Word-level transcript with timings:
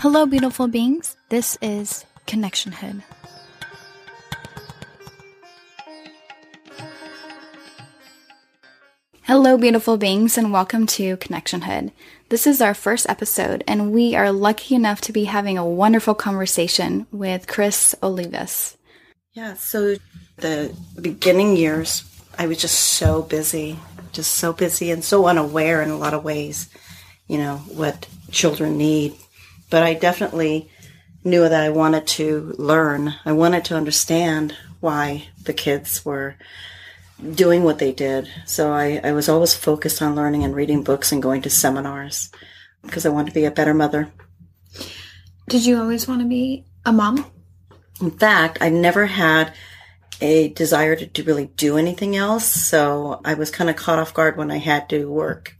Hello, 0.00 0.24
beautiful 0.24 0.66
beings. 0.66 1.14
This 1.28 1.58
is 1.60 2.06
Connection 2.26 2.72
Hood. 2.72 3.02
Hello, 9.24 9.58
beautiful 9.58 9.98
beings, 9.98 10.38
and 10.38 10.54
welcome 10.54 10.86
to 10.86 11.18
Connection 11.18 11.60
Hood. 11.60 11.92
This 12.30 12.46
is 12.46 12.62
our 12.62 12.72
first 12.72 13.10
episode, 13.10 13.62
and 13.68 13.92
we 13.92 14.14
are 14.14 14.32
lucky 14.32 14.74
enough 14.74 15.02
to 15.02 15.12
be 15.12 15.24
having 15.24 15.58
a 15.58 15.68
wonderful 15.68 16.14
conversation 16.14 17.06
with 17.12 17.46
Kris 17.46 17.94
Olivas. 18.02 18.78
Yeah, 19.34 19.52
so 19.52 19.96
the 20.38 20.74
beginning 20.98 21.58
years, 21.58 22.04
I 22.38 22.46
was 22.46 22.56
just 22.56 22.78
so 22.78 23.20
busy, 23.20 23.78
just 24.12 24.32
so 24.32 24.54
busy 24.54 24.90
and 24.90 25.04
so 25.04 25.26
unaware 25.26 25.82
in 25.82 25.90
a 25.90 25.98
lot 25.98 26.14
of 26.14 26.24
ways, 26.24 26.70
you 27.28 27.36
know, 27.36 27.58
what 27.68 28.06
children 28.30 28.78
need. 28.78 29.14
But 29.70 29.82
I 29.82 29.94
definitely 29.94 30.70
knew 31.24 31.48
that 31.48 31.62
I 31.62 31.70
wanted 31.70 32.06
to 32.06 32.54
learn. 32.58 33.14
I 33.24 33.32
wanted 33.32 33.64
to 33.66 33.76
understand 33.76 34.56
why 34.80 35.28
the 35.44 35.52
kids 35.52 36.04
were 36.04 36.36
doing 37.34 37.62
what 37.62 37.78
they 37.78 37.92
did. 37.92 38.28
So 38.46 38.72
I, 38.72 39.00
I 39.02 39.12
was 39.12 39.28
always 39.28 39.54
focused 39.54 40.02
on 40.02 40.16
learning 40.16 40.44
and 40.44 40.54
reading 40.54 40.82
books 40.82 41.12
and 41.12 41.22
going 41.22 41.42
to 41.42 41.50
seminars 41.50 42.30
because 42.82 43.04
I 43.04 43.10
wanted 43.10 43.28
to 43.28 43.34
be 43.34 43.44
a 43.44 43.50
better 43.50 43.74
mother. 43.74 44.10
Did 45.48 45.66
you 45.66 45.78
always 45.78 46.08
want 46.08 46.22
to 46.22 46.28
be 46.28 46.64
a 46.84 46.92
mom? 46.92 47.26
In 48.00 48.10
fact, 48.10 48.58
I 48.60 48.70
never 48.70 49.06
had 49.06 49.52
a 50.20 50.48
desire 50.48 50.96
to, 50.96 51.06
to 51.06 51.22
really 51.24 51.46
do 51.46 51.76
anything 51.76 52.16
else. 52.16 52.46
So 52.46 53.20
I 53.24 53.34
was 53.34 53.50
kind 53.50 53.68
of 53.68 53.76
caught 53.76 53.98
off 53.98 54.14
guard 54.14 54.36
when 54.36 54.50
I 54.50 54.58
had 54.58 54.88
to 54.90 55.10
work. 55.10 55.56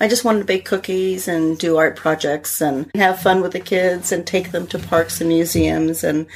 I 0.00 0.08
just 0.08 0.24
wanted 0.24 0.40
to 0.40 0.44
bake 0.44 0.64
cookies 0.64 1.26
and 1.26 1.58
do 1.58 1.76
art 1.76 1.96
projects 1.96 2.60
and 2.60 2.90
have 2.94 3.20
fun 3.20 3.40
with 3.40 3.52
the 3.52 3.60
kids 3.60 4.12
and 4.12 4.26
take 4.26 4.52
them 4.52 4.66
to 4.68 4.78
parks 4.78 5.20
and 5.20 5.28
museums. 5.28 6.04
And 6.04 6.26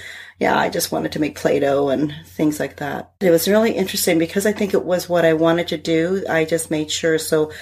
yeah, 0.40 0.58
I 0.58 0.68
just 0.68 0.90
wanted 0.90 1.12
to 1.12 1.20
make 1.20 1.36
Play 1.36 1.60
Doh 1.60 1.88
and 1.88 2.12
things 2.26 2.58
like 2.58 2.76
that. 2.76 3.12
It 3.20 3.30
was 3.30 3.46
really 3.46 3.72
interesting 3.72 4.18
because 4.18 4.46
I 4.46 4.52
think 4.52 4.74
it 4.74 4.84
was 4.84 5.08
what 5.08 5.24
I 5.24 5.34
wanted 5.34 5.68
to 5.68 5.76
do. 5.76 6.24
I 6.28 6.44
just 6.44 6.70
made 6.70 6.90
sure. 6.90 7.18
So 7.18 7.52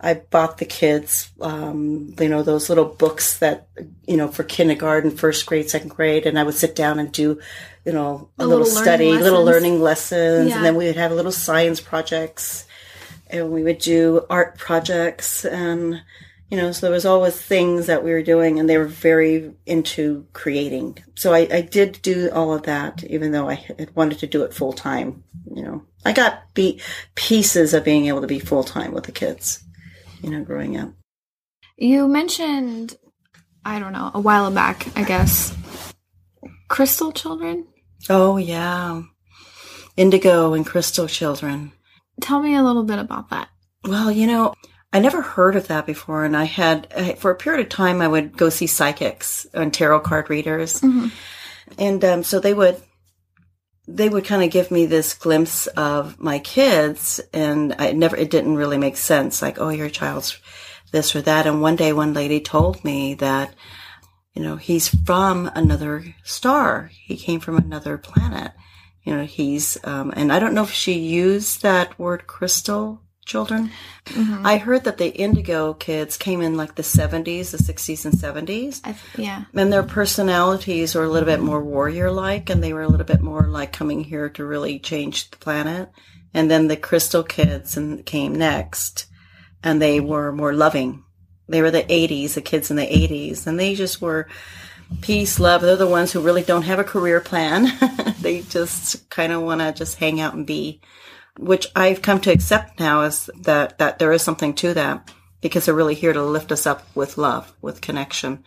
I 0.00 0.14
bought 0.14 0.58
the 0.58 0.64
kids, 0.64 1.30
um, 1.40 2.14
you 2.20 2.28
know, 2.28 2.44
those 2.44 2.68
little 2.68 2.84
books 2.84 3.38
that, 3.38 3.66
you 4.06 4.16
know, 4.16 4.28
for 4.28 4.44
kindergarten, 4.44 5.10
first 5.10 5.44
grade, 5.46 5.68
second 5.68 5.90
grade. 5.90 6.24
And 6.24 6.38
I 6.38 6.44
would 6.44 6.54
sit 6.54 6.76
down 6.76 7.00
and 7.00 7.10
do, 7.10 7.40
you 7.84 7.92
know, 7.92 8.30
a, 8.38 8.44
a 8.44 8.46
little, 8.46 8.64
little 8.64 8.80
study, 8.80 9.10
little 9.10 9.44
learning 9.44 9.80
lessons. 9.80 10.50
Yeah. 10.50 10.56
And 10.56 10.64
then 10.64 10.76
we 10.76 10.86
would 10.86 10.94
have 10.94 11.10
little 11.10 11.32
science 11.32 11.80
projects 11.80 12.67
and 13.30 13.50
we 13.50 13.62
would 13.62 13.78
do 13.78 14.24
art 14.30 14.58
projects 14.58 15.44
and 15.44 16.02
you 16.50 16.56
know 16.56 16.72
so 16.72 16.86
there 16.86 16.92
was 16.92 17.04
always 17.04 17.40
things 17.40 17.86
that 17.86 18.04
we 18.04 18.10
were 18.10 18.22
doing 18.22 18.58
and 18.58 18.68
they 18.68 18.78
were 18.78 18.86
very 18.86 19.52
into 19.66 20.26
creating. 20.32 20.98
So 21.14 21.32
i, 21.32 21.48
I 21.52 21.60
did 21.60 22.00
do 22.02 22.30
all 22.32 22.54
of 22.54 22.62
that 22.64 23.04
even 23.04 23.32
though 23.32 23.48
i 23.48 23.54
had 23.54 23.94
wanted 23.94 24.18
to 24.20 24.26
do 24.26 24.42
it 24.42 24.54
full 24.54 24.72
time 24.72 25.24
you 25.54 25.62
know. 25.62 25.82
I 26.04 26.12
got 26.12 26.54
be- 26.54 26.80
pieces 27.16 27.74
of 27.74 27.84
being 27.84 28.06
able 28.06 28.20
to 28.20 28.26
be 28.26 28.38
full 28.38 28.64
time 28.64 28.92
with 28.92 29.04
the 29.04 29.12
kids 29.12 29.62
you 30.22 30.30
know 30.30 30.44
growing 30.44 30.76
up. 30.76 30.92
You 31.76 32.08
mentioned 32.08 32.96
i 33.64 33.78
don't 33.78 33.92
know 33.92 34.10
a 34.14 34.20
while 34.20 34.50
back 34.50 34.86
i 34.96 35.02
guess 35.02 35.54
crystal 36.68 37.12
children? 37.12 37.66
Oh 38.08 38.36
yeah. 38.36 39.02
Indigo 39.96 40.54
and 40.54 40.64
crystal 40.64 41.08
children 41.08 41.72
Tell 42.20 42.40
me 42.40 42.54
a 42.54 42.62
little 42.62 42.84
bit 42.84 42.98
about 42.98 43.30
that. 43.30 43.48
Well, 43.84 44.10
you 44.10 44.26
know, 44.26 44.54
I 44.92 45.00
never 45.00 45.22
heard 45.22 45.56
of 45.56 45.68
that 45.68 45.86
before. 45.86 46.24
And 46.24 46.36
I 46.36 46.44
had, 46.44 47.18
for 47.18 47.30
a 47.30 47.36
period 47.36 47.66
of 47.66 47.68
time, 47.68 48.00
I 48.00 48.08
would 48.08 48.36
go 48.36 48.48
see 48.48 48.66
psychics 48.66 49.46
and 49.52 49.72
tarot 49.72 50.00
card 50.00 50.30
readers. 50.30 50.80
Mm-hmm. 50.80 51.08
And 51.78 52.04
um, 52.04 52.22
so 52.22 52.40
they 52.40 52.54
would, 52.54 52.80
they 53.86 54.08
would 54.08 54.24
kind 54.24 54.42
of 54.42 54.50
give 54.50 54.70
me 54.70 54.86
this 54.86 55.14
glimpse 55.14 55.66
of 55.68 56.18
my 56.18 56.38
kids. 56.38 57.20
And 57.32 57.74
I 57.78 57.92
never, 57.92 58.16
it 58.16 58.30
didn't 58.30 58.56
really 58.56 58.78
make 58.78 58.96
sense. 58.96 59.42
Like, 59.42 59.60
oh, 59.60 59.68
your 59.68 59.90
child's 59.90 60.38
this 60.90 61.14
or 61.14 61.20
that. 61.22 61.46
And 61.46 61.60
one 61.60 61.76
day, 61.76 61.92
one 61.92 62.14
lady 62.14 62.40
told 62.40 62.82
me 62.82 63.14
that, 63.14 63.54
you 64.34 64.42
know, 64.42 64.56
he's 64.56 64.88
from 64.88 65.50
another 65.54 66.14
star. 66.24 66.90
He 66.92 67.16
came 67.16 67.40
from 67.40 67.56
another 67.56 67.98
planet 67.98 68.52
you 69.08 69.16
know, 69.16 69.24
he's, 69.24 69.78
um, 69.84 70.12
and 70.14 70.30
I 70.30 70.38
don't 70.38 70.52
know 70.52 70.64
if 70.64 70.70
she 70.70 70.92
used 70.92 71.62
that 71.62 71.98
word 71.98 72.26
crystal 72.26 73.00
children. 73.24 73.70
Mm-hmm. 74.04 74.46
I 74.46 74.58
heard 74.58 74.84
that 74.84 74.98
the 74.98 75.08
indigo 75.08 75.72
kids 75.72 76.18
came 76.18 76.42
in 76.42 76.58
like 76.58 76.74
the 76.74 76.82
70s, 76.82 77.52
the 77.52 77.56
60s 77.56 78.04
and 78.04 78.12
70s. 78.12 78.82
I, 78.84 78.94
yeah. 79.16 79.44
And 79.54 79.72
their 79.72 79.82
personalities 79.82 80.94
were 80.94 81.04
a 81.04 81.08
little 81.08 81.26
bit 81.26 81.40
more 81.40 81.64
warrior 81.64 82.10
like, 82.10 82.50
and 82.50 82.62
they 82.62 82.74
were 82.74 82.82
a 82.82 82.88
little 82.88 83.06
bit 83.06 83.22
more 83.22 83.48
like 83.48 83.72
coming 83.72 84.04
here 84.04 84.28
to 84.28 84.44
really 84.44 84.78
change 84.78 85.30
the 85.30 85.38
planet. 85.38 85.88
And 86.34 86.50
then 86.50 86.68
the 86.68 86.76
crystal 86.76 87.22
kids 87.22 87.78
and 87.78 88.04
came 88.04 88.34
next, 88.34 89.06
and 89.62 89.80
they 89.80 90.00
were 90.00 90.32
more 90.32 90.52
loving. 90.52 91.02
They 91.48 91.62
were 91.62 91.70
the 91.70 91.82
80s, 91.82 92.34
the 92.34 92.42
kids 92.42 92.70
in 92.70 92.76
the 92.76 92.82
80s, 92.86 93.46
and 93.46 93.58
they 93.58 93.74
just 93.74 94.02
were 94.02 94.28
peace, 95.00 95.38
love. 95.38 95.62
They're 95.62 95.76
the 95.76 95.86
ones 95.86 96.12
who 96.12 96.20
really 96.20 96.42
don't 96.42 96.62
have 96.62 96.78
a 96.78 96.84
career 96.84 97.20
plan. 97.20 97.68
they 98.20 98.42
just 98.42 99.08
kind 99.10 99.32
of 99.32 99.42
want 99.42 99.60
to 99.60 99.72
just 99.72 99.98
hang 99.98 100.20
out 100.20 100.34
and 100.34 100.46
be, 100.46 100.80
which 101.38 101.66
I've 101.76 102.02
come 102.02 102.20
to 102.20 102.32
accept 102.32 102.80
now 102.80 103.02
is 103.02 103.30
that, 103.40 103.78
that 103.78 103.98
there 103.98 104.12
is 104.12 104.22
something 104.22 104.54
to 104.54 104.74
that 104.74 105.10
because 105.40 105.66
they're 105.66 105.74
really 105.74 105.94
here 105.94 106.12
to 106.12 106.22
lift 106.22 106.50
us 106.52 106.66
up 106.66 106.84
with 106.94 107.18
love, 107.18 107.54
with 107.62 107.80
connection. 107.80 108.44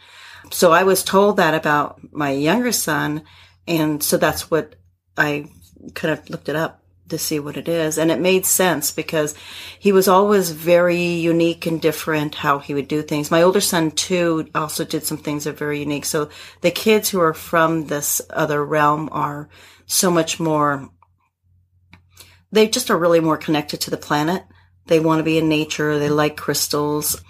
So 0.52 0.72
I 0.72 0.84
was 0.84 1.04
told 1.04 1.38
that 1.38 1.54
about 1.54 2.00
my 2.12 2.32
younger 2.32 2.72
son. 2.72 3.24
And 3.68 4.04
so 4.04 4.18
that's 4.18 4.52
what 4.52 4.76
I 5.18 5.50
kind 5.94 6.18
of 6.18 6.30
looked 6.30 6.50
it 6.50 6.56
up 6.56 6.81
to 7.12 7.18
see 7.18 7.40
what 7.40 7.58
it 7.58 7.68
is. 7.68 7.98
And 7.98 8.12
it 8.12 8.20
made 8.20 8.46
sense 8.46 8.92
because 8.92 9.36
he 9.80 9.92
was 9.92 10.08
always 10.08 10.52
very 10.52 11.02
unique 11.02 11.66
and 11.66 11.82
different 11.82 12.36
how 12.36 12.60
he 12.60 12.74
would 12.74 12.88
do 12.88 13.02
things. 13.02 13.32
My 13.32 13.44
older 13.44 13.62
son 13.62 13.92
too 13.92 14.50
also 14.56 14.84
did 14.84 15.04
some 15.04 15.18
things 15.18 15.44
that 15.44 15.52
are 15.52 15.54
very 15.54 15.80
unique. 15.80 16.06
So 16.06 16.30
the 16.62 16.72
kids 16.72 17.10
who 17.10 17.22
are 17.22 17.34
from 17.34 17.86
this 17.86 18.22
other 18.32 18.66
realm 18.66 19.10
are 19.12 19.50
so 19.86 20.10
much 20.10 20.40
more, 20.40 20.90
they 22.52 22.68
just 22.68 22.90
are 22.90 22.98
really 22.98 23.20
more 23.20 23.38
connected 23.38 23.82
to 23.82 23.92
the 23.92 23.98
planet. 23.98 24.44
They 24.88 25.00
want 25.00 25.20
to 25.20 25.24
be 25.24 25.38
in 25.38 25.48
nature. 25.48 26.00
They 26.00 26.10
like 26.10 26.36
crystals. 26.36 27.22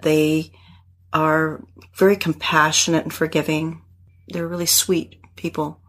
They 0.00 0.52
are 1.12 1.62
very 1.96 2.16
compassionate 2.16 3.04
and 3.04 3.12
forgiving. 3.12 3.82
They're 4.28 4.48
really 4.48 4.66
sweet 4.66 5.20
people. 5.36 5.80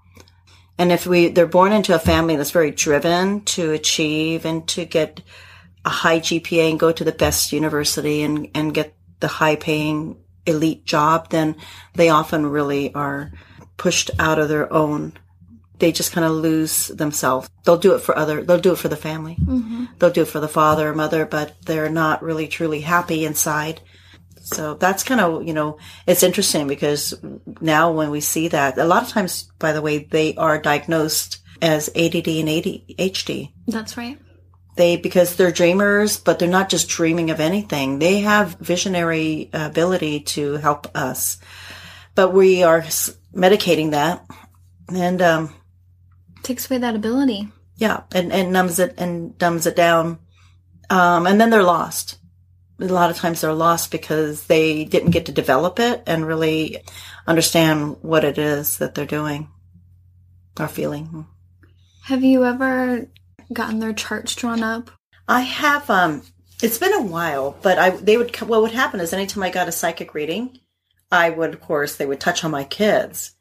And 0.78 0.92
if 0.92 1.08
we, 1.08 1.30
they're 1.30 1.48
born 1.48 1.72
into 1.72 1.96
a 1.96 2.00
family 2.00 2.36
that's 2.36 2.52
very 2.52 2.72
driven 2.72 3.42
to 3.46 3.72
achieve 3.72 4.46
and 4.46 4.68
to 4.70 4.86
get 4.86 5.22
a 5.86 5.90
high 5.90 6.20
GPA 6.20 6.72
and 6.72 6.80
go 6.80 6.92
to 6.92 7.04
the 7.04 7.12
best 7.12 7.54
university 7.54 8.24
and, 8.24 8.50
and 8.54 8.74
get 8.74 8.94
the 9.20 9.28
high 9.28 9.56
paying 9.56 10.18
elite 10.46 10.86
job, 10.86 11.30
then 11.30 11.56
they 11.94 12.10
often 12.10 12.46
really 12.46 12.94
are 12.94 13.32
pushed 13.78 14.12
out 14.20 14.40
of 14.40 14.50
their 14.50 14.72
own. 14.72 15.14
They 15.80 15.92
just 15.92 16.12
kind 16.12 16.26
of 16.26 16.32
lose 16.32 16.88
themselves. 16.88 17.50
They'll 17.64 17.78
do 17.78 17.96
it 17.96 18.00
for 18.00 18.18
other, 18.18 18.44
they'll 18.44 18.60
do 18.60 18.74
it 18.74 18.80
for 18.80 18.88
the 18.88 18.96
family. 18.96 19.38
Mm-hmm. 19.40 19.86
They'll 20.00 20.12
do 20.12 20.22
it 20.22 20.28
for 20.28 20.40
the 20.40 20.48
father 20.48 20.90
or 20.90 20.96
mother, 20.96 21.26
but 21.26 21.54
they're 21.66 21.90
not 21.90 22.24
really 22.24 22.48
truly 22.48 22.82
happy 22.82 23.26
inside. 23.26 23.82
So 24.46 24.76
that's 24.76 25.02
kind 25.02 25.20
of, 25.20 25.48
you 25.48 25.54
know, 25.54 25.80
it's 26.06 26.22
interesting 26.22 26.68
because 26.68 27.16
now 27.62 27.92
when 27.92 28.12
we 28.12 28.22
see 28.22 28.50
that, 28.50 28.78
a 28.78 28.86
lot 28.86 29.02
of 29.02 29.10
times, 29.10 29.52
by 29.58 29.74
the 29.74 29.82
way, 29.82 29.98
they 29.98 30.36
are 30.36 30.62
diagnosed 30.62 31.40
as 31.64 31.90
ADD 31.90 32.28
and 32.28 32.48
ADHD. 32.48 33.52
That's 33.68 33.98
right. 33.98 34.20
They, 34.76 34.98
because 34.98 35.36
they're 35.36 35.52
dreamers, 35.52 36.20
but 36.20 36.38
they're 36.38 36.48
not 36.48 36.70
just 36.70 36.90
dreaming 36.90 37.32
of 37.32 37.40
anything. 37.40 37.98
They 37.98 38.20
have 38.20 38.58
visionary 38.60 39.50
ability 39.52 40.20
to 40.22 40.58
help 40.58 40.96
us. 40.96 41.40
But 42.14 42.32
we 42.32 42.62
are 42.62 42.82
medicating 43.34 43.92
that 43.92 44.28
and, 44.94 45.24
um, 45.24 45.56
takes 46.44 46.70
away 46.70 46.78
that 46.78 46.96
ability. 46.96 47.48
Yeah. 47.78 48.04
And, 48.14 48.32
and 48.32 48.54
numbs 48.54 48.78
it 48.78 48.94
and 49.00 49.36
dumbs 49.40 49.66
it 49.66 49.76
down. 49.76 50.20
Um, 50.92 51.26
and 51.26 51.42
then 51.42 51.50
they're 51.50 51.64
lost 51.64 52.20
a 52.80 52.86
lot 52.86 53.10
of 53.10 53.18
times 53.18 53.42
they're 53.42 53.54
lost 53.54 53.92
because 53.92 54.48
they 54.48 54.84
didn't 54.84 55.12
get 55.12 55.28
to 55.28 55.32
develop 55.32 55.80
it 55.80 56.04
and 56.06 56.28
really 56.28 56.82
understand 57.28 57.98
what 58.02 58.24
it 58.24 58.38
is 58.38 58.78
that 58.80 58.96
they're 58.96 59.06
doing 59.06 59.50
or 60.60 60.68
feeling. 60.68 61.26
Have 62.04 62.24
you 62.24 62.46
ever 62.46 63.08
gotten 63.52 63.80
their 63.80 63.94
charts 63.94 64.36
drawn 64.36 64.62
up? 64.64 64.92
I 65.28 65.42
have. 65.42 65.90
Um, 65.90 66.22
it's 66.62 66.78
been 66.78 66.94
a 66.94 67.02
while, 67.02 67.58
but 67.62 67.80
I 67.80 67.90
they 67.92 68.18
would. 68.18 68.36
What 68.42 68.62
would 68.62 68.72
happen 68.72 69.00
is 69.00 69.14
anytime 69.14 69.44
I 69.44 69.50
got 69.50 69.68
a 69.68 69.72
psychic 69.72 70.14
reading, 70.14 70.60
I 71.12 71.30
would, 71.30 71.54
of 71.54 71.62
course, 71.62 71.96
they 71.96 72.06
would 72.06 72.20
touch 72.20 72.44
on 72.44 72.52
my 72.52 72.64
kids, 72.64 73.32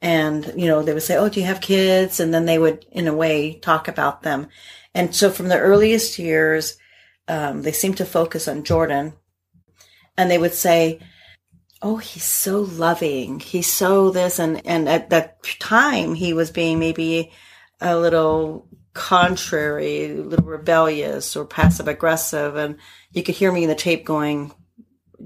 and 0.00 0.52
you 0.56 0.66
know 0.66 0.82
they 0.82 0.94
would 0.94 1.02
say, 1.02 1.16
"Oh, 1.16 1.28
do 1.28 1.40
you 1.40 1.46
have 1.46 1.60
kids?" 1.60 2.18
And 2.18 2.32
then 2.32 2.46
they 2.46 2.58
would, 2.58 2.86
in 2.90 3.08
a 3.08 3.14
way, 3.14 3.58
talk 3.58 3.88
about 3.88 4.22
them. 4.22 4.48
And 4.94 5.14
so 5.14 5.30
from 5.30 5.48
the 5.48 5.58
earliest 5.58 6.18
years, 6.18 6.78
um, 7.28 7.62
they 7.62 7.72
seem 7.72 7.94
to 7.94 8.04
focus 8.04 8.48
on 8.48 8.64
Jordan, 8.64 9.14
and 10.16 10.30
they 10.30 10.38
would 10.38 10.54
say, 10.54 11.00
oh, 11.82 11.96
he's 11.96 12.24
so 12.24 12.60
loving. 12.60 13.40
He's 13.40 13.72
so 13.72 14.10
this. 14.10 14.38
And, 14.38 14.66
and 14.66 14.88
at 14.88 15.10
that 15.10 15.42
time, 15.60 16.14
he 16.14 16.32
was 16.32 16.50
being 16.50 16.78
maybe 16.78 17.32
a 17.80 17.96
little 17.96 18.66
contrary, 18.94 20.06
a 20.06 20.14
little 20.14 20.44
rebellious 20.44 21.36
or 21.36 21.44
passive 21.44 21.86
aggressive. 21.86 22.56
And 22.56 22.78
you 23.12 23.22
could 23.22 23.36
hear 23.36 23.52
me 23.52 23.62
in 23.62 23.68
the 23.68 23.76
tape 23.76 24.04
going, 24.04 24.52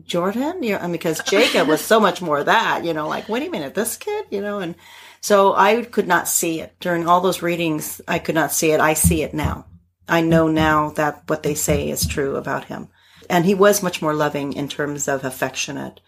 Jordan, 0.04 0.62
you 0.62 0.78
know, 0.78 0.88
because 0.90 1.20
Jacob 1.26 1.68
was 1.68 1.80
so 1.80 1.98
much 1.98 2.20
more 2.20 2.44
that, 2.44 2.84
you 2.84 2.92
know, 2.92 3.08
like, 3.08 3.28
wait 3.28 3.46
a 3.46 3.50
minute, 3.50 3.74
this 3.74 3.96
kid, 3.96 4.26
you 4.30 4.40
know, 4.40 4.58
and 4.58 4.74
so 5.20 5.54
I 5.54 5.84
could 5.84 6.08
not 6.08 6.28
see 6.28 6.60
it 6.60 6.74
during 6.80 7.06
all 7.06 7.20
those 7.20 7.42
readings. 7.42 8.00
I 8.08 8.18
could 8.18 8.34
not 8.34 8.52
see 8.52 8.72
it. 8.72 8.80
I 8.80 8.94
see 8.94 9.22
it 9.22 9.32
now. 9.32 9.66
I 10.12 10.20
know 10.20 10.46
now 10.46 10.90
that 10.90 11.22
what 11.26 11.42
they 11.42 11.54
say 11.54 11.88
is 11.88 12.06
true 12.06 12.36
about 12.36 12.66
him. 12.66 12.88
And 13.30 13.46
he 13.46 13.54
was 13.54 13.82
much 13.82 14.02
more 14.02 14.12
loving 14.12 14.52
in 14.52 14.68
terms 14.68 15.08
of 15.08 15.24
affectionate 15.24 16.00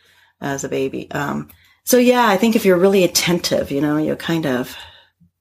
as 0.42 0.62
a 0.62 0.68
baby. 0.68 1.10
Um, 1.10 1.48
so 1.84 1.96
yeah, 1.96 2.28
I 2.28 2.36
think 2.36 2.54
if 2.54 2.66
you're 2.66 2.76
really 2.76 3.02
attentive, 3.02 3.70
you 3.70 3.80
know, 3.80 3.96
you 3.96 4.14
kind 4.14 4.44
of 4.44 4.76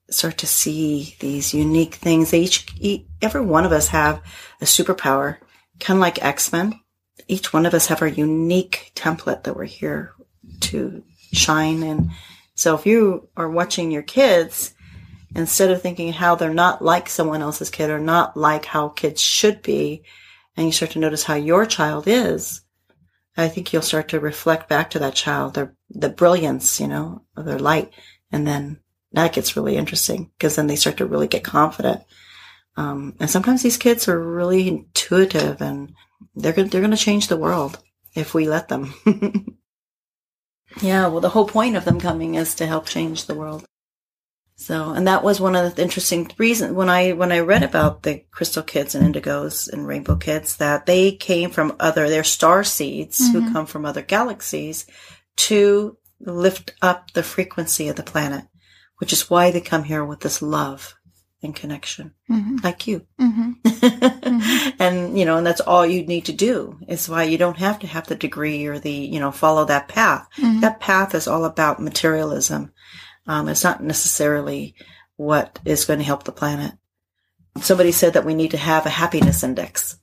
start 0.10 0.38
to 0.38 0.48
see 0.48 1.18
these 1.20 1.54
unique 1.54 1.96
things. 1.96 2.32
They 2.32 2.40
each, 2.40 3.06
every 3.22 3.42
one 3.42 3.66
of 3.66 3.74
us 3.74 3.90
have 3.90 4.22
a 4.62 4.66
superpower, 4.66 5.40
kind 5.82 5.98
of 5.98 6.02
like 6.02 6.24
X-Men. 6.24 6.80
Each 7.28 7.52
one 7.52 7.66
of 7.66 7.74
us 7.74 7.88
have 7.88 8.02
our 8.02 8.08
unique 8.08 8.94
template 8.96 9.44
that 9.44 9.58
we're 9.58 9.66
here 9.66 10.14
to 10.62 11.04
shine. 11.34 11.84
And 11.84 12.12
so 12.56 12.76
if 12.76 12.86
you 12.86 13.28
are 13.36 13.50
watching 13.50 13.92
your 13.92 14.04
kids, 14.04 14.74
instead 15.36 15.72
of 15.72 15.82
thinking 15.82 16.14
how 16.14 16.36
they're 16.36 16.54
not 16.54 16.84
like 16.84 17.10
someone 17.10 17.42
else's 17.42 17.70
kid 17.70 17.90
or 17.90 18.00
not 18.00 18.38
like 18.38 18.66
how 18.66 18.90
kids 18.90 19.22
should 19.22 19.62
be, 19.62 20.04
and 20.56 20.66
you 20.66 20.72
start 20.72 20.92
to 20.92 21.00
notice 21.00 21.24
how 21.24 21.36
your 21.36 21.66
child 21.66 22.08
is, 22.08 22.62
I 23.36 23.48
think 23.48 23.74
you'll 23.74 23.82
start 23.82 24.10
to 24.10 24.20
reflect 24.20 24.70
back 24.70 24.92
to 24.92 25.00
that 25.00 25.16
child, 25.16 25.56
their, 25.56 25.76
the 25.90 26.10
brilliance, 26.10 26.80
you 26.80 26.88
know, 26.88 27.24
of 27.36 27.46
their 27.46 27.60
light. 27.60 27.92
And 28.32 28.46
then 28.46 28.80
that 29.14 29.34
gets 29.34 29.56
really 29.56 29.76
interesting 29.76 30.32
because 30.38 30.56
then 30.56 30.68
they 30.68 30.76
start 30.76 30.98
to 30.98 31.06
really 31.06 31.28
get 31.28 31.44
confident. 31.44 32.02
Um, 32.76 33.16
and 33.20 33.30
sometimes 33.30 33.62
these 33.64 33.78
kids 33.78 34.08
are 34.08 34.20
really 34.20 34.68
intuitive 34.68 35.62
and 35.62 35.94
they're 36.36 36.54
going 36.54 36.70
they're 36.70 36.82
going 36.82 36.92
to 36.92 36.98
change 36.98 37.28
the 37.28 37.38
world 37.38 37.80
if 38.16 38.34
we 38.34 38.48
let 38.48 38.70
them. 38.70 38.94
yeah. 40.82 41.08
Well, 41.08 41.20
the 41.20 41.30
whole 41.30 41.48
point 41.48 41.76
of 41.76 41.86
them 41.86 42.00
coming 42.00 42.36
is 42.36 42.56
to 42.56 42.66
help 42.66 42.88
change 42.88 43.26
the 43.26 43.36
world. 43.36 43.66
So, 44.64 44.92
and 44.92 45.08
that 45.08 45.26
was 45.26 45.42
one 45.42 45.58
of 45.58 45.76
the 45.76 45.82
interesting 45.82 46.32
reasons 46.38 46.72
when 46.72 46.90
I, 46.90 47.12
when 47.12 47.34
I 47.34 47.40
read 47.40 47.64
about 47.64 48.04
the 48.04 48.24
crystal 48.32 48.64
kids 48.64 48.96
and 48.96 49.14
indigos 49.14 49.68
and 49.68 49.86
rainbow 49.86 50.16
kids 50.16 50.56
that 50.56 50.86
they 50.86 51.12
came 51.12 51.50
from 51.50 51.76
other, 51.82 52.10
they're 52.10 52.24
star 52.24 52.64
seeds 52.64 53.20
mm-hmm. 53.20 53.40
who 53.40 53.52
come 53.52 53.66
from 53.66 53.86
other 53.86 54.02
galaxies 54.02 54.86
to 55.36 55.98
lift 56.22 56.76
up 56.82 57.12
the 57.12 57.24
frequency 57.24 57.90
of 57.90 57.98
the 57.98 58.04
planet, 58.04 58.46
which 59.00 59.12
is 59.12 59.30
why 59.30 59.52
they 59.52 59.60
come 59.60 59.84
here 59.84 60.06
with 60.06 60.22
this 60.22 60.42
love 60.42 60.96
and 61.42 61.54
connection, 61.54 62.14
mm-hmm. 62.32 62.56
like 62.64 62.88
you. 62.88 63.06
Mm-hmm. 63.20 64.76
and, 64.80 65.20
you 65.20 65.26
know, 65.26 65.36
and 65.36 65.46
that's 65.46 65.60
all 65.60 65.86
you 65.86 66.06
need 66.06 66.24
to 66.28 66.32
do. 66.32 66.80
Is 66.88 67.10
why 67.10 67.24
you 67.24 67.38
don't 67.38 67.58
have 67.58 67.80
to 67.80 67.88
have 67.88 68.08
the 68.08 68.16
degree 68.16 68.66
or 68.66 68.80
the, 68.80 68.94
you 68.94 69.20
know, 69.20 69.32
follow 69.32 69.66
that 69.66 69.90
path. 69.90 70.26
Mm-hmm. 70.38 70.62
That 70.62 70.80
path 70.80 71.14
is 71.16 71.28
all 71.28 71.44
about 71.44 71.82
materialism 71.82 72.72
um, 73.28 73.48
it's 73.48 73.64
not 73.64 73.84
necessarily 73.84 74.76
what 75.16 75.60
is 75.66 75.86
going 75.86 76.00
to 76.00 76.06
help 76.06 76.24
the 76.24 76.32
planet. 76.32 76.74
Somebody 77.62 77.92
said 77.92 78.14
that 78.14 78.26
we 78.26 78.34
need 78.34 78.52
to 78.52 78.58
have 78.58 78.86
a 78.86 78.90
happiness 78.90 79.44
index 79.44 79.98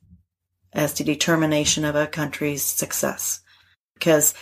as 0.72 0.94
the 0.94 1.05
determination 1.05 1.84
of 1.84 1.96
a 1.96 2.06
country's 2.06 2.62
success. 2.62 3.40
Because 3.94 4.34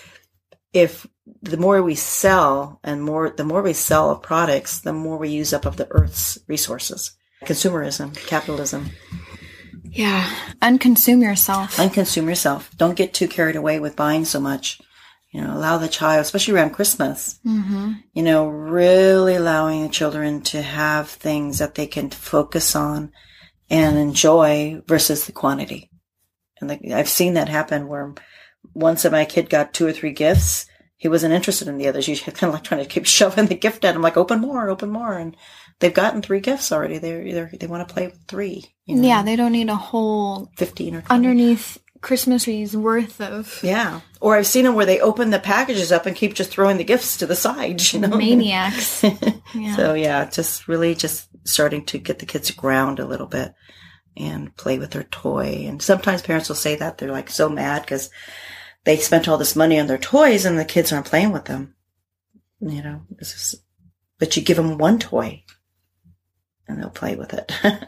if 0.73 1.07
the 1.43 1.57
more 1.57 1.83
we 1.83 1.95
sell 1.95 2.81
and 2.85 3.03
more, 3.03 3.31
the 3.31 3.45
more 3.45 3.63
we 3.63 3.73
sell 3.73 4.11
of 4.11 4.23
products, 4.23 4.81
the 4.81 4.93
more 4.93 5.17
we 5.17 5.31
use 5.31 5.53
up 5.53 5.65
of 5.65 5.77
the 5.77 5.89
earth's 5.91 6.39
resources. 6.47 7.17
Consumerism, 7.45 8.15
capitalism. 8.27 8.91
Yeah. 9.85 10.31
Unconsume 10.61 11.23
yourself. 11.23 11.77
Unconsume 11.77 12.29
yourself. 12.29 12.71
Don't 12.77 12.97
get 12.97 13.15
too 13.15 13.29
carried 13.29 13.57
away 13.57 13.81
with 13.81 13.97
buying 13.97 14.25
so 14.25 14.39
much 14.39 14.81
you 15.31 15.43
know, 15.43 15.55
allow 15.55 15.79
the 15.79 15.89
child, 15.89 16.23
especially 16.23 16.55
around 16.55 16.71
Christmas, 16.71 17.39
mm-hmm. 17.47 17.93
you 18.15 18.23
know, 18.23 18.49
really 18.49 19.35
allowing 19.35 19.83
the 19.83 19.89
children 19.89 20.41
to 20.43 20.63
have 20.63 21.09
things 21.09 21.59
that 21.59 21.75
they 21.75 21.87
can 21.87 22.11
focus 22.11 22.75
on 22.75 23.13
and 23.69 23.99
enjoy 23.99 24.81
versus 24.87 25.27
the 25.27 25.33
quantity. 25.33 25.91
And 26.61 26.71
the, 26.71 26.95
I've 26.95 27.09
seen 27.09 27.35
that 27.35 27.49
happen 27.49 27.89
where 27.89 28.15
once 28.75 29.05
my 29.05 29.25
kid 29.25 29.51
got 29.51 29.75
two 29.75 29.87
or 29.87 29.93
three 29.93 30.13
gifts, 30.13 30.67
he 30.97 31.09
wasn't 31.09 31.35
interested 31.35 31.69
in 31.69 31.79
the 31.79 31.89
others. 31.89 32.09
You 32.09 32.17
kind 32.33 32.45
of 32.45 32.55
like 32.55 32.65
trying 32.65 32.83
to 32.83 32.89
keep 32.89 33.07
shoving 33.07 33.47
the 33.47 33.55
gift 33.55 33.85
at 33.85 33.95
him, 33.95 34.03
like 34.03 34.17
open 34.17 34.41
more, 34.41 34.69
open 34.71 34.91
more, 34.91 35.17
and 35.17 35.37
they've 35.79 35.95
gotten 35.95 36.23
three 36.23 36.41
gifts 36.41 36.73
already. 36.73 36.99
They're 36.99 37.23
either 37.23 37.51
they 37.59 37.67
want 37.67 37.87
to 37.87 37.93
play 37.93 38.07
with 38.07 38.19
three. 38.27 38.65
You 38.87 38.97
know, 38.97 39.09
yeah, 39.09 39.23
they 39.23 39.37
don't 39.37 39.53
need 39.53 39.69
a 39.69 39.77
whole 39.77 40.51
fifteen 40.57 40.95
or 40.95 41.03
20. 41.03 41.15
underneath 41.15 41.79
Christmas 42.01 42.45
trees 42.45 42.77
worth 42.77 43.21
of. 43.21 43.61
Yeah. 43.63 44.01
Or 44.21 44.37
I've 44.37 44.47
seen 44.47 44.65
them 44.65 44.75
where 44.75 44.87
they 44.87 45.01
open 45.01 45.31
the 45.31 45.39
packages 45.39 45.93
up 45.93 46.07
and 46.07 46.17
keep 46.17 46.35
just 46.35 46.51
throwing 46.51 46.77
the 46.77 46.85
gifts 46.85 47.17
to 47.19 47.27
the 47.27 47.37
side, 47.37 47.81
you 47.93 48.01
know? 48.01 48.17
Maniacs. 48.17 49.03
yeah. 49.55 49.77
So 49.77 49.95
yeah, 49.95 50.29
just 50.29 50.69
really 50.69 50.95
just 50.95 51.29
starting 51.45 51.85
to 51.87 51.99
get 51.99 52.19
the 52.19 52.27
kids 52.27 52.51
ground 52.51 52.99
a 52.99 53.07
little 53.07 53.27
bit 53.27 53.55
and 54.17 54.55
play 54.57 54.79
with 54.79 54.91
their 54.91 55.05
toy. 55.05 55.65
And 55.67 55.81
sometimes 55.81 56.23
parents 56.23 56.49
will 56.49 56.57
say 56.57 56.77
that 56.77 56.99
they're 56.99 57.13
like 57.13 57.31
so 57.31 57.49
mad 57.49 57.83
because 57.83 58.11
they 58.85 58.97
spent 58.97 59.29
all 59.29 59.39
this 59.39 59.57
money 59.57 59.79
on 59.79 59.87
their 59.87 59.99
toys 59.99 60.45
and 60.45 60.59
the 60.59 60.65
kids 60.65 60.93
aren't 60.93 61.07
playing 61.07 61.33
with 61.33 61.47
them. 61.47 61.75
You 62.61 62.83
know, 62.83 63.03
just, 63.19 63.57
but 64.19 64.37
you 64.37 64.43
give 64.43 64.57
them 64.57 64.79
one 64.79 64.99
toy 64.99 65.45
and 66.67 66.81
they'll 66.81 66.91
play 66.91 67.15
with 67.15 67.33
it. 67.33 67.53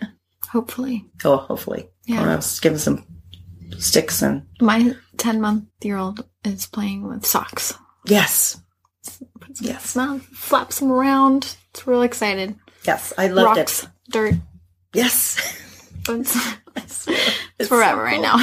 hopefully. 0.50 1.06
Oh, 1.24 1.36
hopefully. 1.36 1.88
Yeah. 2.06 2.26
Or 2.26 2.30
else 2.30 2.60
give 2.60 2.72
them 2.72 2.80
some 2.80 3.06
sticks 3.78 4.22
and 4.22 4.46
my 4.60 4.94
10 5.16 5.40
month 5.40 5.64
year 5.82 5.96
old 5.96 6.24
is 6.44 6.66
playing 6.66 7.06
with 7.06 7.26
socks. 7.26 7.74
Yes. 8.06 8.60
Yes. 9.60 9.96
now 9.96 10.18
flaps 10.18 10.80
them 10.80 10.92
around. 10.92 11.56
It's 11.70 11.86
real 11.86 12.02
excited. 12.02 12.56
Yes 12.86 13.12
i 13.18 13.26
loved 13.26 13.58
Rocks, 13.58 13.82
it 13.84 13.90
dirt. 14.10 14.34
Yes. 14.94 15.56
It's, 16.08 16.36
it's, 16.76 17.08
it's 17.58 17.68
forever 17.68 17.92
so 17.92 17.94
cool. 17.94 18.04
right 18.04 18.20
now. 18.20 18.36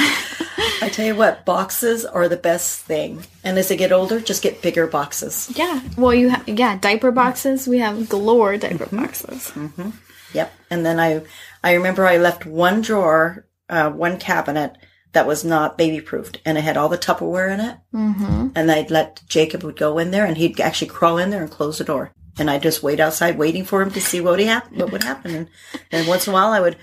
I 0.80 0.88
tell 0.92 1.06
you 1.06 1.16
what 1.16 1.44
boxes 1.44 2.04
are 2.04 2.28
the 2.28 2.36
best 2.36 2.80
thing. 2.80 3.24
And 3.42 3.58
as 3.58 3.68
they 3.68 3.76
get 3.76 3.92
older 3.92 4.20
just 4.20 4.42
get 4.42 4.62
bigger 4.62 4.86
boxes. 4.86 5.52
Yeah. 5.56 5.80
Well 5.96 6.14
you 6.14 6.28
have 6.28 6.48
yeah 6.48 6.78
diaper 6.78 7.10
boxes. 7.10 7.66
We 7.66 7.78
have 7.78 8.08
galore 8.08 8.56
diaper 8.56 8.86
mm-hmm. 8.86 8.96
boxes. 8.96 9.50
Mm-hmm. 9.50 9.90
yep. 10.32 10.52
And 10.70 10.86
then 10.86 11.00
i 11.00 11.22
i 11.64 11.74
remember 11.74 12.06
i 12.06 12.18
left 12.18 12.46
one 12.46 12.80
drawer 12.80 13.46
uh, 13.68 13.90
one 13.90 14.18
cabinet 14.18 14.76
that 15.12 15.26
was 15.26 15.44
not 15.44 15.78
baby 15.78 16.00
proofed 16.00 16.40
and 16.44 16.58
it 16.58 16.64
had 16.64 16.76
all 16.76 16.88
the 16.88 16.98
Tupperware 16.98 17.52
in 17.52 17.60
it. 17.60 17.76
Mm-hmm. 17.94 18.48
And 18.54 18.70
I'd 18.70 18.90
let 18.90 19.22
Jacob 19.28 19.62
would 19.62 19.76
go 19.76 19.98
in 19.98 20.10
there 20.10 20.26
and 20.26 20.36
he'd 20.36 20.60
actually 20.60 20.88
crawl 20.88 21.18
in 21.18 21.30
there 21.30 21.42
and 21.42 21.50
close 21.50 21.78
the 21.78 21.84
door. 21.84 22.12
And 22.38 22.50
I'd 22.50 22.62
just 22.62 22.82
wait 22.82 23.00
outside 23.00 23.38
waiting 23.38 23.64
for 23.64 23.82
him 23.82 23.90
to 23.92 24.00
see 24.00 24.20
what 24.20 24.38
he 24.38 24.46
hap- 24.46 24.72
what 24.72 24.92
would 24.92 25.02
happen. 25.02 25.34
And, 25.34 25.48
and 25.90 26.06
once 26.06 26.26
in 26.26 26.32
a 26.32 26.34
while 26.34 26.50
I 26.50 26.60
would 26.60 26.76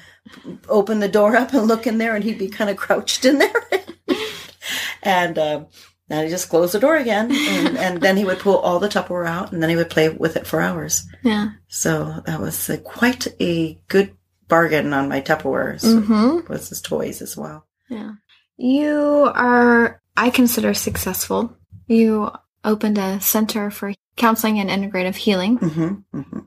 open 0.68 1.00
the 1.00 1.08
door 1.08 1.36
up 1.36 1.54
and 1.54 1.68
look 1.68 1.88
in 1.88 1.98
there 1.98 2.16
and 2.16 2.24
he'd 2.24 2.40
be 2.40 2.50
kind 2.50 2.70
of 2.70 2.78
crouched 2.78 3.26
in 3.26 3.38
there. 3.38 3.70
and, 5.04 5.38
um, 5.38 5.68
then 6.08 6.26
he 6.26 6.30
just 6.30 6.50
close 6.50 6.72
the 6.72 6.80
door 6.80 6.96
again, 6.96 7.32
and, 7.32 7.78
and, 7.78 8.02
then 8.02 8.16
he 8.16 8.26
would 8.26 8.38
pull 8.38 8.58
all 8.58 8.78
the 8.80 8.88
Tupperware 8.88 9.28
out, 9.28 9.52
and 9.52 9.62
then 9.62 9.72
he 9.72 9.76
would 9.76 9.90
play 9.90 10.08
with 10.10 10.38
it 10.38 10.46
for 10.46 10.62
hours. 10.62 11.08
Yeah. 11.24 11.50
So 11.68 12.22
that 12.28 12.40
was 12.40 12.70
a, 12.70 12.78
quite 12.78 13.28
a 13.42 13.80
good 13.88 14.16
bargain 14.48 14.94
on 14.94 15.10
my 15.10 15.22
Tupperware. 15.22 15.82
mm-hmm. 15.84 16.52
Was 16.52 16.70
his 16.70 16.82
toys 16.82 17.22
as 17.24 17.36
well. 17.36 17.65
Yeah. 17.90 18.14
You 18.58 19.32
are, 19.34 20.02
I 20.16 20.30
consider 20.30 20.74
successful. 20.74 21.58
You 21.88 22.32
opened 22.64 22.98
a 22.98 23.20
center 23.22 23.70
for 23.70 23.94
counseling 24.16 24.60
and 24.60 24.70
integrative 24.70 25.16
healing. 25.16 25.60
Mm-hmm, 25.60 26.20
mm-hmm. 26.20 26.40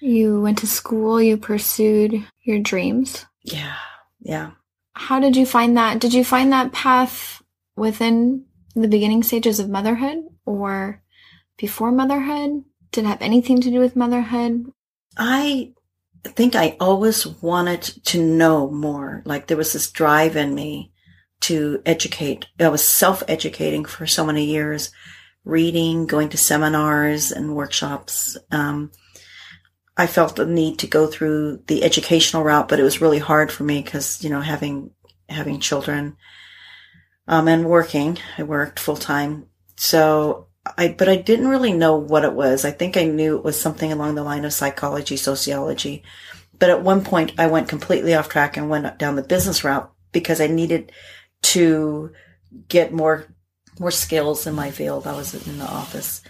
You 0.00 0.40
went 0.40 0.58
to 0.58 0.66
school, 0.66 1.20
you 1.20 1.36
pursued 1.36 2.24
your 2.44 2.60
dreams. 2.60 3.26
Yeah. 3.42 3.74
Yeah. 4.20 4.52
How 4.94 5.20
did 5.20 5.36
you 5.36 5.46
find 5.46 5.76
that? 5.76 6.00
Did 6.00 6.14
you 6.14 6.24
find 6.24 6.52
that 6.52 6.72
path 6.72 7.42
within 7.76 8.44
the 8.74 8.88
beginning 8.88 9.22
stages 9.22 9.60
of 9.60 9.68
motherhood 9.68 10.24
or 10.44 11.02
before 11.58 11.92
motherhood? 11.92 12.64
Did 12.92 13.04
it 13.04 13.08
have 13.08 13.22
anything 13.22 13.60
to 13.60 13.70
do 13.70 13.78
with 13.78 13.96
motherhood? 13.96 14.72
I 15.18 15.72
think 16.26 16.54
I 16.54 16.76
always 16.80 17.26
wanted 17.26 17.82
to 18.06 18.22
know 18.22 18.70
more. 18.70 19.22
Like 19.24 19.46
there 19.46 19.56
was 19.56 19.72
this 19.72 19.90
drive 19.90 20.36
in 20.36 20.54
me 20.54 20.92
to 21.42 21.82
educate. 21.86 22.46
I 22.58 22.68
was 22.68 22.84
self 22.84 23.22
educating 23.28 23.84
for 23.84 24.06
so 24.06 24.24
many 24.24 24.44
years, 24.44 24.90
reading, 25.44 26.06
going 26.06 26.28
to 26.30 26.38
seminars 26.38 27.32
and 27.32 27.54
workshops. 27.54 28.36
Um, 28.50 28.90
I 29.96 30.06
felt 30.06 30.36
the 30.36 30.46
need 30.46 30.78
to 30.80 30.86
go 30.86 31.06
through 31.06 31.62
the 31.66 31.82
educational 31.82 32.42
route, 32.42 32.68
but 32.68 32.78
it 32.78 32.82
was 32.84 33.00
really 33.00 33.18
hard 33.18 33.50
for 33.50 33.64
me 33.64 33.82
because, 33.82 34.22
you 34.22 34.28
know, 34.28 34.42
having, 34.42 34.90
having 35.28 35.58
children, 35.60 36.16
um, 37.28 37.48
and 37.48 37.64
working, 37.64 38.18
I 38.38 38.42
worked 38.42 38.78
full 38.78 38.96
time. 38.96 39.46
So 39.76 40.45
I, 40.76 40.88
but 40.88 41.08
I 41.08 41.16
didn't 41.16 41.48
really 41.48 41.72
know 41.72 41.96
what 41.96 42.24
it 42.24 42.32
was. 42.32 42.64
I 42.64 42.70
think 42.70 42.96
I 42.96 43.04
knew 43.04 43.36
it 43.36 43.44
was 43.44 43.60
something 43.60 43.92
along 43.92 44.14
the 44.14 44.22
line 44.22 44.44
of 44.44 44.52
psychology, 44.52 45.16
sociology. 45.16 46.02
But 46.58 46.70
at 46.70 46.82
one 46.82 47.04
point 47.04 47.32
I 47.38 47.46
went 47.46 47.68
completely 47.68 48.14
off 48.14 48.28
track 48.28 48.56
and 48.56 48.70
went 48.70 48.98
down 48.98 49.16
the 49.16 49.22
business 49.22 49.64
route 49.64 49.92
because 50.12 50.40
I 50.40 50.46
needed 50.46 50.92
to 51.42 52.12
get 52.68 52.92
more, 52.92 53.26
more 53.78 53.90
skills 53.90 54.46
in 54.46 54.54
my 54.54 54.70
field. 54.70 55.06
I 55.06 55.16
was 55.16 55.34
in 55.46 55.58
the 55.58 55.66
office. 55.66 56.22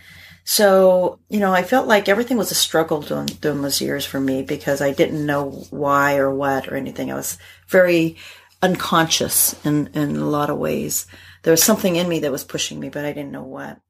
So, 0.44 1.18
you 1.28 1.40
know, 1.40 1.52
I 1.52 1.62
felt 1.62 1.88
like 1.88 2.08
everything 2.08 2.36
was 2.36 2.52
a 2.52 2.56
struggle 2.56 3.00
during, 3.00 3.26
during 3.26 3.62
those 3.62 3.80
years 3.80 4.06
for 4.06 4.20
me 4.20 4.42
because 4.42 4.80
I 4.80 4.92
didn't 4.92 5.26
know 5.26 5.50
why 5.70 6.18
or 6.18 6.32
what 6.32 6.68
or 6.68 6.76
anything. 6.76 7.10
I 7.10 7.16
was 7.16 7.36
very 7.68 8.16
unconscious 8.62 9.56
in, 9.64 9.88
in 9.88 10.16
a 10.16 10.24
lot 10.24 10.50
of 10.50 10.58
ways. 10.58 11.06
There 11.42 11.50
was 11.50 11.62
something 11.62 11.96
in 11.96 12.08
me 12.08 12.20
that 12.20 12.32
was 12.32 12.44
pushing 12.44 12.78
me, 12.78 12.90
but 12.90 13.04
I 13.04 13.12
didn't 13.12 13.32
know 13.32 13.42
what. 13.42 13.80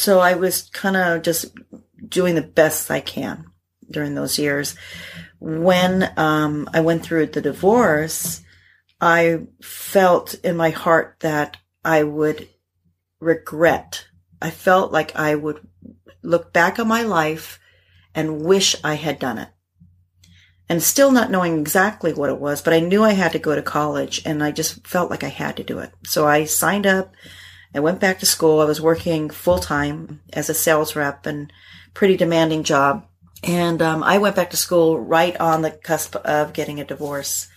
So 0.00 0.18
I 0.18 0.34
was 0.34 0.62
kind 0.72 0.96
of 0.96 1.20
just 1.20 1.54
doing 2.08 2.34
the 2.34 2.40
best 2.40 2.90
I 2.90 3.00
can 3.00 3.44
during 3.90 4.14
those 4.14 4.38
years. 4.38 4.74
When 5.38 6.10
um, 6.16 6.70
I 6.72 6.80
went 6.80 7.02
through 7.02 7.26
the 7.26 7.42
divorce, 7.42 8.40
I 8.98 9.40
felt 9.62 10.34
in 10.42 10.56
my 10.56 10.70
heart 10.70 11.16
that 11.20 11.58
I 11.84 12.02
would 12.02 12.48
regret. 13.20 14.06
I 14.40 14.48
felt 14.48 14.90
like 14.90 15.14
I 15.16 15.34
would 15.34 15.68
look 16.22 16.50
back 16.50 16.78
on 16.78 16.88
my 16.88 17.02
life 17.02 17.60
and 18.14 18.42
wish 18.42 18.76
I 18.82 18.94
had 18.94 19.18
done 19.18 19.36
it 19.36 19.50
and 20.70 20.82
still 20.82 21.10
not 21.10 21.30
knowing 21.30 21.58
exactly 21.58 22.14
what 22.14 22.30
it 22.30 22.38
was, 22.38 22.62
but 22.62 22.72
I 22.72 22.80
knew 22.80 23.02
I 23.02 23.12
had 23.12 23.32
to 23.32 23.38
go 23.38 23.54
to 23.54 23.60
college 23.60 24.22
and 24.24 24.42
I 24.42 24.50
just 24.50 24.86
felt 24.86 25.10
like 25.10 25.24
I 25.24 25.28
had 25.28 25.58
to 25.58 25.62
do 25.62 25.78
it. 25.80 25.92
So 26.06 26.26
I 26.26 26.44
signed 26.44 26.86
up. 26.86 27.12
I 27.74 27.80
went 27.80 28.00
back 28.00 28.18
to 28.20 28.26
school. 28.26 28.60
I 28.60 28.64
was 28.64 28.80
working 28.80 29.30
full 29.30 29.58
time 29.58 30.20
as 30.32 30.48
a 30.48 30.54
sales 30.54 30.96
rep 30.96 31.26
and 31.26 31.52
pretty 31.94 32.16
demanding 32.16 32.64
job. 32.64 33.06
And 33.42 33.80
um, 33.80 34.02
I 34.02 34.18
went 34.18 34.36
back 34.36 34.50
to 34.50 34.56
school 34.56 34.98
right 34.98 35.36
on 35.40 35.62
the 35.62 35.70
cusp 35.70 36.16
of 36.16 36.52
getting 36.52 36.80
a 36.80 36.84
divorce. 36.84 37.48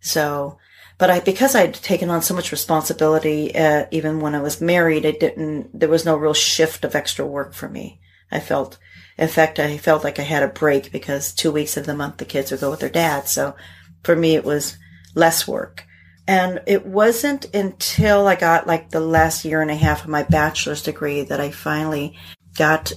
So, 0.00 0.58
but 0.98 1.10
I, 1.10 1.20
because 1.20 1.54
I'd 1.54 1.74
taken 1.74 2.10
on 2.10 2.22
so 2.22 2.34
much 2.34 2.52
responsibility, 2.52 3.54
uh, 3.54 3.86
even 3.90 4.20
when 4.20 4.34
I 4.34 4.40
was 4.40 4.60
married, 4.60 5.04
it 5.04 5.18
didn't, 5.18 5.78
there 5.78 5.88
was 5.88 6.04
no 6.04 6.16
real 6.16 6.34
shift 6.34 6.84
of 6.84 6.94
extra 6.94 7.26
work 7.26 7.54
for 7.54 7.68
me. 7.68 8.00
I 8.30 8.40
felt 8.40 8.78
in 9.18 9.28
fact, 9.28 9.58
I 9.58 9.76
felt 9.78 10.04
like 10.04 10.18
I 10.18 10.22
had 10.22 10.42
a 10.42 10.48
break 10.48 10.90
because 10.90 11.32
two 11.32 11.52
weeks 11.52 11.76
of 11.76 11.86
the 11.86 11.94
month 11.94 12.16
the 12.16 12.24
kids 12.24 12.50
would 12.50 12.60
go 12.60 12.70
with 12.70 12.80
their 12.80 12.88
dad. 12.88 13.28
So 13.28 13.54
for 14.02 14.16
me, 14.16 14.34
it 14.34 14.44
was 14.44 14.78
less 15.14 15.46
work. 15.46 15.86
And 16.26 16.60
it 16.66 16.86
wasn't 16.86 17.52
until 17.54 18.28
I 18.28 18.36
got 18.36 18.66
like 18.66 18.90
the 18.90 19.00
last 19.00 19.44
year 19.44 19.60
and 19.60 19.70
a 19.70 19.74
half 19.74 20.04
of 20.04 20.10
my 20.10 20.22
bachelor's 20.22 20.82
degree 20.82 21.22
that 21.22 21.40
I 21.40 21.50
finally 21.50 22.16
got 22.56 22.92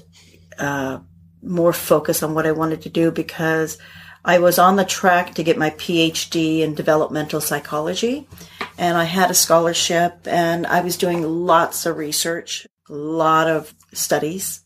uh, 0.60 1.00
more 1.42 1.74
focus 1.74 2.22
on 2.22 2.34
what 2.34 2.46
I 2.46 2.52
wanted 2.52 2.84
to 2.84 2.90
do 2.90 3.12
because 3.12 3.78
I 4.24 4.40
was 4.40 4.60
on 4.60 4.76
the 4.76 4.86
track 4.86 5.36
to 5.36 5.44
get 5.44 5.58
my 5.58 5.72
PhD 5.72 6.60
in 6.60 6.76
developmental 6.76 7.42
psychology. 7.42 8.28
And 8.78 8.98
I 8.98 9.06
had 9.06 9.32
a 9.32 9.36
scholarship 9.36 10.28
and 10.28 10.68
I 10.68 10.82
was 10.82 10.98
doing 10.98 11.24
lots 11.24 11.86
of 11.86 11.98
research, 11.98 12.68
a 12.90 12.94
lot 12.94 13.48
of 13.48 13.74
studies 13.94 14.65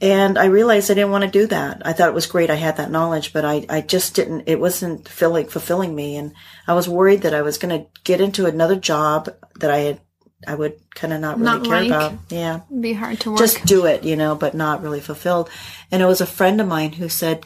and 0.00 0.38
I 0.38 0.44
realized 0.46 0.90
I 0.90 0.94
didn't 0.94 1.10
want 1.10 1.24
to 1.24 1.30
do 1.30 1.46
that. 1.48 1.82
I 1.84 1.92
thought 1.92 2.08
it 2.08 2.14
was 2.14 2.26
great. 2.26 2.50
I 2.50 2.54
had 2.54 2.76
that 2.76 2.90
knowledge, 2.90 3.32
but 3.32 3.44
I, 3.44 3.66
I 3.68 3.80
just 3.80 4.14
didn't, 4.14 4.44
it 4.46 4.60
wasn't 4.60 5.08
filling, 5.08 5.48
fulfilling 5.48 5.94
me. 5.94 6.16
And 6.16 6.34
I 6.68 6.74
was 6.74 6.88
worried 6.88 7.22
that 7.22 7.34
I 7.34 7.42
was 7.42 7.58
going 7.58 7.76
to 7.76 7.90
get 8.04 8.20
into 8.20 8.46
another 8.46 8.76
job 8.76 9.28
that 9.56 9.70
I 9.70 9.78
had, 9.78 10.00
I 10.46 10.54
would 10.54 10.76
kind 10.94 11.12
of 11.12 11.20
not 11.20 11.38
really 11.38 11.44
not 11.46 11.64
care 11.64 11.80
like, 11.80 11.86
about. 11.88 12.12
Yeah. 12.28 12.60
Be 12.80 12.92
hard 12.92 13.18
to 13.20 13.30
work. 13.30 13.40
Just 13.40 13.64
do 13.64 13.86
it, 13.86 14.04
you 14.04 14.14
know, 14.14 14.36
but 14.36 14.54
not 14.54 14.82
really 14.82 15.00
fulfilled. 15.00 15.50
And 15.90 16.00
it 16.00 16.06
was 16.06 16.20
a 16.20 16.26
friend 16.26 16.60
of 16.60 16.68
mine 16.68 16.92
who 16.92 17.08
said, 17.08 17.44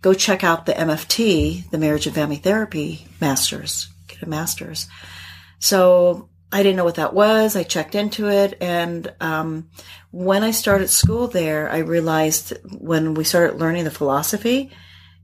go 0.00 0.14
check 0.14 0.42
out 0.42 0.64
the 0.64 0.72
MFT, 0.72 1.70
the 1.70 1.78
marriage 1.78 2.06
and 2.06 2.14
family 2.14 2.36
therapy 2.36 3.06
masters, 3.20 3.88
get 4.08 4.22
a 4.22 4.26
master's. 4.26 4.86
So 5.58 6.30
I 6.54 6.62
didn't 6.62 6.76
know 6.76 6.84
what 6.84 6.94
that 6.94 7.14
was. 7.14 7.56
I 7.56 7.64
checked 7.64 7.96
into 7.96 8.30
it. 8.30 8.56
And 8.60 9.12
um, 9.20 9.70
when 10.12 10.44
I 10.44 10.52
started 10.52 10.86
school 10.86 11.26
there, 11.26 11.68
I 11.68 11.78
realized 11.78 12.52
when 12.78 13.14
we 13.14 13.24
started 13.24 13.58
learning 13.58 13.82
the 13.82 13.90
philosophy, 13.90 14.70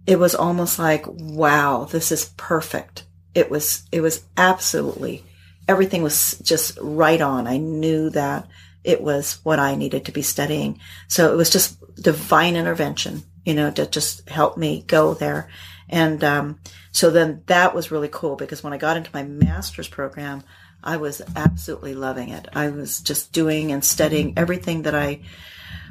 it 0.08 0.18
was 0.18 0.34
almost 0.34 0.80
like, 0.80 1.04
wow, 1.06 1.84
this 1.84 2.10
is 2.10 2.34
perfect. 2.36 3.04
It 3.32 3.48
was, 3.48 3.84
it 3.92 4.00
was 4.00 4.24
absolutely, 4.36 5.22
everything 5.68 6.02
was 6.02 6.36
just 6.42 6.76
right 6.82 7.20
on. 7.20 7.46
I 7.46 7.58
knew 7.58 8.10
that 8.10 8.48
it 8.82 9.00
was 9.00 9.38
what 9.44 9.60
I 9.60 9.76
needed 9.76 10.06
to 10.06 10.12
be 10.12 10.22
studying. 10.22 10.80
So 11.06 11.32
it 11.32 11.36
was 11.36 11.48
just 11.48 11.78
divine 11.94 12.56
intervention, 12.56 13.22
you 13.44 13.54
know, 13.54 13.70
to 13.70 13.86
just 13.86 14.28
help 14.28 14.56
me 14.56 14.82
go 14.84 15.14
there. 15.14 15.48
And 15.88 16.24
um, 16.24 16.58
so 16.90 17.10
then 17.10 17.44
that 17.46 17.72
was 17.72 17.92
really 17.92 18.08
cool 18.10 18.34
because 18.34 18.64
when 18.64 18.72
I 18.72 18.78
got 18.78 18.96
into 18.96 19.10
my 19.14 19.22
master's 19.22 19.86
program, 19.86 20.42
I 20.82 20.96
was 20.96 21.22
absolutely 21.36 21.94
loving 21.94 22.30
it. 22.30 22.48
I 22.52 22.68
was 22.68 23.00
just 23.00 23.32
doing 23.32 23.72
and 23.72 23.84
studying 23.84 24.34
everything 24.36 24.82
that 24.82 24.94
I 24.94 25.20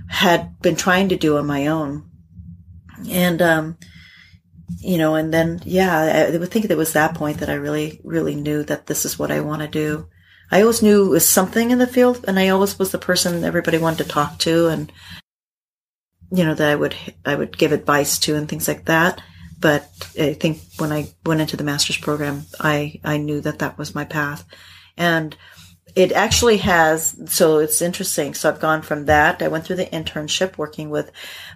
had 0.08 0.60
been 0.62 0.76
trying 0.76 1.10
to 1.10 1.18
do 1.18 1.38
on 1.38 1.46
my 1.46 1.68
own. 1.68 2.10
And, 3.10 3.42
um, 3.42 3.78
you 4.80 4.98
know, 4.98 5.16
and 5.16 5.34
then, 5.34 5.62
yeah, 5.64 6.28
I 6.32 6.38
would 6.38 6.50
think 6.52 6.66
it 6.66 6.78
was 6.78 6.94
that 6.94 7.16
point 7.16 7.40
that 7.40 7.50
I 7.50 7.54
really, 7.54 8.02
really 8.04 8.36
knew 8.36 8.64
that 8.64 8.88
this 8.88 9.06
is 9.06 9.18
what 9.18 9.32
I 9.32 9.42
want 9.42 9.62
to 9.62 9.68
do. 9.68 10.08
I 10.52 10.62
always 10.62 10.82
knew 10.82 11.06
it 11.06 11.10
was 11.10 11.30
something 11.30 11.70
in 11.70 11.78
the 11.78 11.88
field 11.88 12.26
and 12.28 12.40
I 12.40 12.50
always 12.50 12.80
was 12.80 12.92
the 12.92 12.98
person 12.98 13.44
everybody 13.44 13.78
wanted 13.78 14.04
to 14.04 14.10
talk 14.10 14.40
to 14.40 14.68
and, 14.68 14.92
you 16.32 16.44
know, 16.44 16.56
that 16.56 16.70
I 16.70 16.76
would, 16.76 16.96
I 17.26 17.36
would 17.36 17.58
give 17.58 17.72
advice 17.72 18.18
to 18.20 18.36
and 18.36 18.50
things 18.50 18.68
like 18.68 18.86
that. 18.86 19.22
But 19.60 19.90
I 20.18 20.34
think 20.34 20.62
when 20.78 20.92
I 20.92 21.10
went 21.26 21.42
into 21.42 21.58
the 21.58 21.64
master's 21.64 21.98
program, 21.98 22.46
I, 22.60 23.00
I 23.04 23.18
knew 23.18 23.42
that 23.42 23.60
that 23.60 23.78
was 23.78 23.94
my 23.94 24.06
path. 24.06 24.46
And 25.00 25.36
it 25.96 26.12
actually 26.12 26.58
has, 26.58 27.20
so 27.34 27.58
it's 27.58 27.82
interesting. 27.82 28.34
So 28.34 28.50
I've 28.50 28.60
gone 28.60 28.84
from 28.84 29.06
that. 29.06 29.42
I 29.42 29.48
went 29.48 29.66
through 29.66 29.78
the 29.78 29.86
internship 29.88 30.58
working 30.58 30.92
with 30.92 31.12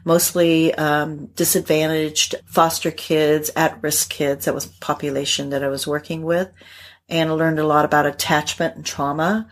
mostly 0.06 0.74
um, 0.74 1.28
disadvantaged 1.28 2.36
foster 2.46 2.90
kids, 2.90 3.52
at 3.56 3.82
risk 3.84 4.10
kids. 4.10 4.46
That 4.46 4.56
was 4.56 4.66
population 4.66 5.52
that 5.52 5.64
I 5.64 5.68
was 5.68 5.86
working 5.86 6.24
with. 6.24 6.50
And 7.10 7.30
I 7.30 7.34
learned 7.34 7.60
a 7.60 7.68
lot 7.68 7.86
about 7.86 8.08
attachment 8.08 8.76
and 8.76 8.86
trauma. 8.86 9.48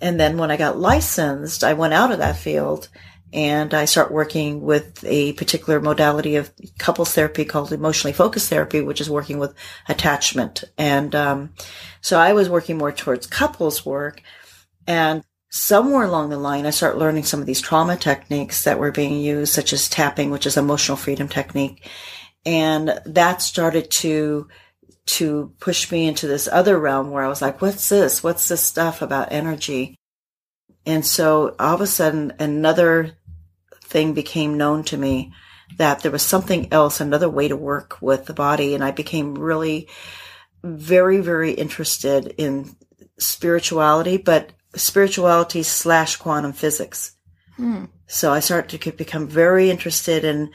And 0.00 0.18
then 0.18 0.36
when 0.36 0.50
I 0.50 0.56
got 0.56 0.78
licensed, 0.78 1.62
I 1.62 1.74
went 1.74 1.94
out 1.94 2.10
of 2.10 2.18
that 2.18 2.36
field 2.36 2.88
and 3.34 3.74
I 3.74 3.84
start 3.84 4.12
working 4.12 4.60
with 4.60 5.04
a 5.04 5.32
particular 5.32 5.80
modality 5.80 6.36
of 6.36 6.52
couples 6.78 7.12
therapy 7.12 7.44
called 7.44 7.72
emotionally 7.72 8.12
focused 8.12 8.48
therapy, 8.48 8.80
which 8.80 9.00
is 9.00 9.10
working 9.10 9.40
with 9.40 9.54
attachment. 9.88 10.62
And 10.78 11.14
um, 11.16 11.52
so 12.00 12.20
I 12.20 12.32
was 12.32 12.48
working 12.48 12.78
more 12.78 12.92
towards 12.92 13.26
couples 13.26 13.84
work, 13.84 14.22
and 14.86 15.24
somewhere 15.50 16.04
along 16.04 16.30
the 16.30 16.38
line, 16.38 16.64
I 16.64 16.70
start 16.70 16.96
learning 16.96 17.24
some 17.24 17.40
of 17.40 17.46
these 17.46 17.60
trauma 17.60 17.96
techniques 17.96 18.62
that 18.64 18.78
were 18.78 18.92
being 18.92 19.18
used, 19.18 19.52
such 19.52 19.72
as 19.72 19.88
tapping, 19.88 20.30
which 20.30 20.46
is 20.46 20.56
emotional 20.56 20.96
freedom 20.96 21.28
technique, 21.28 21.88
and 22.46 23.00
that 23.04 23.42
started 23.42 23.90
to 23.90 24.48
to 25.06 25.52
push 25.58 25.90
me 25.90 26.06
into 26.06 26.26
this 26.26 26.48
other 26.50 26.78
realm 26.78 27.10
where 27.10 27.24
I 27.24 27.28
was 27.28 27.42
like, 27.42 27.60
what's 27.60 27.88
this? 27.88 28.22
What's 28.22 28.48
this 28.48 28.62
stuff 28.62 29.02
about 29.02 29.32
energy? 29.32 29.96
And 30.86 31.04
so 31.04 31.54
all 31.58 31.74
of 31.74 31.80
a 31.80 31.86
sudden 31.86 32.32
another 32.38 33.18
thing 33.94 34.12
became 34.12 34.58
known 34.58 34.82
to 34.82 34.96
me 34.96 35.32
that 35.78 36.00
there 36.00 36.10
was 36.10 36.22
something 36.22 36.66
else, 36.72 37.00
another 37.00 37.30
way 37.30 37.46
to 37.46 37.56
work 37.56 37.96
with 38.02 38.26
the 38.26 38.34
body. 38.34 38.74
And 38.74 38.82
I 38.82 38.90
became 38.90 39.36
really 39.36 39.88
very, 40.64 41.20
very 41.20 41.52
interested 41.52 42.34
in 42.36 42.74
spirituality, 43.18 44.16
but 44.16 44.50
spirituality 44.74 45.62
slash 45.62 46.16
quantum 46.16 46.52
physics. 46.52 47.12
Hmm. 47.54 47.84
So 48.08 48.32
I 48.32 48.40
started 48.40 48.82
to 48.82 48.90
become 48.90 49.28
very 49.28 49.70
interested 49.70 50.24
in 50.24 50.50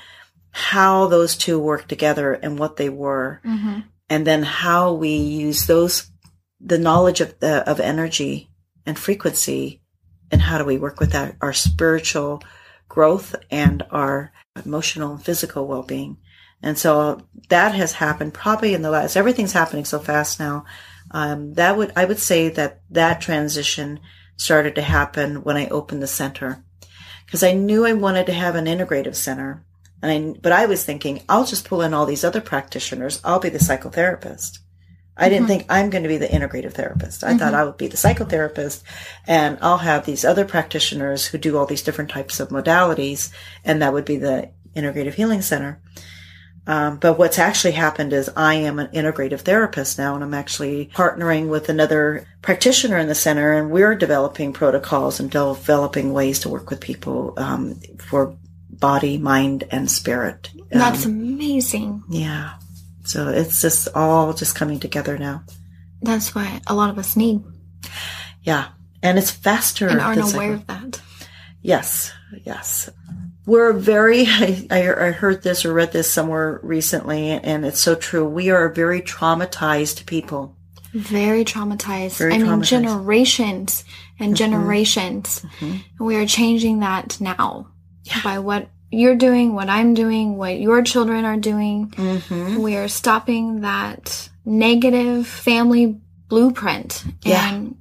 how 0.51 1.07
those 1.07 1.37
two 1.37 1.57
work 1.59 1.87
together 1.87 2.33
and 2.33 2.59
what 2.59 2.75
they 2.75 2.89
were. 2.89 3.39
Mm-hmm. 3.45 3.79
And 4.09 4.27
then 4.27 4.43
how 4.43 4.93
we 4.93 5.15
use 5.15 5.65
those, 5.65 6.11
the 6.59 6.77
knowledge 6.77 7.21
of 7.21 7.39
the, 7.39 7.67
of 7.69 7.79
energy 7.79 8.49
and 8.85 8.99
frequency 8.99 9.81
and 10.29 10.41
how 10.41 10.57
do 10.57 10.65
we 10.65 10.77
work 10.77 10.99
with 10.99 11.13
that, 11.13 11.37
our 11.39 11.53
spiritual 11.53 12.43
growth 12.89 13.35
and 13.49 13.83
our 13.91 14.33
emotional 14.65 15.13
and 15.13 15.23
physical 15.23 15.67
well-being. 15.67 16.17
And 16.61 16.77
so 16.77 17.21
that 17.47 17.73
has 17.73 17.93
happened 17.93 18.33
probably 18.33 18.73
in 18.73 18.81
the 18.81 18.89
last, 18.89 19.15
everything's 19.15 19.53
happening 19.53 19.85
so 19.85 19.99
fast 19.99 20.39
now. 20.39 20.65
Um, 21.11 21.53
that 21.53 21.77
would, 21.77 21.93
I 21.95 22.03
would 22.03 22.19
say 22.19 22.49
that 22.49 22.81
that 22.89 23.21
transition 23.21 24.01
started 24.35 24.75
to 24.75 24.81
happen 24.81 25.43
when 25.43 25.55
I 25.55 25.67
opened 25.67 26.01
the 26.01 26.07
center 26.07 26.63
because 27.25 27.43
I 27.43 27.53
knew 27.53 27.85
I 27.85 27.93
wanted 27.93 28.25
to 28.25 28.33
have 28.33 28.55
an 28.55 28.65
integrative 28.65 29.15
center. 29.15 29.63
And 30.01 30.11
I, 30.11 30.39
but 30.39 30.51
I 30.51 30.65
was 30.65 30.83
thinking, 30.83 31.23
I'll 31.29 31.45
just 31.45 31.67
pull 31.67 31.81
in 31.81 31.93
all 31.93 32.05
these 32.05 32.23
other 32.23 32.41
practitioners. 32.41 33.21
I'll 33.23 33.39
be 33.39 33.49
the 33.49 33.59
psychotherapist. 33.59 34.59
I 35.19 35.29
didn't 35.29 35.47
think 35.47 35.65
I'm 35.69 35.89
going 35.89 36.03
to 36.03 36.09
be 36.09 36.17
the 36.17 36.27
integrative 36.27 36.73
therapist. 36.73 37.23
I 37.23 37.37
thought 37.37 37.53
I 37.53 37.63
would 37.63 37.77
be 37.77 37.87
the 37.87 37.97
psychotherapist 37.97 38.83
and 39.27 39.57
I'll 39.61 39.77
have 39.79 40.05
these 40.05 40.23
other 40.23 40.45
practitioners 40.45 41.25
who 41.27 41.37
do 41.37 41.57
all 41.57 41.65
these 41.65 41.83
different 41.83 42.09
types 42.09 42.39
of 42.39 42.49
modalities 42.49 43.31
and 43.65 43.81
that 43.81 43.93
would 43.93 44.05
be 44.05 44.17
the 44.17 44.49
integrative 44.75 45.13
healing 45.13 45.41
center. 45.41 45.81
Um, 46.67 46.97
but 46.97 47.17
what's 47.17 47.39
actually 47.39 47.71
happened 47.71 48.13
is 48.13 48.29
I 48.35 48.53
am 48.55 48.77
an 48.77 48.89
integrative 48.89 49.39
therapist 49.41 49.97
now, 49.97 50.13
and 50.13 50.23
I'm 50.23 50.35
actually 50.35 50.91
partnering 50.93 51.49
with 51.49 51.67
another 51.67 52.27
practitioner 52.43 52.99
in 52.99 53.07
the 53.07 53.15
center, 53.15 53.53
and 53.53 53.71
we're 53.71 53.95
developing 53.95 54.53
protocols 54.53 55.19
and 55.19 55.31
developing 55.31 56.13
ways 56.13 56.41
to 56.41 56.49
work 56.49 56.69
with 56.69 56.79
people 56.79 57.33
um, 57.37 57.79
for 57.97 58.37
body, 58.69 59.17
mind, 59.17 59.63
and 59.71 59.89
spirit. 59.89 60.51
That's 60.69 61.07
Um, 61.07 61.13
amazing. 61.13 62.03
yeah. 62.07 62.53
So 63.09 63.27
it's 63.29 63.59
just 63.59 63.87
all 63.95 64.33
just 64.33 64.53
coming 64.53 64.79
together 64.79 65.17
now. 65.17 65.43
That's 65.99 66.35
what 66.35 66.61
a 66.67 66.75
lot 66.75 66.91
of 66.91 66.99
us 66.99 67.15
need 67.15 67.41
Yeah. 68.43 68.67
And 69.01 69.17
it's 69.17 69.31
faster. 69.31 69.87
and 69.87 69.99
aren't 69.99 70.33
aware 70.33 70.53
of 70.53 70.67
that. 70.67 71.01
Yes, 71.63 72.13
yes. 72.43 72.87
We're 73.47 73.73
very, 73.73 74.25
I, 74.27 74.67
I 74.69 75.11
heard 75.11 75.41
this 75.41 75.65
or 75.65 75.73
read 75.73 75.91
this 75.91 76.11
somewhere 76.11 76.59
recently, 76.61 77.29
and 77.31 77.65
it's 77.65 77.79
so 77.79 77.95
true. 77.95 78.27
We 78.27 78.51
are 78.51 78.69
very 78.69 79.01
traumatized 79.01 80.05
people. 80.05 80.55
Very 80.93 81.43
traumatized. 81.43 82.17
Very 82.17 82.35
I 82.35 82.37
mean, 82.37 82.61
generations 82.61 83.85
and 84.19 84.35
generations. 84.35 85.43
Mhm. 85.59 85.81
We 85.99 86.15
are 86.15 86.27
changing 86.27 86.81
that 86.81 87.19
now 87.19 87.69
by 88.23 88.37
what 88.37 88.69
you're 88.91 89.15
doing, 89.15 89.53
what 89.53 89.69
I'm 89.69 89.93
doing, 89.93 90.37
what 90.37 90.59
your 90.59 90.81
children 90.81 91.25
are 91.25 91.37
doing. 91.37 91.89
Mm-hmm. 91.91 92.61
We 92.61 92.75
are 92.77 92.87
stopping 92.87 93.61
that 93.61 94.29
negative 94.45 95.27
family 95.27 95.99
blueprint 96.27 97.03
Yeah. 97.23 97.49
and 97.53 97.75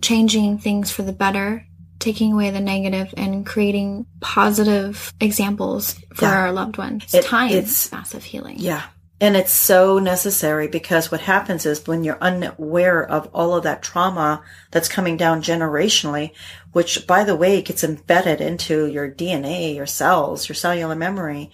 changing 0.00 0.58
things 0.58 0.90
for 0.90 1.02
the 1.02 1.12
better, 1.12 1.64
taking 1.98 2.32
away 2.32 2.50
the 2.50 2.60
negative 2.60 3.14
and 3.16 3.46
creating 3.46 4.06
positive 4.20 5.12
examples 5.20 5.94
for 6.14 6.24
Yeah. 6.26 6.38
our 6.38 6.52
loved 6.52 6.76
ones. 6.78 7.04
It's 7.04 7.14
It- 7.14 7.24
time. 7.24 7.50
it's- 7.50 7.90
massive 7.92 8.24
healing. 8.24 8.56
Yeah. 8.58 8.82
And 9.20 9.36
it's 9.36 9.52
so 9.52 10.00
necessary 10.00 10.66
because 10.66 11.12
what 11.12 11.20
happens 11.20 11.64
is 11.64 11.86
when 11.86 12.02
you're 12.02 12.18
unaware 12.20 13.08
of 13.08 13.28
all 13.32 13.54
of 13.54 13.62
that 13.62 13.80
trauma 13.80 14.42
that's 14.72 14.88
coming 14.88 15.16
down 15.16 15.42
generationally, 15.42 16.32
which 16.72 17.06
by 17.06 17.24
the 17.24 17.36
way 17.36 17.62
gets 17.62 17.84
embedded 17.84 18.40
into 18.40 18.86
your 18.86 19.10
DNA, 19.10 19.74
your 19.74 19.86
cells, 19.86 20.48
your 20.48 20.56
cellular 20.56 20.94
memory. 20.94 21.50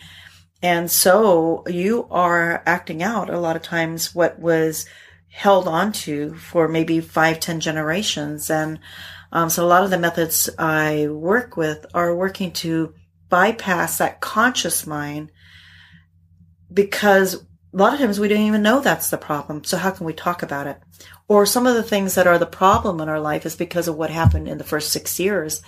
And 0.63 0.91
so 0.91 1.65
you 1.69 2.07
are 2.11 2.63
acting 2.67 3.03
out 3.03 3.31
a 3.31 3.39
lot 3.39 3.57
of 3.57 3.63
times 3.63 4.15
what 4.15 4.39
was 4.39 4.87
held 5.31 5.69
onto 5.69 6.35
for 6.35 6.69
maybe 6.69 7.01
five, 7.01 7.39
ten 7.41 7.61
generations. 7.61 8.51
And 8.51 8.81
um, 9.31 9.51
so 9.51 9.65
a 9.65 9.69
lot 9.69 9.85
of 9.85 9.91
the 9.91 9.99
methods 9.99 10.49
I 10.59 11.09
work 11.09 11.57
with 11.57 11.85
are 11.95 12.15
working 12.15 12.53
to 12.53 12.95
bypass 13.29 13.99
that 13.99 14.21
conscious 14.21 14.87
mind 14.87 15.31
because 16.73 17.35
a 17.35 17.77
lot 17.77 17.93
of 17.93 18.01
times 18.01 18.19
we 18.19 18.29
don't 18.29 18.41
even 18.41 18.63
know 18.63 18.81
that's 18.81 19.11
the 19.11 19.19
problem. 19.19 19.65
So 19.65 19.77
how 19.77 19.91
can 19.91 20.07
we 20.07 20.13
talk 20.13 20.43
about 20.43 20.67
it? 20.67 20.79
Or 21.29 21.45
some 21.47 21.67
of 21.67 21.75
the 21.75 21.83
things 21.83 22.15
that 22.15 22.27
are 22.27 22.39
the 22.39 22.47
problem 22.47 23.01
in 23.01 23.09
our 23.09 23.21
life 23.21 23.45
is 23.47 23.55
because 23.55 23.87
of 23.87 23.97
what 23.97 24.11
happened 24.11 24.49
in 24.49 24.59
the 24.59 24.65
first 24.65 24.91
six 24.91 25.21
years. 25.21 25.63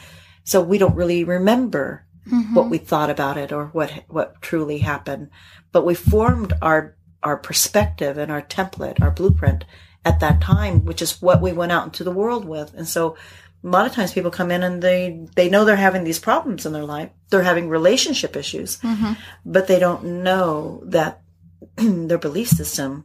So 0.44 0.60
we 0.62 0.78
don't 0.78 0.94
really 0.96 1.22
remember 1.22 2.06
Mhm. 2.26 2.54
what 2.54 2.70
we 2.70 2.78
thought 2.78 3.10
about 3.10 3.36
it 3.36 3.52
or 3.52 3.66
what 3.66 3.90
what 4.08 4.40
truly 4.42 4.78
happened. 4.78 5.28
But 5.72 5.84
we 5.84 5.94
formed 5.94 6.52
our 6.62 6.96
our 7.22 7.36
perspective 7.36 8.16
and 8.16 8.32
our 8.32 8.40
template, 8.42 9.02
our 9.02 9.10
blueprint 9.10 9.64
at 10.06 10.20
that 10.20 10.40
time, 10.40 10.86
which 10.86 11.02
is 11.02 11.20
what 11.20 11.42
we 11.42 11.52
went 11.52 11.72
out 11.72 11.84
into 11.84 12.02
the 12.04 12.10
world 12.10 12.46
with. 12.46 12.72
And 12.74 12.88
so 12.88 13.14
a 13.62 13.68
lot 13.68 13.84
of 13.84 13.92
times 13.92 14.12
people 14.12 14.30
come 14.30 14.50
in 14.50 14.62
and 14.62 14.80
they 14.82 15.26
they 15.36 15.50
know 15.50 15.66
they're 15.66 15.76
having 15.76 16.04
these 16.04 16.18
problems 16.18 16.64
in 16.64 16.72
their 16.72 16.84
life. 16.86 17.10
They're 17.28 17.42
having 17.42 17.68
relationship 17.68 18.34
issues, 18.36 18.78
Mhm. 18.78 19.18
but 19.44 19.66
they 19.66 19.78
don't 19.78 20.22
know 20.22 20.82
that 20.86 21.20
their 21.76 22.16
belief 22.18 22.48
system, 22.48 23.04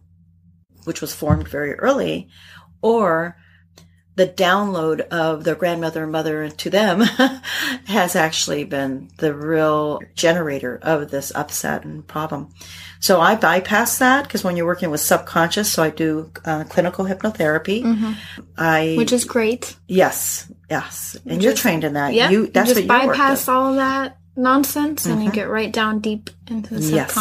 which 0.85 1.01
was 1.01 1.13
formed 1.13 1.47
very 1.47 1.73
early, 1.75 2.29
or 2.81 3.35
the 4.15 4.25
download 4.27 5.01
of 5.09 5.43
their 5.43 5.55
grandmother 5.55 6.03
and 6.03 6.11
mother 6.11 6.47
to 6.49 6.69
them 6.69 7.01
has 7.85 8.15
actually 8.15 8.63
been 8.63 9.09
the 9.17 9.33
real 9.33 9.99
generator 10.15 10.79
of 10.81 11.11
this 11.11 11.33
upset 11.35 11.83
and 11.83 12.07
problem. 12.07 12.47
So 13.01 13.19
I 13.19 13.35
bypass 13.35 13.97
that 13.99 14.23
because 14.23 14.41
when 14.43 14.55
you're 14.55 14.65
working 14.65 14.89
with 14.89 15.01
subconscious, 15.01 15.69
so 15.71 15.83
I 15.83 15.89
do 15.89 16.31
uh, 16.45 16.63
clinical 16.63 17.03
hypnotherapy. 17.05 17.83
Mhm. 17.83 18.15
I 18.57 18.95
Which 18.97 19.11
is 19.11 19.25
great. 19.25 19.75
yes, 19.87 20.49
yes, 20.69 21.17
and 21.25 21.43
you're 21.43 21.53
trained 21.53 21.83
in 21.83 21.93
that. 21.93 22.13
Yeah. 22.13 22.29
you 22.29 22.47
that's 22.47 22.69
just 22.69 22.77
what 22.77 22.83
you 23.01 23.07
bypass 23.07 23.49
all 23.49 23.71
of 23.71 23.75
that 23.75 24.17
nonsense 24.37 25.05
and 25.05 25.23
you 25.23 25.29
Mhm. 25.29 25.33
get 25.33 25.49
right 25.49 25.71
down 25.73 25.99
deep 25.99 26.29
into 26.47 26.75
the 26.75 26.81
Yes. 26.81 27.13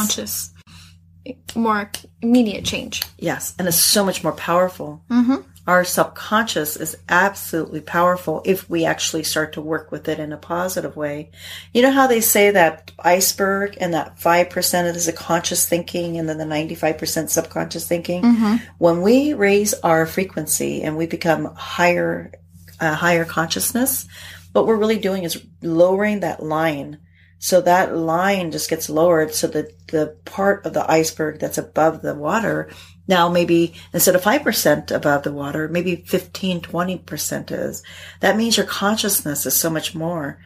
More 1.54 1.90
immediate 2.22 2.64
change. 2.64 3.02
Yes, 3.18 3.54
and 3.58 3.66
it's 3.68 3.78
so 3.78 4.04
much 4.04 4.22
more 4.22 4.32
powerful. 4.32 5.02
Mm-hmm. 5.10 5.36
our 5.66 5.84
subconscious 5.84 6.76
is 6.76 6.96
absolutely 7.08 7.80
powerful 7.80 8.42
if 8.44 8.68
we 8.68 8.84
actually 8.84 9.22
start 9.22 9.54
to 9.54 9.62
work 9.62 9.90
with 9.90 10.08
it 10.08 10.18
in 10.18 10.32
a 10.32 10.36
positive 10.36 10.94
way. 10.94 11.30
You 11.72 11.80
know 11.82 11.90
how 11.90 12.06
they 12.06 12.20
say 12.20 12.50
that 12.50 12.92
iceberg 12.98 13.78
and 13.80 13.94
that 13.94 14.18
5% 14.18 14.94
is 14.94 15.08
a 15.08 15.12
conscious 15.12 15.66
thinking 15.66 16.18
and 16.18 16.28
then 16.28 16.36
the 16.36 16.44
95% 16.44 17.30
subconscious 17.30 17.88
thinking? 17.88 18.22
Mm-hmm. 18.22 18.56
When 18.76 19.00
we 19.00 19.32
raise 19.32 19.72
our 19.74 20.04
frequency 20.04 20.82
and 20.82 20.98
we 20.98 21.06
become 21.06 21.54
higher, 21.54 22.32
uh, 22.80 22.94
higher 22.94 23.24
consciousness, 23.24 24.06
what 24.52 24.66
we're 24.66 24.76
really 24.76 24.98
doing 24.98 25.24
is 25.24 25.42
lowering 25.62 26.20
that 26.20 26.42
line. 26.42 26.98
So 27.44 27.60
that 27.60 27.94
line 27.94 28.52
just 28.52 28.70
gets 28.70 28.88
lowered 28.88 29.34
so 29.34 29.46
that 29.48 29.88
the 29.88 30.16
part 30.24 30.64
of 30.64 30.72
the 30.72 30.90
iceberg 30.90 31.40
that's 31.40 31.58
above 31.58 32.00
the 32.00 32.14
water 32.14 32.70
now 33.06 33.28
maybe 33.28 33.74
instead 33.92 34.14
of 34.14 34.22
5% 34.22 34.90
above 34.90 35.24
the 35.24 35.32
water, 35.32 35.68
maybe 35.68 35.96
15, 35.96 36.62
20% 36.62 37.52
is. 37.52 37.82
That 38.20 38.38
means 38.38 38.56
your 38.56 38.64
consciousness 38.64 39.44
is 39.44 39.54
so 39.54 39.68
much 39.68 39.94
more. 39.94 40.38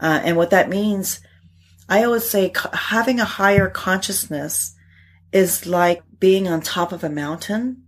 Uh, 0.00 0.22
and 0.24 0.38
what 0.38 0.48
that 0.48 0.70
means, 0.70 1.20
I 1.90 2.04
always 2.04 2.24
say 2.24 2.54
having 2.72 3.20
a 3.20 3.26
higher 3.26 3.68
consciousness 3.68 4.74
is 5.32 5.66
like 5.66 6.02
being 6.18 6.48
on 6.48 6.62
top 6.62 6.90
of 6.90 7.04
a 7.04 7.10
mountain 7.10 7.84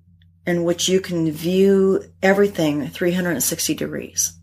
in 0.46 0.62
which 0.64 0.90
you 0.90 1.00
can 1.00 1.32
view 1.32 2.04
everything 2.22 2.86
360 2.86 3.74
degrees. 3.74 4.34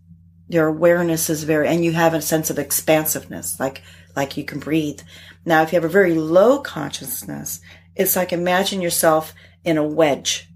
Your 0.48 0.66
awareness 0.66 1.30
is 1.30 1.44
very, 1.44 1.68
and 1.68 1.86
you 1.86 1.92
have 1.92 2.16
a 2.16 2.24
sense 2.24 2.50
of 2.50 2.58
expansiveness, 2.58 3.60
like, 3.60 3.84
like 4.16 4.38
you 4.38 4.44
can 4.44 4.60
breathe. 4.60 5.02
Now, 5.46 5.62
if 5.62 5.72
you 5.72 5.78
have 5.78 5.86
a 5.86 5.90
very 5.90 6.14
low 6.14 6.60
consciousness, 6.60 7.62
it's 7.96 8.16
like 8.16 8.34
imagine 8.34 8.82
yourself 8.82 9.34
in 9.64 9.78
a 9.78 9.84
wedge, 9.84 10.50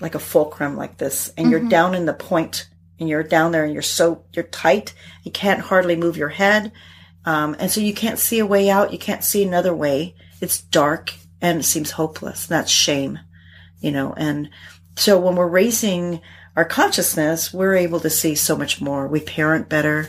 like 0.00 0.14
a 0.14 0.20
fulcrum 0.20 0.76
like 0.76 0.98
this, 0.98 1.32
and 1.36 1.50
you're 1.50 1.68
down 1.68 1.94
in 1.94 2.06
the 2.06 2.14
point 2.14 2.68
and 2.98 3.08
you're 3.08 3.22
down 3.22 3.52
there 3.52 3.64
and 3.64 3.72
you're 3.72 3.82
so, 3.82 4.24
you're 4.32 4.44
tight. 4.44 4.94
You 5.22 5.30
can't 5.30 5.60
hardly 5.60 5.96
move 5.96 6.16
your 6.16 6.30
head. 6.30 6.72
Um, 7.24 7.56
and 7.58 7.70
so 7.70 7.80
you 7.80 7.92
can't 7.92 8.18
see 8.18 8.38
a 8.38 8.46
way 8.46 8.70
out. 8.70 8.92
You 8.92 8.98
can't 8.98 9.24
see 9.24 9.42
another 9.42 9.74
way. 9.74 10.14
It's 10.40 10.62
dark 10.62 11.12
and 11.40 11.60
it 11.60 11.64
seems 11.64 11.90
hopeless. 11.90 12.46
That's 12.46 12.70
shame, 12.70 13.18
you 13.80 13.90
know, 13.90 14.14
and 14.16 14.48
so 14.96 15.18
when 15.18 15.36
we're 15.36 15.46
raising 15.46 16.20
our 16.56 16.64
consciousness, 16.64 17.52
we're 17.52 17.76
able 17.76 18.00
to 18.00 18.10
see 18.10 18.34
so 18.34 18.56
much 18.56 18.80
more. 18.80 19.06
We 19.06 19.20
parent 19.20 19.68
better. 19.68 20.08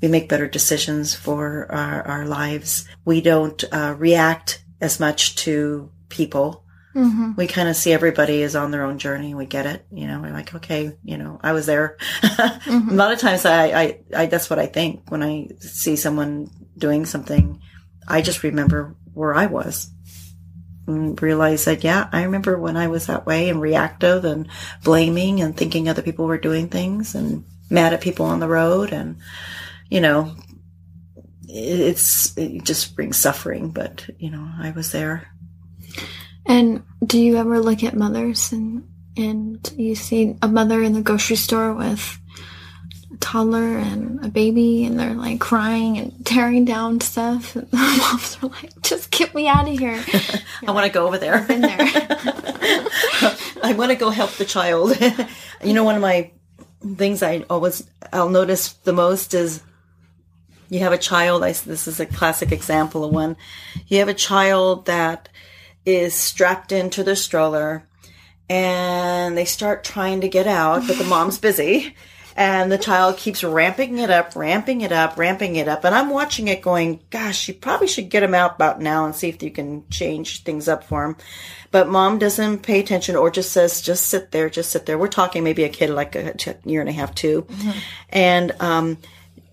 We 0.00 0.08
make 0.08 0.28
better 0.28 0.48
decisions 0.48 1.14
for 1.14 1.66
our, 1.70 2.02
our 2.02 2.26
lives. 2.26 2.86
We 3.04 3.20
don't 3.20 3.62
uh, 3.72 3.94
react 3.98 4.62
as 4.80 5.00
much 5.00 5.36
to 5.36 5.90
people. 6.08 6.64
Mm-hmm. 6.94 7.32
We 7.36 7.46
kind 7.46 7.68
of 7.68 7.76
see 7.76 7.92
everybody 7.92 8.42
is 8.42 8.56
on 8.56 8.70
their 8.70 8.84
own 8.84 8.98
journey. 8.98 9.34
We 9.34 9.46
get 9.46 9.66
it. 9.66 9.86
You 9.90 10.06
know, 10.06 10.20
we're 10.20 10.32
like, 10.32 10.54
okay, 10.54 10.96
you 11.04 11.18
know, 11.18 11.38
I 11.42 11.52
was 11.52 11.66
there. 11.66 11.96
A 12.22 12.60
lot 12.88 13.12
of 13.12 13.18
times 13.18 13.44
I, 13.44 13.66
I, 13.66 14.00
I, 14.16 14.26
that's 14.26 14.48
what 14.50 14.58
I 14.58 14.66
think 14.66 15.10
when 15.10 15.22
I 15.22 15.48
see 15.58 15.96
someone 15.96 16.50
doing 16.76 17.04
something. 17.04 17.60
I 18.06 18.22
just 18.22 18.42
remember 18.42 18.96
where 19.12 19.34
I 19.34 19.46
was 19.46 19.90
and 20.86 21.20
realize 21.20 21.66
that, 21.66 21.84
yeah, 21.84 22.08
I 22.10 22.22
remember 22.22 22.58
when 22.58 22.76
I 22.76 22.88
was 22.88 23.06
that 23.06 23.26
way 23.26 23.50
and 23.50 23.60
reactive 23.60 24.24
and 24.24 24.48
blaming 24.82 25.40
and 25.40 25.56
thinking 25.56 25.88
other 25.88 26.02
people 26.02 26.26
were 26.26 26.38
doing 26.38 26.68
things 26.68 27.14
and 27.14 27.44
mad 27.68 27.92
at 27.92 28.00
people 28.00 28.26
on 28.26 28.40
the 28.40 28.48
road. 28.48 28.92
And, 28.92 29.18
you 29.90 30.00
know, 30.00 30.34
it- 31.48 31.80
it's, 31.80 32.36
it 32.36 32.64
just 32.64 32.94
brings 32.96 33.16
suffering, 33.16 33.70
but, 33.70 34.08
you 34.18 34.30
know, 34.30 34.46
I 34.60 34.70
was 34.72 34.92
there. 34.92 35.28
And 36.46 36.82
do 37.06 37.18
you 37.20 37.36
ever 37.36 37.60
look 37.60 37.82
at 37.84 37.94
mothers 37.94 38.52
and 38.52 38.84
and 39.16 39.72
you 39.76 39.94
see 39.96 40.36
a 40.42 40.48
mother 40.48 40.80
in 40.82 40.92
the 40.92 41.02
grocery 41.02 41.34
store 41.36 41.74
with 41.74 42.18
a 43.12 43.16
toddler 43.16 43.76
and 43.76 44.24
a 44.24 44.28
baby 44.28 44.84
and 44.84 44.98
they're 44.98 45.12
like 45.14 45.40
crying 45.40 45.98
and 45.98 46.24
tearing 46.24 46.64
down 46.64 47.00
stuff. 47.00 47.56
And 47.56 47.68
the 47.70 47.76
moms 47.76 48.38
are 48.42 48.46
like, 48.48 48.80
just 48.82 49.10
get 49.10 49.34
me 49.34 49.48
out 49.48 49.68
of 49.68 49.76
here. 49.76 50.02
I 50.66 50.70
want 50.70 50.86
to 50.86 50.92
go 50.92 51.06
over 51.08 51.18
there. 51.18 51.42
Been 51.42 51.62
there. 51.62 51.76
I 51.80 53.74
want 53.76 53.90
to 53.90 53.96
go 53.96 54.10
help 54.10 54.30
the 54.32 54.44
child. 54.44 54.92
you 55.64 55.74
know, 55.74 55.84
one 55.84 55.96
of 55.96 56.00
my 56.02 56.30
things 56.96 57.22
I 57.22 57.44
always 57.50 57.82
I'll 58.12 58.30
notice 58.30 58.72
the 58.84 58.92
most 58.92 59.34
is 59.34 59.62
you 60.68 60.80
have 60.80 60.92
a 60.92 60.98
child. 60.98 61.42
I, 61.42 61.52
this 61.52 61.88
is 61.88 62.00
a 62.00 62.06
classic 62.06 62.52
example 62.52 63.04
of 63.04 63.12
one. 63.12 63.36
You 63.86 63.98
have 63.98 64.08
a 64.08 64.14
child 64.14 64.86
that 64.86 65.28
is 65.84 66.14
strapped 66.14 66.72
into 66.72 67.02
the 67.02 67.16
stroller, 67.16 67.86
and 68.48 69.36
they 69.36 69.44
start 69.44 69.84
trying 69.84 70.20
to 70.20 70.28
get 70.28 70.46
out, 70.46 70.86
but 70.86 70.98
the 70.98 71.04
mom's 71.08 71.38
busy. 71.38 71.94
And 72.36 72.70
the 72.70 72.78
child 72.78 73.16
keeps 73.16 73.42
ramping 73.42 73.98
it 73.98 74.10
up, 74.10 74.36
ramping 74.36 74.82
it 74.82 74.92
up, 74.92 75.18
ramping 75.18 75.56
it 75.56 75.66
up. 75.66 75.82
And 75.82 75.92
I'm 75.92 76.08
watching 76.08 76.46
it 76.46 76.62
going, 76.62 77.00
gosh, 77.10 77.48
you 77.48 77.54
probably 77.54 77.88
should 77.88 78.10
get 78.10 78.22
him 78.22 78.32
out 78.32 78.54
about 78.54 78.80
now 78.80 79.04
and 79.04 79.16
see 79.16 79.28
if 79.28 79.42
you 79.42 79.50
can 79.50 79.88
change 79.88 80.44
things 80.44 80.68
up 80.68 80.84
for 80.84 81.04
him. 81.04 81.16
But 81.72 81.88
mom 81.88 82.20
doesn't 82.20 82.60
pay 82.60 82.78
attention 82.78 83.16
or 83.16 83.28
just 83.32 83.50
says, 83.50 83.82
just 83.82 84.06
sit 84.06 84.30
there, 84.30 84.48
just 84.48 84.70
sit 84.70 84.86
there. 84.86 84.96
We're 84.96 85.08
talking 85.08 85.42
maybe 85.42 85.64
a 85.64 85.68
kid 85.68 85.90
like 85.90 86.14
a 86.14 86.36
year 86.64 86.80
and 86.80 86.88
a 86.88 86.92
half, 86.92 87.12
2 87.12 87.42
mm-hmm. 87.42 87.78
And, 88.10 88.52
um, 88.60 88.98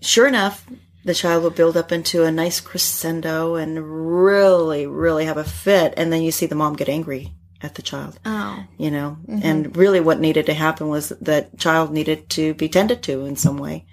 sure 0.00 0.28
enough, 0.28 0.64
the 1.06 1.14
child 1.14 1.44
will 1.44 1.50
build 1.50 1.76
up 1.76 1.92
into 1.92 2.24
a 2.24 2.32
nice 2.32 2.60
crescendo 2.60 3.54
and 3.54 3.78
really, 4.24 4.86
really 4.88 5.24
have 5.24 5.36
a 5.36 5.44
fit. 5.44 5.94
And 5.96 6.12
then 6.12 6.20
you 6.20 6.32
see 6.32 6.46
the 6.46 6.56
mom 6.56 6.74
get 6.74 6.88
angry 6.88 7.32
at 7.62 7.76
the 7.76 7.82
child. 7.82 8.18
Oh. 8.26 8.64
You 8.76 8.90
know, 8.90 9.16
mm-hmm. 9.22 9.40
and 9.44 9.76
really 9.76 10.00
what 10.00 10.18
needed 10.18 10.46
to 10.46 10.54
happen 10.54 10.88
was 10.88 11.10
that 11.20 11.56
child 11.60 11.92
needed 11.92 12.28
to 12.30 12.54
be 12.54 12.68
tended 12.68 13.04
to 13.04 13.24
in 13.24 13.36
some 13.36 13.56
way, 13.56 13.86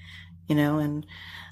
you 0.48 0.56
know, 0.56 0.80
and 0.80 1.06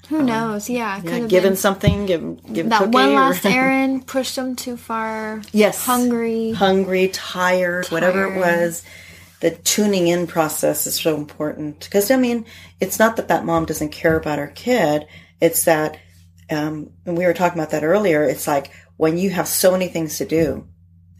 who 0.08 0.18
um, 0.18 0.26
knows? 0.26 0.68
Yeah, 0.68 1.00
yeah 1.04 1.28
given 1.28 1.54
something, 1.54 2.06
give 2.06 2.52
give 2.52 2.68
that 2.68 2.88
one 2.88 3.14
last 3.14 3.46
errand 3.46 4.08
pushed 4.08 4.34
them 4.34 4.56
too 4.56 4.76
far. 4.76 5.42
Yes, 5.52 5.86
hungry, 5.86 6.50
hungry, 6.50 7.06
tired, 7.06 7.84
tired, 7.84 7.92
whatever 7.92 8.24
it 8.24 8.36
was. 8.36 8.84
The 9.38 9.52
tuning 9.52 10.08
in 10.08 10.26
process 10.26 10.86
is 10.88 10.96
so 10.96 11.16
important 11.16 11.80
because 11.84 12.10
I 12.10 12.16
mean, 12.16 12.46
it's 12.80 12.98
not 12.98 13.14
that 13.14 13.28
that 13.28 13.44
mom 13.44 13.64
doesn't 13.64 13.90
care 13.90 14.16
about 14.16 14.40
her 14.40 14.48
kid. 14.48 15.06
It's 15.42 15.64
that, 15.64 15.98
um, 16.50 16.92
and 17.04 17.18
we 17.18 17.26
were 17.26 17.34
talking 17.34 17.58
about 17.58 17.72
that 17.72 17.82
earlier. 17.82 18.22
It's 18.22 18.46
like 18.46 18.70
when 18.96 19.18
you 19.18 19.30
have 19.30 19.48
so 19.48 19.72
many 19.72 19.88
things 19.88 20.18
to 20.18 20.24
do, 20.24 20.68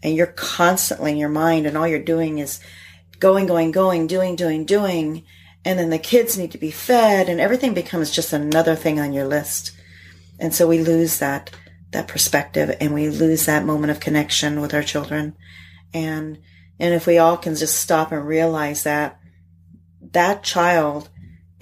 and 0.03 0.15
you're 0.15 0.27
constantly 0.27 1.11
in 1.11 1.17
your 1.17 1.29
mind 1.29 1.65
and 1.65 1.77
all 1.77 1.87
you're 1.87 1.99
doing 1.99 2.39
is 2.39 2.59
going, 3.19 3.47
going, 3.47 3.71
going, 3.71 4.07
doing, 4.07 4.35
doing, 4.35 4.65
doing. 4.65 5.23
And 5.65 5.79
then 5.79 5.89
the 5.89 5.97
kids 5.97 6.37
need 6.37 6.51
to 6.51 6.57
be 6.57 6.71
fed 6.71 7.29
and 7.29 7.39
everything 7.39 7.73
becomes 7.73 8.11
just 8.11 8.33
another 8.33 8.75
thing 8.75 8.99
on 8.99 9.13
your 9.13 9.25
list. 9.25 9.71
And 10.39 10.53
so 10.53 10.67
we 10.67 10.79
lose 10.79 11.19
that, 11.19 11.51
that 11.91 12.09
perspective 12.09 12.75
and 12.81 12.93
we 12.93 13.09
lose 13.09 13.45
that 13.45 13.65
moment 13.65 13.91
of 13.91 14.01
connection 14.01 14.59
with 14.59 14.73
our 14.73 14.83
children. 14.83 15.37
And, 15.93 16.39
and 16.79 16.93
if 16.93 17.07
we 17.07 17.17
all 17.17 17.37
can 17.37 17.55
just 17.55 17.77
stop 17.77 18.11
and 18.11 18.27
realize 18.27 18.83
that 18.83 19.19
that 20.11 20.43
child 20.43 21.09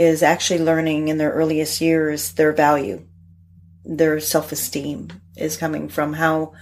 is 0.02 0.24
actually 0.24 0.60
learning 0.60 1.10
in 1.10 1.20
their 1.20 1.32
earliest 1.32 1.80
years 1.80 2.34
their 2.34 2.52
value, 2.52 3.06
their 3.86 4.20
self-esteem 4.20 5.10
is 5.38 5.58
coming 5.58 5.88
from 5.88 6.14
how 6.14 6.54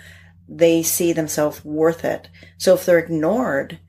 they 0.49 0.83
see 0.83 1.13
themselves 1.13 1.63
worth 1.63 2.03
it. 2.03 2.27
So 2.57 2.73
if 2.73 2.85
they're 2.85 2.99
ignored 2.99 3.79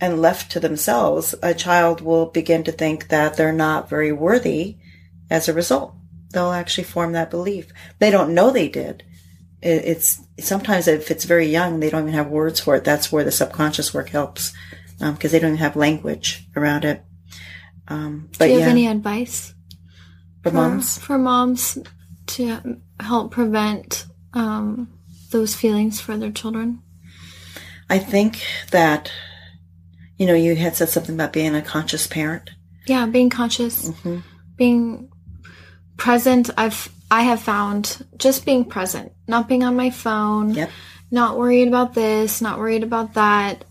and 0.00 0.22
left 0.22 0.50
to 0.52 0.60
themselves, 0.60 1.34
a 1.42 1.52
child 1.52 2.00
will 2.00 2.26
begin 2.26 2.64
to 2.64 2.72
think 2.72 3.08
that 3.08 3.36
they're 3.36 3.52
not 3.52 3.90
very 3.90 4.12
worthy 4.12 4.78
as 5.28 5.46
a 5.46 5.52
result. 5.52 5.94
They'll 6.32 6.52
actually 6.52 6.84
form 6.84 7.12
that 7.12 7.30
belief. 7.30 7.72
They 7.98 8.10
don't 8.10 8.34
know 8.34 8.50
they 8.50 8.68
did. 8.68 9.04
It's 9.60 10.22
sometimes 10.40 10.88
if 10.88 11.10
it's 11.10 11.24
very 11.24 11.48
young, 11.48 11.80
they 11.80 11.90
don't 11.90 12.04
even 12.04 12.14
have 12.14 12.28
words 12.28 12.60
for 12.60 12.76
it. 12.76 12.84
That's 12.84 13.12
where 13.12 13.24
the 13.24 13.30
subconscious 13.30 13.92
work 13.92 14.08
helps 14.08 14.54
because 14.98 15.08
um, 15.08 15.16
they 15.18 15.38
don't 15.38 15.50
even 15.50 15.58
have 15.58 15.76
language 15.76 16.48
around 16.56 16.86
it. 16.86 17.04
Um, 17.88 18.28
but 18.38 18.46
Do 18.46 18.52
you 18.52 18.58
have 18.58 18.68
yeah. 18.68 18.72
any 18.72 18.86
advice 18.86 19.54
for, 20.42 20.50
for, 20.50 20.56
moms? 20.56 20.98
For 20.98 21.18
moms 21.18 21.78
to 22.26 22.80
help 23.00 23.32
prevent 23.32 24.06
um, 24.32 24.88
those 25.30 25.54
feelings 25.54 26.00
for 26.00 26.16
their 26.16 26.32
children? 26.32 26.82
I 27.88 27.98
think 27.98 28.44
that, 28.72 29.12
you 30.18 30.26
know, 30.26 30.34
you 30.34 30.56
had 30.56 30.76
said 30.76 30.88
something 30.88 31.14
about 31.14 31.32
being 31.32 31.54
a 31.54 31.62
conscious 31.62 32.06
parent. 32.06 32.50
Yeah, 32.86 33.06
being 33.06 33.30
conscious, 33.30 33.90
mm-hmm. 33.90 34.18
being 34.56 35.10
present. 35.96 36.50
I've 36.56 36.88
I 37.10 37.22
have 37.22 37.40
found 37.40 38.04
just 38.16 38.44
being 38.44 38.64
present, 38.64 39.12
not 39.28 39.48
being 39.48 39.62
on 39.62 39.76
my 39.76 39.90
phone, 39.90 40.54
yep. 40.54 40.70
not 41.10 41.38
worried 41.38 41.68
about 41.68 41.94
this, 41.94 42.40
not 42.40 42.58
worried 42.58 42.82
about 42.82 43.14
that. 43.14 43.64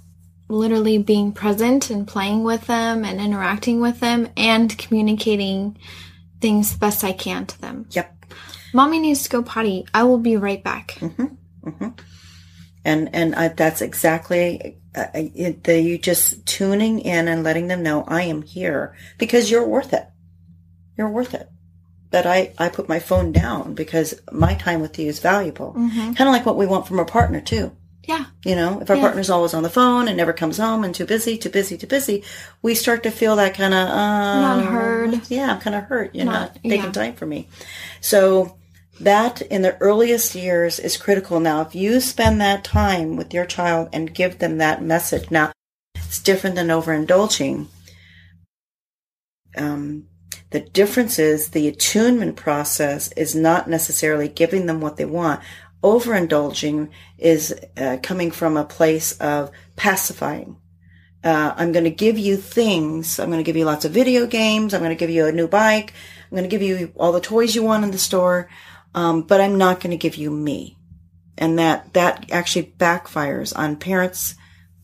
Literally 0.48 0.98
being 0.98 1.32
present 1.32 1.90
and 1.90 2.08
playing 2.08 2.44
with 2.44 2.68
them 2.68 3.04
and 3.04 3.20
interacting 3.20 3.82
with 3.82 4.00
them 4.00 4.30
and 4.38 4.78
communicating 4.78 5.78
things 6.40 6.74
the 6.74 6.78
best 6.78 7.04
I 7.04 7.14
can 7.14 7.46
to 7.48 7.62
them. 7.62 7.88
Yep. 7.90 8.26
Mommy 8.74 9.00
needs 9.00 9.24
to 9.24 9.30
go 9.30 9.42
potty. 9.42 9.88
I 9.94 10.04
will 10.04 10.18
be 10.18 10.38
right 10.38 10.64
back. 10.64 10.98
Mm-hmm. 11.00 11.70
Mm-hmm. 11.70 11.90
And 12.84 13.16
and 13.16 13.34
I, 13.34 13.48
that's 13.48 13.82
exactly 13.82 14.78
uh, 14.94 15.08
it, 15.14 15.64
the 15.64 15.80
you 15.80 15.98
just 15.98 16.46
tuning 16.46 17.00
in 17.00 17.28
and 17.28 17.44
letting 17.44 17.68
them 17.68 17.82
know 17.82 18.04
I 18.08 18.24
am 18.24 18.44
here 18.44 18.96
because 19.18 19.50
you're 19.50 19.68
worth 19.68 19.94
it. 19.94 20.06
You're 20.98 21.10
worth 21.10 21.34
it. 21.34 21.50
That 22.12 22.28
I 22.28 22.54
I 22.60 22.70
put 22.70 22.88
my 22.88 23.00
phone 23.00 23.32
down 23.32 23.74
because 23.74 24.14
my 24.32 24.54
time 24.54 24.82
with 24.82 25.00
you 25.00 25.08
is 25.08 25.20
valuable. 25.20 25.74
Mm-hmm. 25.74 26.14
Kind 26.14 26.30
of 26.30 26.34
like 26.34 26.46
what 26.46 26.58
we 26.58 26.68
want 26.68 26.88
from 26.88 27.00
a 27.00 27.06
partner 27.06 27.42
too. 27.42 27.76
Yeah. 28.08 28.26
You 28.46 28.56
know, 28.56 28.82
if 28.82 28.90
our 28.90 28.96
yeah. 28.96 29.02
partner's 29.02 29.30
always 29.30 29.54
on 29.54 29.64
the 29.64 29.70
phone 29.70 30.08
and 30.08 30.16
never 30.16 30.34
comes 30.34 30.58
home 30.58 30.84
and 30.84 30.94
too 30.94 31.06
busy, 31.06 31.38
too 31.38 31.50
busy, 31.50 31.78
too 31.78 31.88
busy, 31.88 32.24
we 32.62 32.76
start 32.76 33.04
to 33.04 33.12
feel 33.12 33.36
that 33.38 33.56
kind 33.56 33.74
of, 33.74 33.90
uh, 33.90 34.42
not 34.42 34.66
heard. 34.66 35.22
Yeah, 35.30 35.54
I'm 35.54 35.60
kind 35.60 35.76
of 35.76 35.84
hurt. 35.86 36.14
You're 36.14 36.26
not, 36.26 36.54
not 36.54 36.64
taking 36.64 36.86
yeah. 36.86 36.92
time 36.92 37.16
for 37.16 37.26
me. 37.26 37.50
So 38.02 38.58
that 39.00 39.42
in 39.42 39.62
the 39.62 39.78
earliest 39.82 40.36
years 40.36 40.80
is 40.80 40.98
critical. 40.98 41.40
Now, 41.40 41.62
if 41.62 41.74
you 41.74 42.00
spend 42.00 42.40
that 42.42 42.64
time 42.64 43.16
with 43.16 43.34
your 43.34 43.46
child 43.46 43.90
and 43.92 44.14
give 44.14 44.38
them 44.38 44.60
that 44.60 44.84
message, 44.84 45.32
now 45.32 45.52
it's 45.96 46.22
different 46.22 46.56
than 46.56 46.68
overindulging. 46.68 47.68
Um, 49.58 50.06
the 50.52 50.60
difference 50.62 51.18
is 51.20 51.50
the 51.50 51.68
attunement 51.68 52.36
process 52.36 53.12
is 53.14 53.36
not 53.36 53.70
necessarily 53.70 54.28
giving 54.30 54.68
them 54.68 54.80
what 54.80 54.96
they 54.96 55.06
want. 55.06 55.42
Overindulging 55.86 56.90
is 57.18 57.54
uh, 57.78 57.98
coming 58.02 58.32
from 58.32 58.58
a 58.58 58.66
place 58.66 59.18
of 59.20 59.52
pacifying. 59.76 60.58
Uh, 61.24 61.54
I'm 61.56 61.72
going 61.72 61.86
to 61.86 61.92
give 61.92 62.18
you 62.18 62.38
things. 62.38 63.20
I'm 63.20 63.30
going 63.30 63.44
to 63.44 63.48
give 63.48 63.56
you 63.56 63.66
lots 63.66 63.86
of 63.86 63.92
video 63.92 64.26
games. 64.26 64.74
I'm 64.74 64.82
going 64.82 64.96
to 64.96 65.00
give 65.00 65.10
you 65.10 65.26
a 65.26 65.32
new 65.32 65.48
bike. 65.48 65.94
I'm 66.24 66.38
going 66.38 66.50
to 66.50 66.50
give 66.50 66.62
you 66.62 66.92
all 66.98 67.12
the 67.12 67.22
toys 67.22 67.56
you 67.56 67.64
want 67.64 67.84
in 67.84 67.92
the 67.92 67.98
store 67.98 68.50
um, 68.96 69.24
but 69.24 69.42
I'm 69.42 69.58
not 69.58 69.82
going 69.82 69.92
to 69.92 69.98
give 69.98 70.16
you 70.16 70.32
me. 70.32 70.78
And 71.38 71.60
that, 71.60 71.94
that 71.94 72.32
actually 72.32 72.74
backfires 72.78 73.56
on 73.56 73.76
parents 73.76 74.36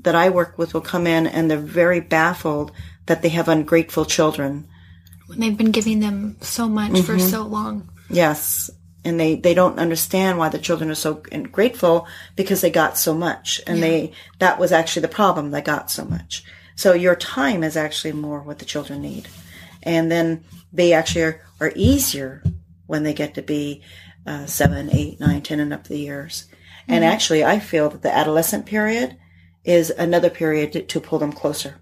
that 0.02 0.16
I 0.16 0.30
work 0.30 0.58
with 0.58 0.74
will 0.74 0.82
come 0.82 1.08
in 1.08 1.26
and 1.26 1.50
they're 1.50 1.58
very 1.58 2.02
baffled 2.02 2.74
that 3.06 3.22
they 3.22 3.30
have 3.30 3.48
ungrateful 3.48 4.06
children. 4.06 4.68
When 5.28 5.40
they've 5.40 5.58
been 5.58 5.72
giving 5.72 6.02
them 6.02 6.38
so 6.42 6.68
much 6.68 6.92
mm-hmm. 6.92 7.06
for 7.06 7.18
so 7.20 7.44
long. 7.44 7.90
Yes. 8.10 8.70
And 9.04 9.20
they, 9.20 9.36
they 9.36 9.54
don't 9.54 9.80
understand 9.80 10.38
why 10.38 10.50
the 10.50 10.60
children 10.60 10.92
are 10.92 10.96
so 10.96 11.16
grateful 11.52 12.08
because 12.36 12.62
they 12.62 12.70
got 12.70 12.98
so 12.98 13.14
much. 13.14 13.60
And 13.66 13.80
yeah. 13.80 13.88
they, 13.88 14.14
that 14.40 14.60
was 14.60 14.72
actually 14.72 15.02
the 15.02 15.08
problem. 15.08 15.50
They 15.50 15.62
got 15.62 15.90
so 15.90 16.06
much. 16.06 16.44
So 16.76 16.94
your 16.94 17.16
time 17.16 17.64
is 17.64 17.76
actually 17.76 18.14
more 18.14 18.42
what 18.42 18.60
the 18.60 18.66
children 18.66 19.02
need. 19.02 19.28
And 19.84 20.12
then 20.12 20.44
they 20.72 20.94
actually 20.94 21.24
are, 21.24 21.42
are 21.60 21.74
easier 21.76 22.44
when 22.86 23.04
they 23.04 23.14
get 23.14 23.36
to 23.36 23.42
be 23.42 23.82
uh, 24.26 24.46
seven, 24.46 24.90
eight, 24.92 25.20
nine, 25.20 25.42
ten, 25.42 25.60
and 25.60 25.74
up 25.74 25.86
the 25.86 25.98
years. 25.98 26.48
Mm-hmm. 26.84 26.94
And 26.94 27.04
actually, 27.04 27.44
I 27.44 27.60
feel 27.60 27.90
that 27.90 28.02
the 28.02 28.16
adolescent 28.16 28.66
period 28.66 29.18
is 29.64 29.90
another 29.92 30.30
period 30.30 30.74
to, 30.74 30.82
to 30.84 31.00
pull 31.00 31.20
them 31.20 31.34
closer. 31.34 31.82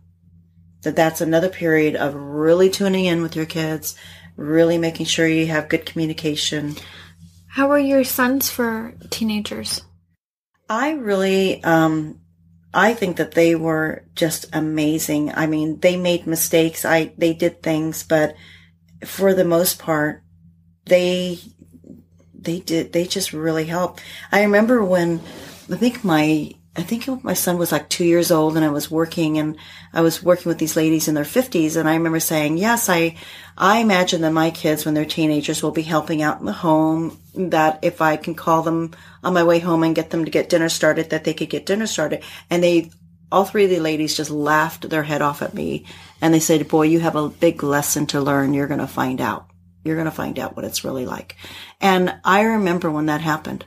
That 0.84 0.96
that's 0.96 1.22
another 1.22 1.50
period 1.50 1.96
of 1.96 2.16
really 2.16 2.70
tuning 2.70 3.06
in 3.06 3.22
with 3.22 3.36
your 3.36 3.46
kids, 3.46 3.96
really 4.38 4.78
making 4.78 5.06
sure 5.06 5.28
you 5.28 5.48
have 5.48 5.70
good 5.70 5.86
communication. 5.86 6.76
How 7.50 7.68
were 7.68 7.80
your 7.80 8.04
sons 8.04 8.50
for 8.50 8.94
teenagers? 9.10 9.82
I 10.70 10.92
really, 10.92 11.64
um, 11.64 12.22
I 12.74 12.94
think 12.94 13.18
that 13.18 13.32
they 13.32 13.56
were 13.56 14.06
just 14.14 14.46
amazing. 14.54 15.34
I 15.34 15.48
mean, 15.48 15.80
they 15.80 15.98
made 15.98 16.28
mistakes. 16.28 16.86
I, 16.86 17.14
they 17.18 17.34
did 17.34 17.64
things, 17.64 18.04
but 18.04 18.36
for 19.04 19.34
the 19.34 19.46
most 19.46 19.80
part, 19.80 20.24
they 20.86 21.40
they 22.42 22.60
did 22.60 22.94
they 22.94 23.06
just 23.06 23.34
really 23.34 23.66
helped. 23.66 24.02
I 24.32 24.44
remember 24.44 24.84
when 24.84 25.22
I 25.72 25.76
think 25.76 26.04
my 26.04 26.54
I 26.80 26.84
think 26.84 27.24
my 27.26 27.34
son 27.34 27.58
was 27.58 27.74
like 27.74 27.89
two 27.89 28.06
years 28.06 28.32
old 28.32 28.56
and 28.56 28.65
I 28.65 28.70
was 28.70 28.89
working 28.89 29.38
and 29.38 29.58
I 29.94 30.00
was 30.00 30.24
working 30.24 30.50
with 30.50 30.60
these 30.60 30.78
ladies 30.78 31.10
in 31.10 31.13
their 31.13 31.26
fifties. 31.26 31.76
And 31.76 31.89
I 31.89 31.96
remember 31.96 32.22
saying, 32.22 32.58
yes, 32.58 32.88
I, 32.88 33.18
I 33.58 33.80
imagine 33.80 34.22
that 34.22 34.32
my 34.32 34.50
kids, 34.50 34.86
when 34.86 34.94
they're 34.94 35.04
teenagers, 35.04 35.62
will 35.62 35.72
be 35.72 35.82
helping 35.82 36.22
out 36.22 36.39
in 36.39 36.46
the 36.46 36.54
home. 36.54 37.20
That 37.36 37.80
if 37.82 38.02
I 38.02 38.15
can 38.15 38.34
call 38.34 38.63
them 38.63 38.96
on 39.24 39.34
my 39.34 39.44
way 39.44 39.60
home 39.60 39.84
and 39.84 39.94
get 39.96 40.10
them 40.10 40.24
to 40.24 40.32
get 40.32 40.48
dinner 40.48 40.70
started, 40.70 41.10
that 41.10 41.26
they 41.26 41.34
could 41.34 41.50
get 41.50 41.65
dinner 41.65 41.86
started. 41.86 42.24
And 42.50 42.63
they, 42.63 42.92
all 43.30 43.44
three 43.44 43.65
of 43.65 43.70
the 43.70 43.82
ladies 43.82 44.15
just 44.15 44.32
laughed 44.32 44.89
their 44.89 45.04
head 45.04 45.22
off 45.22 45.42
at 45.42 45.54
me. 45.54 45.86
And 46.22 46.34
they 46.34 46.39
said, 46.39 46.70
boy, 46.70 46.84
you 46.84 47.02
have 47.02 47.18
a 47.18 47.30
big 47.30 47.62
lesson 47.62 48.06
to 48.08 48.22
learn. 48.22 48.54
You're 48.54 48.68
going 48.68 48.80
to 48.80 48.88
find 48.88 49.20
out. 49.20 49.50
You're 49.84 49.98
going 49.98 50.06
to 50.06 50.12
find 50.12 50.39
out 50.39 50.56
what 50.56 50.65
it's 50.65 50.86
really 50.86 51.06
like. 51.06 51.36
And 51.82 52.15
I 52.24 52.42
remember 52.42 52.89
when 52.89 53.08
that 53.08 53.22
happened 53.22 53.65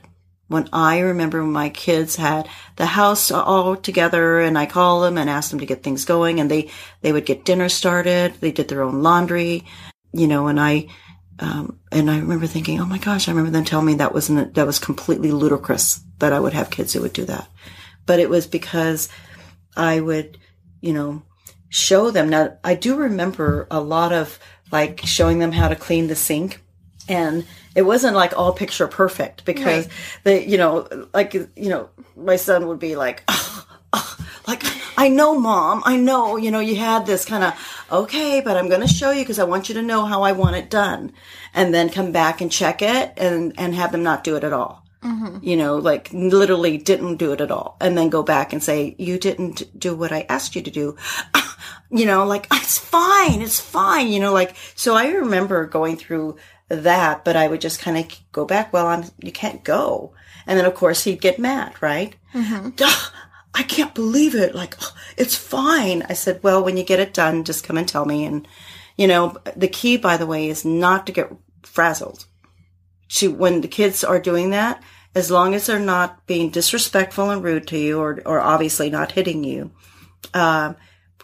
when 0.53 0.69
I 0.71 0.99
remember 0.99 1.41
when 1.41 1.51
my 1.51 1.69
kids 1.69 2.15
had 2.15 2.47
the 2.75 2.85
house 2.85 3.31
all 3.31 3.75
together 3.75 4.39
and 4.39 4.57
I 4.57 4.65
called 4.65 5.03
them 5.03 5.17
and 5.17 5.29
asked 5.29 5.49
them 5.49 5.59
to 5.59 5.65
get 5.65 5.83
things 5.83 6.05
going 6.05 6.39
and 6.39 6.49
they, 6.49 6.69
they 7.01 7.11
would 7.11 7.25
get 7.25 7.43
dinner 7.43 7.69
started. 7.69 8.35
They 8.39 8.51
did 8.51 8.67
their 8.67 8.83
own 8.83 9.01
laundry, 9.01 9.65
you 10.11 10.27
know, 10.27 10.47
and 10.47 10.59
I, 10.59 10.87
um, 11.39 11.79
and 11.91 12.09
I 12.09 12.19
remember 12.19 12.47
thinking, 12.47 12.79
oh 12.79 12.85
my 12.85 12.99
gosh, 12.99 13.27
I 13.27 13.31
remember 13.31 13.51
them 13.51 13.65
telling 13.65 13.87
me 13.87 13.95
that 13.95 14.13
wasn't, 14.13 14.53
that 14.53 14.67
was 14.67 14.79
completely 14.79 15.31
ludicrous 15.31 15.99
that 16.19 16.31
I 16.31 16.39
would 16.39 16.53
have 16.53 16.69
kids 16.69 16.93
who 16.93 17.01
would 17.01 17.13
do 17.13 17.25
that. 17.25 17.49
But 18.05 18.19
it 18.19 18.29
was 18.29 18.47
because 18.47 19.09
I 19.75 19.99
would, 19.99 20.37
you 20.81 20.93
know, 20.93 21.23
show 21.69 22.11
them. 22.11 22.29
Now, 22.29 22.57
I 22.63 22.75
do 22.75 22.95
remember 22.95 23.67
a 23.71 23.81
lot 23.81 24.13
of 24.13 24.37
like 24.71 25.01
showing 25.03 25.39
them 25.39 25.51
how 25.51 25.67
to 25.67 25.75
clean 25.75 26.07
the 26.07 26.15
sink 26.15 26.62
and 27.07 27.45
it 27.75 27.83
wasn't 27.83 28.15
like 28.15 28.37
all 28.37 28.53
picture 28.53 28.87
perfect 28.87 29.45
because 29.45 29.85
right. 29.85 29.93
they, 30.23 30.45
you 30.45 30.57
know, 30.57 31.07
like, 31.13 31.33
you 31.33 31.49
know, 31.57 31.89
my 32.15 32.35
son 32.35 32.67
would 32.67 32.79
be 32.79 32.95
like, 32.95 33.23
oh, 33.27 33.67
oh, 33.93 34.17
like, 34.47 34.63
I 34.97 35.09
know 35.09 35.39
mom, 35.39 35.81
I 35.85 35.97
know, 35.97 36.37
you 36.37 36.51
know, 36.51 36.59
you 36.59 36.75
had 36.75 37.05
this 37.05 37.25
kind 37.25 37.43
of, 37.43 37.85
okay, 37.91 38.41
but 38.41 38.57
I'm 38.57 38.69
going 38.69 38.81
to 38.81 38.87
show 38.87 39.11
you 39.11 39.21
because 39.21 39.39
I 39.39 39.43
want 39.43 39.69
you 39.69 39.75
to 39.75 39.81
know 39.81 40.05
how 40.05 40.21
I 40.21 40.33
want 40.33 40.55
it 40.55 40.69
done. 40.69 41.13
And 41.53 41.73
then 41.73 41.89
come 41.89 42.11
back 42.11 42.41
and 42.41 42.51
check 42.51 42.81
it 42.81 43.13
and, 43.17 43.53
and 43.57 43.75
have 43.75 43.91
them 43.91 44.03
not 44.03 44.23
do 44.23 44.35
it 44.35 44.43
at 44.43 44.53
all. 44.53 44.83
Mm-hmm. 45.03 45.39
You 45.41 45.57
know, 45.57 45.77
like 45.77 46.09
literally 46.13 46.77
didn't 46.77 47.17
do 47.17 47.33
it 47.33 47.41
at 47.41 47.51
all. 47.51 47.75
And 47.81 47.97
then 47.97 48.09
go 48.09 48.23
back 48.23 48.53
and 48.53 48.63
say, 48.63 48.95
you 48.97 49.19
didn't 49.19 49.77
do 49.77 49.95
what 49.95 50.13
I 50.13 50.25
asked 50.29 50.55
you 50.55 50.61
to 50.61 50.71
do. 50.71 50.95
you 51.91 52.05
know, 52.05 52.25
like, 52.25 52.47
it's 52.53 52.77
fine. 52.77 53.41
It's 53.41 53.59
fine. 53.59 54.07
You 54.09 54.19
know, 54.19 54.31
like, 54.31 54.55
so 54.75 54.95
I 54.95 55.09
remember 55.09 55.65
going 55.65 55.97
through 55.97 56.37
that, 56.69 57.23
but 57.25 57.35
I 57.35 57.47
would 57.47 57.61
just 57.61 57.79
kind 57.79 57.97
of 57.97 58.05
go 58.31 58.45
back. 58.45 58.73
Well, 58.73 58.87
I'm, 58.87 59.05
you 59.19 59.31
can't 59.31 59.63
go. 59.63 60.13
And 60.47 60.57
then 60.57 60.65
of 60.65 60.75
course 60.75 61.03
he'd 61.03 61.21
get 61.21 61.39
mad, 61.39 61.81
right? 61.81 62.15
Mm-hmm. 62.33 62.69
I 63.55 63.63
can't 63.63 63.93
believe 63.93 64.33
it. 64.35 64.55
Like, 64.55 64.75
it's 65.15 65.35
fine. 65.35 66.03
I 66.09 66.13
said, 66.13 66.41
well, 66.41 66.63
when 66.63 66.75
you 66.75 66.83
get 66.83 66.99
it 66.99 67.13
done, 67.13 67.43
just 67.43 67.63
come 67.63 67.77
and 67.77 67.87
tell 67.87 68.05
me. 68.05 68.25
And, 68.25 68.47
you 68.97 69.07
know, 69.07 69.37
the 69.55 69.67
key, 69.67 69.97
by 69.97 70.17
the 70.17 70.25
way, 70.25 70.49
is 70.49 70.65
not 70.65 71.05
to 71.05 71.13
get 71.13 71.31
frazzled. 71.61 72.25
To 73.09 73.31
when 73.31 73.61
the 73.61 73.67
kids 73.67 74.03
are 74.03 74.19
doing 74.19 74.49
that, 74.49 74.81
as 75.13 75.29
long 75.29 75.53
as 75.53 75.67
they're 75.67 75.77
not 75.77 76.25
being 76.25 76.49
disrespectful 76.49 77.29
and 77.29 77.43
rude 77.43 77.67
to 77.67 77.77
you 77.77 77.99
or, 77.99 78.19
or 78.25 78.39
obviously 78.39 78.89
not 78.89 79.11
hitting 79.11 79.43
you, 79.43 79.71
uh, 80.33 80.73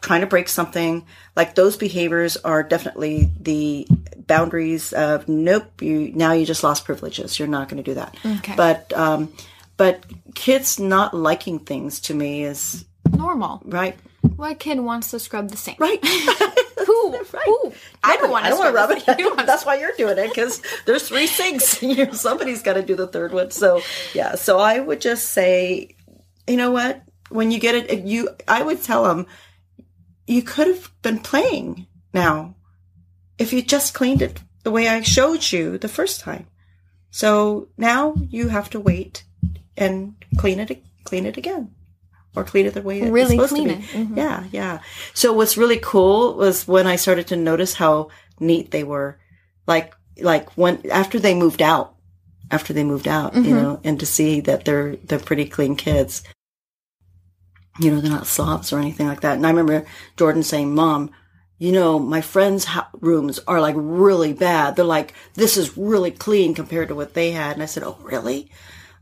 trying 0.02 0.22
to 0.22 0.28
break 0.28 0.48
something, 0.48 1.06
like 1.36 1.56
those 1.56 1.78
behaviors 1.78 2.38
are 2.38 2.64
definitely 2.64 3.32
the 3.40 3.88
boundaries 4.28 4.94
of 4.94 5.28
nope, 5.28 5.82
you 5.82 6.12
now 6.14 6.34
you 6.34 6.46
just 6.46 6.64
lost 6.64 6.86
privileges. 6.86 7.40
You're 7.40 7.48
not 7.48 7.70
going 7.70 7.84
to 7.84 7.90
do 7.90 7.96
that. 7.96 8.16
Okay. 8.26 8.56
But 8.56 8.94
um, 8.94 9.34
but 9.78 10.04
kids 10.36 10.80
not 10.80 11.14
liking 11.14 11.60
things 11.60 12.00
to 12.02 12.14
me 12.14 12.44
is 12.44 12.86
normal, 13.12 13.62
right? 13.66 13.98
What 14.36 14.60
kid 14.60 14.80
wants 14.80 15.12
to 15.12 15.20
scrub 15.20 15.50
the 15.50 15.58
sink? 15.58 15.80
Right. 15.80 16.04
who? 16.86 17.12
right. 17.34 17.44
Who? 17.46 17.74
I 18.04 18.18
don't 18.18 18.30
want 18.30 18.44
to. 18.44 18.48
I 18.48 18.50
don't 18.50 18.60
want 18.60 18.70
to 18.70 18.76
rub 18.76 18.92
it. 18.92 19.38
That's 19.48 19.66
why 19.66 19.76
you're 19.80 19.94
doing 19.98 20.18
it 20.18 20.30
because 20.30 20.62
there's 20.86 21.08
three 21.08 21.28
sinks. 21.28 21.82
Somebody's 22.20 22.62
got 22.62 22.74
to 22.74 22.84
do 22.84 22.96
the 22.96 23.08
third 23.08 23.34
one. 23.34 23.52
So 23.52 23.82
yeah. 24.14 24.36
So 24.36 24.60
I 24.60 24.80
would 24.80 25.02
just 25.02 25.30
say, 25.30 25.96
you 26.48 26.58
know 26.58 26.72
what? 26.72 27.02
When 27.30 27.52
you 27.52 27.60
get 27.60 27.76
it, 27.76 28.06
you 28.06 28.30
I 28.48 28.64
would 28.64 28.84
tell 28.84 29.04
them 29.04 29.28
you 30.30 30.44
could 30.44 30.68
have 30.68 30.92
been 31.02 31.20
playing 31.20 31.88
now 32.14 32.56
if 33.38 33.52
you 33.52 33.62
just 33.62 33.94
cleaned 33.94 34.22
it 34.22 34.40
the 34.64 34.72
way 34.72 34.88
I 34.88 35.02
showed 35.02 35.52
you 35.52 35.78
the 35.78 35.88
first 35.88 36.20
time. 36.20 36.46
So 37.10 37.70
now 37.78 38.16
you 38.30 38.50
have 38.50 38.70
to 38.72 38.80
wait 38.80 39.24
and 39.76 40.16
clean 40.38 40.60
it, 40.60 40.84
clean 41.04 41.26
it 41.26 41.38
again 41.38 41.74
or 42.36 42.44
clean 42.44 42.68
it 42.68 42.76
the 42.76 42.84
way 42.84 43.02
it's 43.02 43.10
really 43.10 43.38
supposed 43.38 43.56
to 43.56 43.64
be. 43.64 43.74
Mm-hmm. 43.74 44.18
Yeah, 44.18 44.44
yeah. 44.52 44.80
So 45.16 45.34
what's 45.34 45.58
really 45.58 45.80
cool 45.82 46.36
was 46.36 46.68
when 46.68 46.86
I 46.86 46.98
started 46.98 47.28
to 47.28 47.36
notice 47.36 47.74
how 47.74 48.10
neat 48.40 48.70
they 48.70 48.84
were. 48.84 49.18
Like, 49.66 49.96
like 50.22 50.52
when, 50.52 50.90
after 50.92 51.20
they 51.20 51.34
moved 51.34 51.64
out, 51.64 51.96
after 52.52 52.74
they 52.74 52.84
moved 52.84 53.08
out, 53.08 53.34
mm-hmm. 53.34 53.46
you 53.46 53.56
know, 53.56 53.80
and 53.84 54.00
to 54.00 54.06
see 54.06 54.42
that 54.42 54.66
they're, 54.66 54.96
they're 54.98 55.20
pretty 55.20 55.46
clean 55.46 55.76
kids. 55.76 56.24
You 57.80 57.92
know, 57.92 58.02
they're 58.02 58.12
not 58.12 58.28
slobs 58.28 58.74
or 58.74 58.80
anything 58.80 59.08
like 59.08 59.22
that. 59.22 59.38
And 59.38 59.46
I 59.46 59.50
remember 59.50 59.86
Jordan 60.18 60.44
saying, 60.44 60.76
mom, 60.76 61.12
you 61.58 61.72
know, 61.74 62.00
my 62.00 62.22
friends' 62.22 62.68
rooms 63.00 63.40
are 63.48 63.60
like 63.60 63.76
really 63.78 64.34
bad. 64.34 64.76
They're 64.76 64.86
like, 64.86 65.14
this 65.34 65.58
is 65.58 65.78
really 65.78 66.12
clean 66.12 66.56
compared 66.56 66.88
to 66.88 66.96
what 66.96 67.14
they 67.14 67.32
had. 67.32 67.54
And 67.54 67.64
I 67.64 67.68
said, 67.68 67.84
oh, 67.84 67.98
really? 68.02 68.50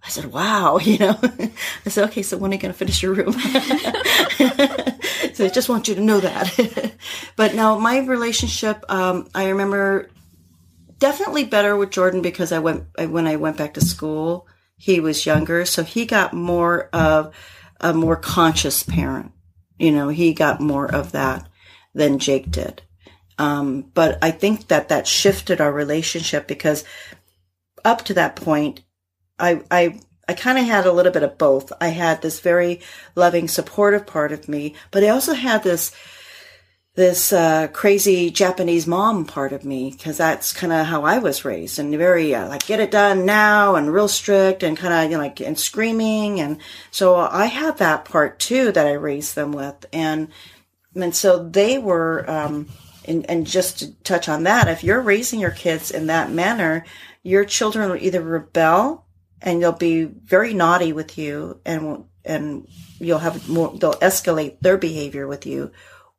I 0.04 0.10
said, 0.10 0.32
wow, 0.32 0.78
you 0.80 0.98
know, 0.98 1.20
I 1.22 1.90
said, 1.90 2.10
okay, 2.10 2.24
so 2.24 2.38
when 2.38 2.52
are 2.52 2.56
you 2.56 2.60
going 2.60 2.74
to 2.74 2.78
finish 2.78 3.04
your 3.04 3.14
room? 3.14 3.34
so 3.34 5.46
I 5.46 5.50
just 5.50 5.70
want 5.70 5.88
you 5.88 5.96
to 5.96 6.02
know 6.02 6.20
that. 6.20 6.94
but 7.36 7.54
now 7.54 7.78
my 7.78 8.00
relationship, 8.00 8.84
um, 8.90 9.28
I 9.36 9.50
remember 9.50 10.10
definitely 10.98 11.46
better 11.46 11.78
with 11.78 11.92
Jordan 11.92 12.22
because 12.22 12.52
I 12.52 12.60
went, 12.60 12.86
when 12.98 13.28
I 13.28 13.36
went 13.36 13.58
back 13.58 13.76
to 13.76 13.82
school, 13.82 14.48
he 14.78 15.00
was 15.00 15.26
younger. 15.26 15.66
So 15.66 15.84
he 15.84 16.06
got 16.06 16.34
more 16.34 16.90
of 16.94 17.34
a 17.80 17.94
more 17.94 18.16
conscious 18.16 18.84
parent. 18.84 19.32
You 19.78 19.92
know, 19.92 20.10
he 20.10 20.34
got 20.34 20.60
more 20.60 20.94
of 20.94 21.12
that 21.12 21.48
than 21.94 22.20
Jake 22.20 22.50
did. 22.52 22.82
Um, 23.38 23.92
but 23.94 24.18
I 24.22 24.32
think 24.32 24.68
that 24.68 24.90
that 24.90 25.08
shifted 25.08 25.62
our 25.62 25.72
relationship 25.72 26.48
because 26.48 26.84
up 27.86 28.04
to 28.06 28.14
that 28.16 28.36
point, 28.36 28.82
I, 29.38 29.62
I, 29.70 30.00
I 30.28 30.34
kind 30.34 30.58
of 30.58 30.66
had 30.66 30.86
a 30.86 30.92
little 30.92 31.12
bit 31.12 31.24
of 31.24 31.38
both. 31.38 31.72
I 31.80 31.90
had 31.90 32.22
this 32.22 32.40
very 32.40 32.82
loving, 33.16 33.48
supportive 33.48 34.08
part 34.08 34.32
of 34.32 34.50
me, 34.50 34.74
but 34.92 35.04
I 35.04 35.10
also 35.10 35.34
had 35.34 35.64
this, 35.64 35.92
this 36.98 37.32
uh, 37.32 37.70
crazy 37.70 38.30
Japanese 38.30 38.86
mom 38.86 39.24
part 39.24 39.54
of 39.54 39.64
me 39.64 39.92
because 39.92 40.18
that's 40.18 40.52
kind 40.52 40.74
of 40.74 40.86
how 40.86 41.06
I 41.06 41.20
was 41.20 41.46
raised 41.46 41.80
and 41.80 41.96
very 41.96 42.36
uh, 42.36 42.50
like 42.50 42.66
get 42.66 42.82
it 42.82 42.92
done 42.92 43.26
now 43.26 43.76
and 43.76 43.94
real 43.94 44.10
strict 44.10 44.64
and 44.64 44.76
kind 44.76 44.94
of 44.94 45.10
you 45.10 45.18
know, 45.18 45.24
like 45.24 45.40
and 45.40 45.58
screaming 45.58 46.42
and 46.42 46.58
so 46.92 47.16
I 47.16 47.46
had 47.46 47.78
that 47.78 48.04
part 48.04 48.40
too 48.40 48.72
that 48.74 48.88
I 48.88 48.94
raised 48.94 49.36
them 49.36 49.54
with 49.54 49.86
and 49.94 50.28
and 51.04 51.16
so 51.16 51.48
they 51.48 51.78
were, 51.78 52.30
um, 52.30 52.68
and, 53.06 53.30
and 53.30 53.46
just 53.48 53.80
to 53.80 53.94
touch 54.04 54.28
on 54.28 54.44
that, 54.44 54.68
if 54.68 54.84
you're 54.84 55.02
raising 55.02 55.40
your 55.40 55.52
kids 55.52 55.92
in 55.92 56.08
that 56.08 56.32
manner, 56.32 56.86
your 57.24 57.46
children 57.46 57.90
will 57.90 57.98
either 57.98 58.22
rebel 58.22 59.06
and 59.42 59.62
they'll 59.62 59.72
be 59.72 60.06
very 60.06 60.54
naughty 60.54 60.94
with 60.94 61.18
you 61.18 61.60
and, 61.66 62.06
and 62.26 62.68
you'll 63.00 63.20
have 63.20 63.48
more, 63.48 63.76
they'll 63.78 63.94
escalate 63.96 64.60
their 64.62 64.78
behavior 64.78 65.28
with 65.28 65.46
you, 65.46 65.72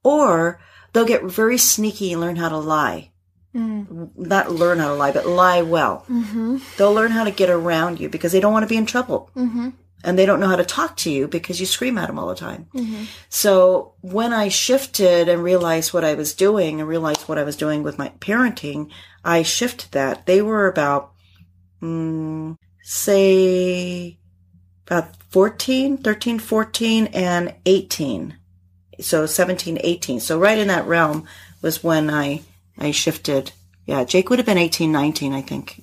or 0.08 0.60
they'll 0.92 1.04
get 1.04 1.24
very 1.24 1.58
sneaky 1.58 2.12
and 2.12 2.20
learn 2.20 2.36
how 2.36 2.48
to 2.48 2.58
lie. 2.58 3.10
Mm. 3.54 4.10
Not 4.16 4.52
learn 4.52 4.78
how 4.78 4.88
to 4.88 4.94
lie, 4.94 5.12
but 5.12 5.26
lie 5.26 5.62
well. 5.62 6.04
Mm-hmm. 6.08 6.58
They'll 6.76 6.94
learn 6.94 7.10
how 7.10 7.24
to 7.24 7.30
get 7.30 7.50
around 7.50 8.00
you 8.00 8.08
because 8.08 8.32
they 8.32 8.40
don't 8.40 8.52
want 8.52 8.64
to 8.64 8.68
be 8.68 8.76
in 8.76 8.86
trouble. 8.86 9.30
Mm-hmm 9.34 9.70
and 10.04 10.18
they 10.18 10.26
don't 10.26 10.40
know 10.40 10.46
how 10.46 10.56
to 10.56 10.64
talk 10.64 10.96
to 10.96 11.10
you 11.10 11.26
because 11.26 11.58
you 11.58 11.66
scream 11.66 11.98
at 11.98 12.06
them 12.06 12.18
all 12.18 12.28
the 12.28 12.34
time. 12.34 12.66
Mm-hmm. 12.74 13.04
So 13.28 13.94
when 14.00 14.32
I 14.32 14.48
shifted 14.48 15.28
and 15.28 15.42
realized 15.42 15.92
what 15.92 16.04
I 16.04 16.14
was 16.14 16.34
doing 16.34 16.80
and 16.80 16.88
realized 16.88 17.22
what 17.22 17.38
I 17.38 17.42
was 17.42 17.56
doing 17.56 17.82
with 17.82 17.98
my 17.98 18.10
parenting, 18.20 18.90
I 19.24 19.42
shifted 19.42 19.90
that. 19.92 20.26
They 20.26 20.40
were 20.40 20.68
about, 20.68 21.12
mm, 21.82 22.56
say, 22.82 24.18
about 24.86 25.16
14, 25.30 25.98
13, 25.98 26.38
14, 26.38 27.06
and 27.08 27.54
18. 27.66 28.37
So 29.00 29.26
17, 29.26 29.78
18. 29.80 30.20
So 30.20 30.38
right 30.38 30.58
in 30.58 30.68
that 30.68 30.86
realm 30.86 31.26
was 31.62 31.84
when 31.84 32.10
I, 32.10 32.42
I 32.78 32.90
shifted. 32.90 33.52
Yeah, 33.86 34.04
Jake 34.04 34.30
would 34.30 34.38
have 34.38 34.46
been 34.46 34.58
18, 34.58 34.90
19, 34.92 35.32
I 35.32 35.42
think. 35.42 35.82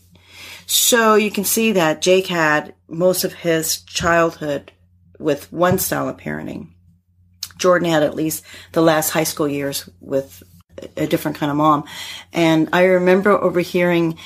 So 0.65 1.15
you 1.15 1.31
can 1.31 1.43
see 1.43 1.73
that 1.73 2.01
Jake 2.01 2.27
had 2.27 2.73
most 2.87 3.23
of 3.23 3.33
his 3.33 3.81
childhood 3.81 4.71
with 5.19 5.51
one 5.51 5.77
style 5.77 6.09
of 6.09 6.17
parenting. 6.17 6.69
Jordan 7.57 7.89
had 7.89 8.03
at 8.03 8.15
least 8.15 8.43
the 8.73 8.81
last 8.81 9.11
high 9.11 9.23
school 9.23 9.47
years 9.47 9.89
with 10.01 10.43
a 10.97 11.07
different 11.07 11.37
kind 11.37 11.49
of 11.49 11.57
mom. 11.57 11.85
And 12.33 12.69
I 12.73 12.83
remember 12.83 13.31
overhearing 13.31 14.17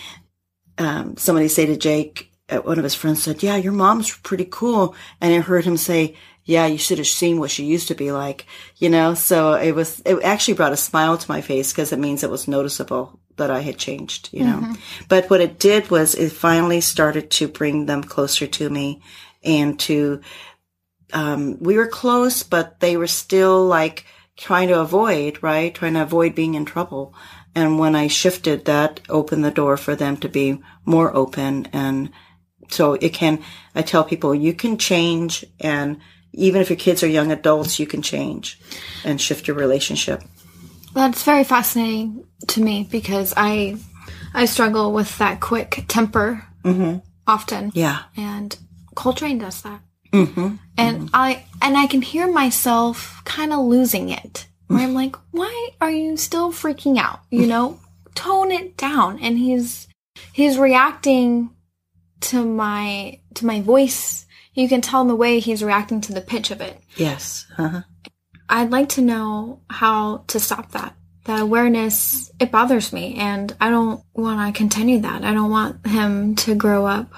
um, 0.78 1.18
somebody 1.18 1.48
say 1.48 1.66
to 1.68 1.78
Jake, 1.78 2.32
uh, 2.50 2.58
one 2.58 2.80
of 2.80 2.84
his 2.84 2.96
friends 2.96 3.22
said, 3.22 3.44
Yeah, 3.44 3.58
your 3.58 3.74
mom's 3.74 4.16
pretty 4.18 4.48
cool. 4.50 4.96
And 5.22 5.34
I 5.34 5.40
heard 5.40 5.66
him 5.66 5.78
say, 5.78 6.16
yeah, 6.50 6.66
you 6.66 6.80
should 6.80 6.98
have 6.98 7.06
seen 7.06 7.40
what 7.40 7.52
she 7.52 7.64
used 7.64 7.90
to 7.90 7.96
be 7.96 8.12
like, 8.12 8.48
you 8.78 8.90
know? 8.90 9.14
So 9.14 9.54
it 9.54 9.74
was, 9.74 10.02
it 10.04 10.20
actually 10.24 10.56
brought 10.56 10.74
a 10.74 10.78
smile 10.78 11.16
to 11.16 11.32
my 11.32 11.42
face 11.42 11.72
because 11.72 11.94
it 11.94 12.00
means 12.00 12.24
it 12.24 12.32
was 12.32 12.48
noticeable 12.48 13.20
that 13.38 13.52
I 13.52 13.60
had 13.60 13.78
changed, 13.78 14.30
you 14.34 14.44
know? 14.46 14.58
Mm-hmm. 14.58 14.74
But 15.10 15.30
what 15.30 15.42
it 15.42 15.60
did 15.60 15.92
was 15.92 16.16
it 16.16 16.32
finally 16.32 16.82
started 16.82 17.30
to 17.30 17.48
bring 17.48 17.86
them 17.86 18.04
closer 18.04 18.48
to 18.48 18.68
me 18.68 19.04
and 19.44 19.80
to, 19.82 20.22
um, 21.14 21.60
we 21.60 21.78
were 21.78 21.86
close, 21.86 22.42
but 22.42 22.80
they 22.80 22.98
were 22.98 23.06
still 23.06 23.68
like 23.68 24.06
trying 24.36 24.70
to 24.70 24.80
avoid, 24.80 25.44
right? 25.44 25.76
Trying 25.76 25.94
to 25.94 26.02
avoid 26.02 26.34
being 26.34 26.56
in 26.56 26.66
trouble. 26.66 27.14
And 27.54 27.78
when 27.78 27.96
I 27.96 28.08
shifted 28.08 28.66
that 28.66 29.02
opened 29.08 29.46
the 29.46 29.52
door 29.52 29.78
for 29.78 29.96
them 29.96 30.18
to 30.18 30.28
be 30.28 30.60
more 30.84 31.16
open. 31.16 31.68
And 31.74 32.10
so 32.70 32.94
it 32.94 33.10
can, 33.14 33.44
I 33.76 33.84
tell 33.84 34.04
people 34.04 34.34
you 34.34 34.56
can 34.56 34.80
change 34.80 35.46
and 35.60 36.00
even 36.40 36.62
if 36.62 36.70
your 36.70 36.78
kids 36.78 37.04
are 37.04 37.08
young 37.08 37.32
adults, 37.32 37.80
you 37.80 37.86
can 37.86 38.02
change 38.02 38.60
and 39.04 39.20
shift 39.20 39.48
your 39.48 39.58
relationship. 39.58 40.24
That's 40.94 41.24
very 41.24 41.44
fascinating 41.44 42.26
to 42.48 42.62
me 42.62 42.88
because 42.90 43.34
I, 43.38 43.78
I 44.34 44.46
struggle 44.46 44.92
with 44.94 45.18
that 45.20 45.40
quick 45.40 45.86
temper 45.88 46.46
mm-hmm. 46.64 47.00
often. 47.28 47.72
Yeah. 47.76 48.04
And 48.18 48.58
Coltrane 48.96 49.38
does 49.38 49.62
that. 49.62 49.82
Mm-hmm. 50.12 50.56
And 50.78 50.98
mm-hmm. 50.98 51.08
I 51.14 51.46
and 51.62 51.78
I 51.78 51.86
can 51.86 52.02
hear 52.02 52.32
myself 52.32 53.22
kind 53.26 53.54
of 53.54 53.60
losing 53.60 54.10
it. 54.10 54.48
Where 54.68 54.80
I'm 54.80 54.94
like, 54.94 55.16
why 55.32 55.70
are 55.82 55.90
you 55.90 56.16
still 56.16 56.52
freaking 56.52 56.98
out? 56.98 57.22
You 57.32 57.48
know, 57.48 57.80
tone 58.16 58.52
it 58.52 58.78
down. 58.78 59.20
And 59.20 59.38
he's 59.38 59.88
he's 60.34 60.58
reacting 60.58 61.52
to 62.22 62.44
my 62.44 63.20
to 63.36 63.46
my 63.46 63.62
voice. 63.62 64.26
You 64.60 64.68
can 64.68 64.82
tell 64.82 65.02
in 65.02 65.08
the 65.08 65.16
way 65.16 65.40
he's 65.40 65.64
reacting 65.64 66.02
to 66.02 66.14
the 66.14 66.20
pitch 66.20 66.52
of 66.52 66.60
it. 66.60 66.78
Yes. 66.98 67.46
Uh-huh. 67.58 67.82
I'd 68.50 68.72
like 68.72 68.90
to 68.90 69.02
know 69.02 69.62
how 69.70 70.26
to 70.28 70.40
stop 70.40 70.72
that. 70.72 70.96
That 71.26 71.40
awareness, 71.40 72.30
it 72.42 72.52
bothers 72.52 72.92
me, 72.92 73.16
and 73.16 73.56
I 73.62 73.70
don't 73.70 74.04
want 74.14 74.54
to 74.54 74.58
continue 74.58 75.00
that. 75.00 75.24
I 75.24 75.34
don't 75.34 75.50
want 75.52 75.88
him 75.88 76.36
to 76.38 76.56
grow 76.56 76.86
up 76.86 77.10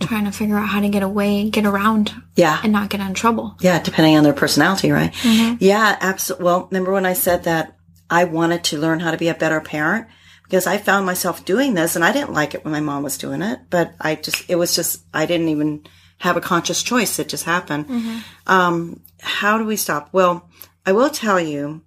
trying 0.00 0.24
to 0.24 0.32
figure 0.32 0.56
out 0.56 0.68
how 0.68 0.80
to 0.80 0.88
get 0.88 1.02
away, 1.02 1.50
get 1.50 1.66
around, 1.66 2.14
yeah, 2.34 2.60
and 2.62 2.72
not 2.72 2.88
get 2.88 3.00
in 3.00 3.12
trouble. 3.12 3.56
Yeah, 3.60 3.82
depending 3.82 4.16
on 4.16 4.24
their 4.24 4.32
personality, 4.32 4.90
right? 4.90 5.12
Mm-hmm. 5.12 5.56
Yeah, 5.60 5.98
absolutely. 6.00 6.44
Well, 6.44 6.68
remember 6.70 6.92
when 6.92 7.06
I 7.06 7.12
said 7.12 7.44
that 7.44 7.76
I 8.08 8.24
wanted 8.24 8.64
to 8.64 8.78
learn 8.78 9.00
how 9.00 9.10
to 9.10 9.18
be 9.18 9.28
a 9.28 9.34
better 9.34 9.60
parent 9.60 10.06
because 10.44 10.66
I 10.66 10.78
found 10.78 11.04
myself 11.04 11.44
doing 11.44 11.74
this, 11.74 11.94
and 11.94 12.04
I 12.04 12.12
didn't 12.12 12.32
like 12.32 12.54
it 12.54 12.64
when 12.64 12.72
my 12.72 12.80
mom 12.80 13.02
was 13.02 13.18
doing 13.18 13.42
it, 13.42 13.58
but 13.68 13.94
I 14.00 14.14
just 14.14 14.48
it 14.48 14.56
was 14.56 14.74
just 14.74 15.04
I 15.12 15.26
didn't 15.26 15.48
even 15.48 15.84
have 16.22 16.36
a 16.36 16.40
conscious 16.40 16.82
choice; 16.82 17.18
it 17.18 17.28
just 17.28 17.44
happened. 17.44 17.88
Mm-hmm. 17.88 18.18
Um, 18.46 19.00
how 19.20 19.58
do 19.58 19.64
we 19.64 19.76
stop? 19.76 20.08
Well, 20.12 20.48
I 20.86 20.92
will 20.92 21.10
tell 21.10 21.40
you 21.40 21.82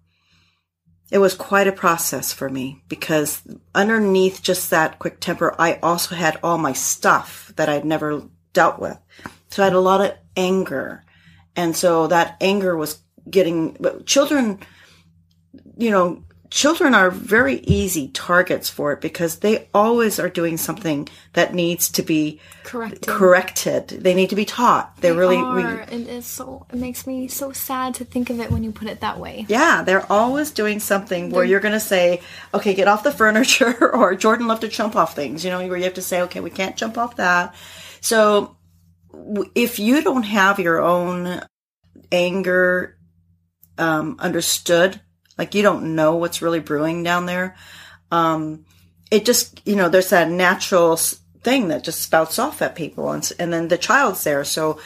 it 1.11 1.19
was 1.19 1.33
quite 1.33 1.67
a 1.67 1.71
process 1.71 2.33
for 2.33 2.49
me 2.49 2.83
because 2.89 3.41
underneath 3.73 4.41
just 4.41 4.69
that 4.71 4.99
quick 4.99 5.19
temper, 5.19 5.55
I 5.57 5.75
also 5.81 6.15
had 6.15 6.37
all 6.43 6.57
my 6.57 6.73
stuff 6.73 7.53
that 7.55 7.69
I'd 7.69 7.85
never 7.85 8.23
dealt 8.51 8.79
with. 8.79 8.97
So 9.49 9.63
I 9.63 9.67
had 9.67 9.73
a 9.73 9.79
lot 9.79 10.01
of 10.01 10.17
anger. 10.35 11.03
And 11.55 11.75
so 11.75 12.07
that 12.07 12.35
anger 12.41 12.75
was 12.75 12.99
getting, 13.29 13.77
but 13.79 14.05
children, 14.05 14.59
you 15.77 15.91
know, 15.91 16.24
children 16.49 16.93
are 16.93 17.09
very 17.09 17.59
easy 17.59 18.07
targets 18.09 18.69
for 18.69 18.91
it 18.91 19.01
because 19.01 19.39
they 19.39 19.67
always 19.73 20.19
are 20.19 20.29
doing 20.29 20.57
something 20.57 21.07
that 21.33 21.53
needs 21.53 21.89
to 21.89 22.01
be 22.01 22.39
corrected. 22.63 23.07
corrected. 23.07 23.87
They 23.89 24.13
need 24.13 24.29
to 24.29 24.35
be 24.35 24.45
taught. 24.45 24.95
They're 24.97 25.13
they 25.13 25.19
really 25.19 25.37
are. 25.37 25.79
and 25.79 26.07
it's 26.07 26.27
so 26.27 26.65
it 26.71 26.77
makes 26.77 27.05
me 27.07 27.27
so 27.27 27.51
sad 27.51 27.95
to 27.95 28.05
think 28.05 28.29
of 28.29 28.39
it 28.39 28.51
when 28.51 28.63
you 28.63 28.71
put 28.71 28.87
it 28.87 29.01
that 29.01 29.19
way. 29.19 29.45
Yeah, 29.47 29.83
they're 29.83 30.11
always 30.11 30.51
doing 30.51 30.79
something 30.79 31.29
where 31.29 31.45
you're 31.45 31.59
going 31.59 31.73
to 31.73 31.79
say, 31.79 32.21
"Okay, 32.53 32.73
get 32.73 32.87
off 32.87 33.03
the 33.03 33.11
furniture," 33.11 33.91
or 33.93 34.15
Jordan 34.15 34.47
loved 34.47 34.61
to 34.61 34.67
jump 34.67 34.95
off 34.95 35.15
things. 35.15 35.43
You 35.43 35.51
know, 35.51 35.65
where 35.67 35.77
you 35.77 35.83
have 35.83 35.93
to 35.95 36.01
say, 36.01 36.21
"Okay, 36.23 36.39
we 36.39 36.49
can't 36.49 36.75
jump 36.75 36.97
off 36.97 37.17
that." 37.17 37.55
So 38.01 38.57
if 39.55 39.79
you 39.79 40.01
don't 40.01 40.23
have 40.23 40.59
your 40.59 40.81
own 40.81 41.41
anger 42.11 42.97
um, 43.77 44.17
understood 44.19 45.01
like 45.37 45.55
you 45.55 45.61
don't 45.61 45.95
know 45.95 46.15
what's 46.15 46.41
really 46.41 46.59
brewing 46.59 47.03
down 47.03 47.25
there. 47.25 47.55
Um, 48.11 48.65
it 49.11 49.25
just, 49.25 49.61
you 49.65 49.75
know, 49.75 49.89
there's 49.89 50.09
that 50.09 50.29
natural 50.29 50.97
thing 50.97 51.67
that 51.67 51.83
just 51.83 52.01
spouts 52.01 52.39
off 52.39 52.61
at 52.61 52.75
people 52.75 53.11
and, 53.11 53.31
and 53.39 53.53
then 53.53 53.67
the 53.67 53.77
child's 53.77 54.23
there. 54.23 54.43
So, 54.43 54.79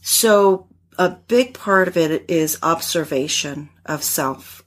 so 0.00 0.66
a 0.98 1.10
big 1.10 1.54
part 1.54 1.88
of 1.88 1.96
it 1.96 2.28
is 2.28 2.58
observation 2.62 3.70
of 3.86 4.02
self. 4.02 4.64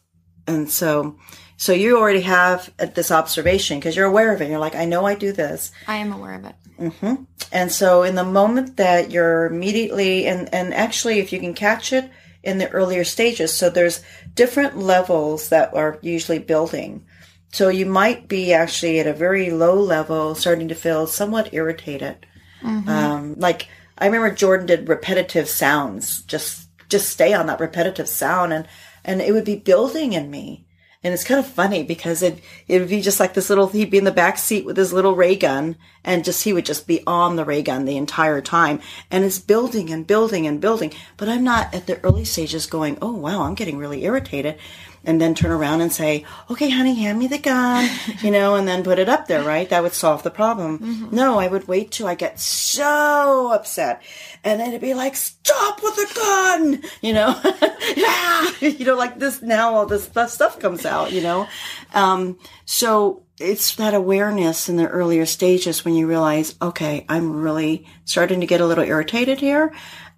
And 0.47 0.69
so, 0.69 1.17
so 1.57 1.71
you 1.71 1.97
already 1.97 2.21
have 2.21 2.73
this 2.95 3.11
observation 3.11 3.79
because 3.79 3.95
you're 3.95 4.05
aware 4.05 4.33
of 4.33 4.41
it. 4.41 4.49
You're 4.49 4.59
like, 4.59 4.75
I 4.75 4.85
know 4.85 5.05
I 5.05 5.15
do 5.15 5.31
this. 5.31 5.71
I 5.87 5.97
am 5.97 6.11
aware 6.11 6.33
of 6.33 6.45
it. 6.45 6.55
Mm-hmm. 6.79 7.23
And 7.51 7.71
so 7.71 8.03
in 8.03 8.15
the 8.15 8.23
moment 8.23 8.77
that 8.77 9.11
you're 9.11 9.45
immediately, 9.45 10.27
and, 10.27 10.53
and 10.53 10.73
actually 10.73 11.19
if 11.19 11.31
you 11.31 11.39
can 11.39 11.53
catch 11.53 11.93
it, 11.93 12.09
in 12.45 12.57
the 12.59 12.69
earlier 12.69 13.03
stages. 13.03 13.51
So 13.53 13.69
there's 13.69 14.03
different 14.33 14.77
levels 14.77 15.49
that 15.49 15.73
are 15.73 15.99
usually 16.01 16.39
building. 16.39 17.05
So 17.51 17.69
you 17.69 17.85
might 17.85 18.27
be 18.27 18.53
actually 18.53 18.99
at 18.99 19.07
a 19.07 19.13
very 19.13 19.49
low 19.49 19.79
level, 19.79 20.35
starting 20.35 20.67
to 20.67 20.75
feel 20.75 21.07
somewhat 21.07 21.53
irritated. 21.53 22.25
Mm-hmm. 22.61 22.89
Um, 22.89 23.35
like 23.37 23.67
I 23.97 24.05
remember 24.07 24.33
Jordan 24.35 24.67
did 24.67 24.89
repetitive 24.89 25.47
sounds, 25.47 26.21
just 26.23 26.69
just 26.89 27.09
stay 27.09 27.33
on 27.33 27.47
that 27.47 27.59
repetitive 27.59 28.09
sound, 28.09 28.53
and 28.53 28.67
and 29.03 29.21
it 29.21 29.31
would 29.31 29.45
be 29.45 29.55
building 29.55 30.13
in 30.13 30.29
me. 30.29 30.64
And 31.05 31.13
it's 31.13 31.23
kind 31.23 31.39
of 31.39 31.45
funny 31.45 31.83
because 31.83 32.23
it, 32.23 32.39
it 32.67 32.79
would 32.79 32.89
be 32.89 32.99
just 32.99 33.19
like 33.19 33.35
this 33.35 33.47
little, 33.47 33.67
he'd 33.67 33.91
be 33.91 33.99
in 33.99 34.05
the 34.05 34.11
back 34.11 34.39
seat 34.39 34.65
with 34.65 34.75
his 34.75 34.91
little 34.91 35.15
ray 35.15 35.35
gun 35.35 35.75
and 36.03 36.25
just, 36.25 36.43
he 36.43 36.51
would 36.51 36.65
just 36.65 36.87
be 36.87 37.03
on 37.05 37.35
the 37.35 37.45
ray 37.45 37.61
gun 37.61 37.85
the 37.85 37.95
entire 37.95 38.41
time. 38.41 38.79
And 39.11 39.23
it's 39.23 39.37
building 39.37 39.91
and 39.91 40.07
building 40.07 40.47
and 40.47 40.59
building. 40.59 40.91
But 41.15 41.29
I'm 41.29 41.43
not 41.43 41.71
at 41.75 41.85
the 41.85 41.99
early 41.99 42.25
stages 42.25 42.65
going, 42.65 42.97
oh 43.03 43.13
wow, 43.13 43.43
I'm 43.43 43.53
getting 43.53 43.77
really 43.77 44.03
irritated 44.03 44.57
and 45.05 45.21
then 45.21 45.35
turn 45.35 45.51
around 45.51 45.81
and 45.81 45.91
say, 45.91 46.25
okay, 46.49 46.69
honey, 46.69 46.95
hand 46.95 47.19
me 47.19 47.27
the 47.27 47.37
gun, 47.37 47.89
you 48.21 48.31
know, 48.31 48.55
and 48.55 48.67
then 48.67 48.83
put 48.83 48.99
it 48.99 49.09
up 49.09 49.27
there, 49.27 49.43
right? 49.43 49.69
That 49.69 49.83
would 49.83 49.93
solve 49.93 50.23
the 50.23 50.31
problem. 50.31 50.79
Mm-hmm. 50.79 51.15
No, 51.15 51.39
I 51.39 51.47
would 51.47 51.67
wait 51.67 51.91
till 51.91 52.07
I 52.07 52.15
get 52.15 52.39
so 52.39 53.51
upset. 53.53 54.01
And 54.43 54.59
then 54.59 54.69
it'd 54.69 54.81
be 54.81 54.93
like, 54.93 55.15
stop 55.15 55.81
with 55.83 55.95
the 55.95 56.11
gun, 56.15 56.83
you 57.01 57.13
know? 57.13 57.39
yeah, 57.95 58.51
you 58.59 58.85
know, 58.85 58.95
like 58.95 59.19
this 59.19 59.41
now, 59.41 59.75
all 59.75 59.85
this 59.85 60.09
stuff 60.27 60.59
comes 60.59 60.85
out, 60.85 61.11
you 61.11 61.21
know? 61.21 61.47
Um, 61.93 62.37
so 62.65 63.23
it's 63.39 63.75
that 63.75 63.93
awareness 63.93 64.69
in 64.69 64.77
the 64.77 64.87
earlier 64.87 65.25
stages 65.25 65.83
when 65.83 65.93
you 65.93 66.07
realize, 66.07 66.55
okay, 66.61 67.05
I'm 67.09 67.33
really 67.33 67.85
starting 68.05 68.39
to 68.39 68.47
get 68.47 68.61
a 68.61 68.65
little 68.65 68.83
irritated 68.83 69.39
here. 69.39 69.73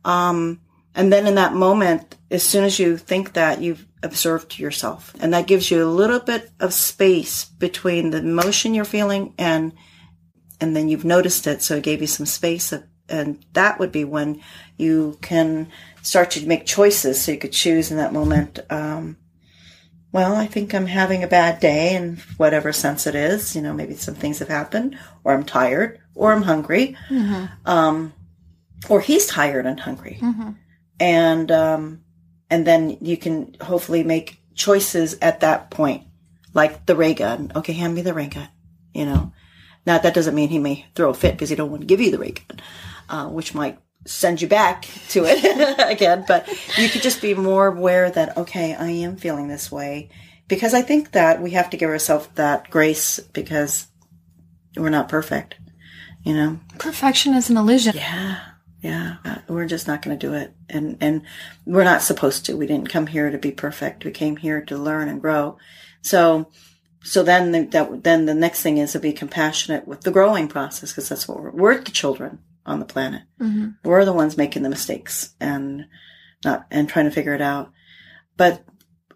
Um, 0.05 0.61
and 0.93 1.11
then 1.11 1.27
in 1.27 1.35
that 1.35 1.53
moment, 1.53 2.15
as 2.29 2.43
soon 2.43 2.63
as 2.63 2.79
you 2.79 2.97
think 2.97 3.33
that, 3.33 3.61
you've 3.61 3.86
observed 4.03 4.59
yourself. 4.59 5.13
And 5.19 5.33
that 5.33 5.47
gives 5.47 5.71
you 5.71 5.83
a 5.83 5.89
little 5.89 6.19
bit 6.19 6.51
of 6.59 6.73
space 6.73 7.45
between 7.45 8.11
the 8.11 8.19
emotion 8.19 8.73
you're 8.73 8.85
feeling 8.85 9.33
and 9.37 9.73
and 10.59 10.75
then 10.75 10.89
you've 10.89 11.05
noticed 11.05 11.45
it, 11.45 11.61
so 11.61 11.75
it 11.75 11.83
gave 11.83 12.01
you 12.01 12.07
some 12.07 12.25
space. 12.25 12.73
And 13.09 13.45
that 13.53 13.77
would 13.77 13.91
be 13.91 14.03
when 14.03 14.41
you 14.75 15.19
can 15.21 15.69
start 16.01 16.31
to 16.31 16.47
make 16.47 16.65
choices. 16.65 17.21
So 17.21 17.31
you 17.31 17.37
could 17.37 17.51
choose 17.51 17.91
in 17.91 17.97
that 17.97 18.11
moment. 18.11 18.59
Um, 18.71 19.17
well, 20.11 20.35
I 20.35 20.47
think 20.47 20.73
I'm 20.73 20.87
having 20.87 21.23
a 21.23 21.27
bad 21.27 21.59
day 21.59 21.95
in 21.95 22.17
whatever 22.37 22.73
sense 22.73 23.05
it 23.05 23.13
is. 23.13 23.55
You 23.55 23.61
know, 23.61 23.71
maybe 23.71 23.93
some 23.93 24.15
things 24.15 24.39
have 24.39 24.47
happened, 24.47 24.97
or 25.23 25.33
I'm 25.33 25.43
tired, 25.43 25.99
or 26.15 26.33
I'm 26.33 26.41
hungry, 26.41 26.97
mm-hmm. 27.07 27.45
um, 27.69 28.13
or 28.89 28.99
he's 28.99 29.27
tired 29.27 29.67
and 29.67 29.79
hungry. 29.79 30.17
Mm-hmm 30.19 30.49
and 30.99 31.51
um, 31.51 32.03
and 32.49 32.65
then 32.65 32.97
you 33.01 33.17
can 33.17 33.55
hopefully 33.61 34.03
make 34.03 34.41
choices 34.55 35.17
at 35.21 35.41
that 35.41 35.69
point, 35.69 36.03
like 36.53 36.85
the 36.85 36.95
ray 36.95 37.13
gun. 37.13 37.51
Okay, 37.55 37.73
hand 37.73 37.93
me 37.93 38.01
the 38.01 38.13
ray 38.13 38.27
gun. 38.27 38.49
You 38.93 39.05
know, 39.05 39.33
now 39.85 39.97
that 39.97 40.13
doesn't 40.13 40.35
mean 40.35 40.49
he 40.49 40.59
may 40.59 40.85
throw 40.95 41.09
a 41.09 41.13
fit 41.13 41.33
because 41.33 41.49
he 41.49 41.55
don't 41.55 41.69
want 41.69 41.81
to 41.81 41.87
give 41.87 42.01
you 42.01 42.11
the 42.11 42.19
ray 42.19 42.31
gun, 42.31 42.59
uh, 43.09 43.27
which 43.29 43.53
might 43.53 43.79
send 44.05 44.41
you 44.41 44.47
back 44.47 44.87
to 45.09 45.25
it 45.25 45.79
again. 45.91 46.25
But 46.27 46.47
you 46.77 46.89
could 46.89 47.01
just 47.01 47.21
be 47.21 47.33
more 47.33 47.67
aware 47.67 48.09
that 48.09 48.37
okay, 48.37 48.73
I 48.75 48.89
am 48.89 49.17
feeling 49.17 49.47
this 49.47 49.71
way 49.71 50.09
because 50.47 50.73
I 50.73 50.81
think 50.81 51.11
that 51.11 51.41
we 51.41 51.51
have 51.51 51.69
to 51.71 51.77
give 51.77 51.89
ourselves 51.89 52.27
that 52.35 52.69
grace 52.69 53.19
because 53.19 53.87
we're 54.75 54.89
not 54.89 55.09
perfect. 55.09 55.55
You 56.23 56.33
know, 56.33 56.59
perfection 56.79 57.33
is 57.35 57.49
an 57.49 57.57
illusion. 57.57 57.95
Yeah 57.95 58.39
yeah, 58.87 59.17
uh, 59.25 59.39
we're 59.47 59.67
just 59.75 59.87
not 59.87 60.01
going 60.01 60.17
to 60.17 60.27
do 60.27 60.33
it. 60.33 60.49
And, 60.69 60.97
and 60.99 61.21
we're 61.65 61.83
not 61.91 62.01
supposed 62.01 62.45
to. 62.45 62.57
We 62.57 62.67
didn't 62.67 62.93
come 62.95 63.07
here 63.07 63.29
to 63.31 63.37
be 63.37 63.51
perfect. 63.51 64.05
We 64.05 64.11
came 64.11 64.37
here 64.37 64.61
to 64.65 64.77
learn 64.87 65.09
and 65.09 65.21
grow. 65.21 65.57
So, 66.01 66.49
so 67.03 67.23
then 67.23 67.51
the, 67.51 67.61
that, 67.73 68.03
then 68.03 68.25
the 68.25 68.33
next 68.45 68.61
thing 68.61 68.77
is 68.77 68.91
to 68.91 68.99
be 68.99 69.13
compassionate 69.13 69.87
with 69.87 70.01
the 70.01 70.11
growing 70.11 70.47
process 70.47 70.91
because 70.91 71.09
that's 71.09 71.27
what 71.27 71.39
we're, 71.39 71.51
we're 71.61 71.81
the 71.81 71.91
children. 71.91 72.39
on 72.67 72.79
the 72.79 72.85
planet. 72.85 73.23
Mm-hmm. 73.39 73.69
We're 73.83 74.05
the 74.05 74.13
ones 74.13 74.37
making 74.37 74.63
the 74.63 74.69
mistakes 74.69 75.33
and 75.39 75.87
not, 76.43 76.67
and 76.69 76.87
trying 76.87 77.05
to 77.05 77.11
figure 77.11 77.33
it 77.33 77.41
out. 77.41 77.71
But 78.35 78.63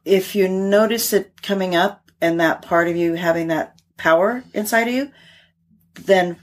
if 0.06 0.36
you 0.36 0.48
notice 0.48 1.14
it 1.14 1.42
coming 1.44 1.76
up 1.76 2.10
and 2.22 2.40
that 2.40 2.64
part 2.64 2.88
of 2.88 2.96
you 2.96 3.14
having 3.14 3.50
that 3.50 3.80
power 3.98 4.44
inside 4.54 4.88
of 4.88 4.94
you, 4.94 5.12
then 5.94 6.38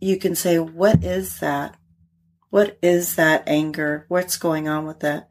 you 0.00 0.18
can 0.18 0.34
say, 0.36 0.58
what 0.58 1.02
is 1.02 1.40
that? 1.40 1.76
What 2.50 2.78
is 2.82 3.16
that 3.16 3.44
anger? 3.46 4.06
What's 4.08 4.36
going 4.36 4.68
on 4.68 4.86
with 4.86 5.00
that? 5.00 5.28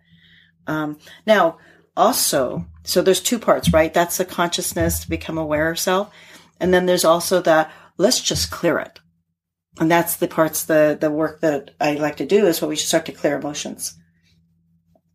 Um, 0.67 0.99
now, 1.25 1.57
also, 1.95 2.67
so 2.83 3.01
there's 3.01 3.21
two 3.21 3.39
parts, 3.39 3.73
right? 3.73 3.93
That's 3.93 4.17
the 4.17 4.25
consciousness 4.25 4.99
to 4.99 5.09
become 5.09 5.37
aware 5.37 5.71
of 5.71 5.79
self. 5.79 6.13
And 6.59 6.73
then 6.73 6.85
there's 6.85 7.05
also 7.05 7.41
the, 7.41 7.67
let's 7.97 8.21
just 8.21 8.51
clear 8.51 8.77
it. 8.77 8.99
And 9.79 9.89
that's 9.89 10.17
the 10.17 10.27
parts, 10.27 10.65
the, 10.65 10.97
the 10.99 11.11
work 11.11 11.41
that 11.41 11.71
I 11.79 11.95
like 11.95 12.17
to 12.17 12.25
do 12.25 12.45
is 12.47 12.61
what 12.61 12.69
we 12.69 12.75
should 12.75 12.87
start 12.87 13.05
to 13.07 13.11
clear 13.11 13.37
emotions. 13.37 13.95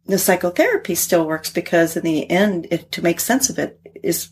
The 0.06 0.18
psychotherapy 0.18 0.96
still 0.96 1.26
works 1.26 1.50
because 1.50 1.96
in 1.96 2.02
the 2.02 2.28
end, 2.28 2.66
it, 2.70 2.90
to 2.92 3.02
make 3.02 3.20
sense 3.20 3.50
of 3.50 3.58
it 3.58 3.80
is, 4.02 4.30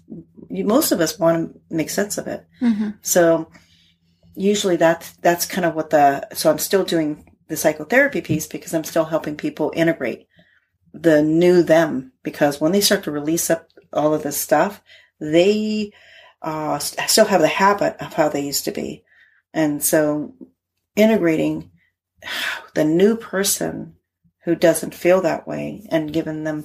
most 0.48 0.90
of 0.90 1.00
us 1.00 1.18
want 1.18 1.52
to 1.52 1.74
make 1.74 1.90
sense 1.90 2.18
of 2.18 2.26
it. 2.26 2.44
Mm-hmm. 2.60 2.90
So 3.02 3.50
usually 4.34 4.76
that's, 4.76 5.12
that's 5.18 5.46
kind 5.46 5.64
of 5.64 5.74
what 5.74 5.90
the, 5.90 6.26
so 6.34 6.50
I'm 6.50 6.58
still 6.58 6.84
doing 6.84 7.29
the 7.51 7.57
psychotherapy 7.57 8.20
piece 8.20 8.46
because 8.46 8.72
I'm 8.72 8.84
still 8.84 9.05
helping 9.05 9.36
people 9.36 9.72
integrate 9.74 10.28
the 10.94 11.20
new 11.22 11.62
them 11.62 12.12
because 12.22 12.61
when 12.61 12.72
they 12.72 12.80
start 12.80 13.05
to 13.05 13.11
release 13.11 13.51
up 13.51 13.68
all 13.92 14.14
of 14.14 14.22
this 14.22 14.36
stuff, 14.36 14.80
they 15.20 15.92
uh, 16.42 16.78
still 16.78 17.26
have 17.26 17.40
the 17.40 17.48
habit 17.48 17.96
of 18.01 18.14
how 18.14 18.28
they 18.28 18.40
used 18.40 18.64
to 18.64 18.70
be. 18.70 19.05
And 19.53 19.82
so 19.82 20.34
integrating 20.96 21.70
the 22.74 22.84
new 22.84 23.16
person 23.16 23.96
who 24.44 24.55
doesn't 24.55 24.94
feel 24.94 25.20
that 25.22 25.46
way 25.46 25.86
and 25.90 26.12
giving 26.12 26.44
them 26.44 26.64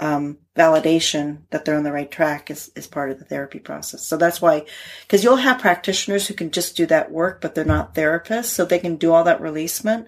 um, 0.00 0.38
validation 0.56 1.42
that 1.50 1.64
they're 1.64 1.76
on 1.76 1.82
the 1.82 1.92
right 1.92 2.10
track 2.10 2.50
is, 2.50 2.70
is 2.76 2.86
part 2.86 3.10
of 3.10 3.18
the 3.18 3.24
therapy 3.24 3.58
process. 3.58 4.06
So 4.06 4.16
that's 4.16 4.40
why, 4.40 4.64
because 5.02 5.24
you'll 5.24 5.36
have 5.36 5.60
practitioners 5.60 6.26
who 6.26 6.34
can 6.34 6.50
just 6.50 6.76
do 6.76 6.86
that 6.86 7.10
work, 7.10 7.40
but 7.40 7.54
they're 7.54 7.64
not 7.64 7.94
therapists, 7.94 8.46
so 8.46 8.64
they 8.64 8.78
can 8.78 8.96
do 8.96 9.12
all 9.12 9.24
that 9.24 9.40
releasement, 9.40 10.06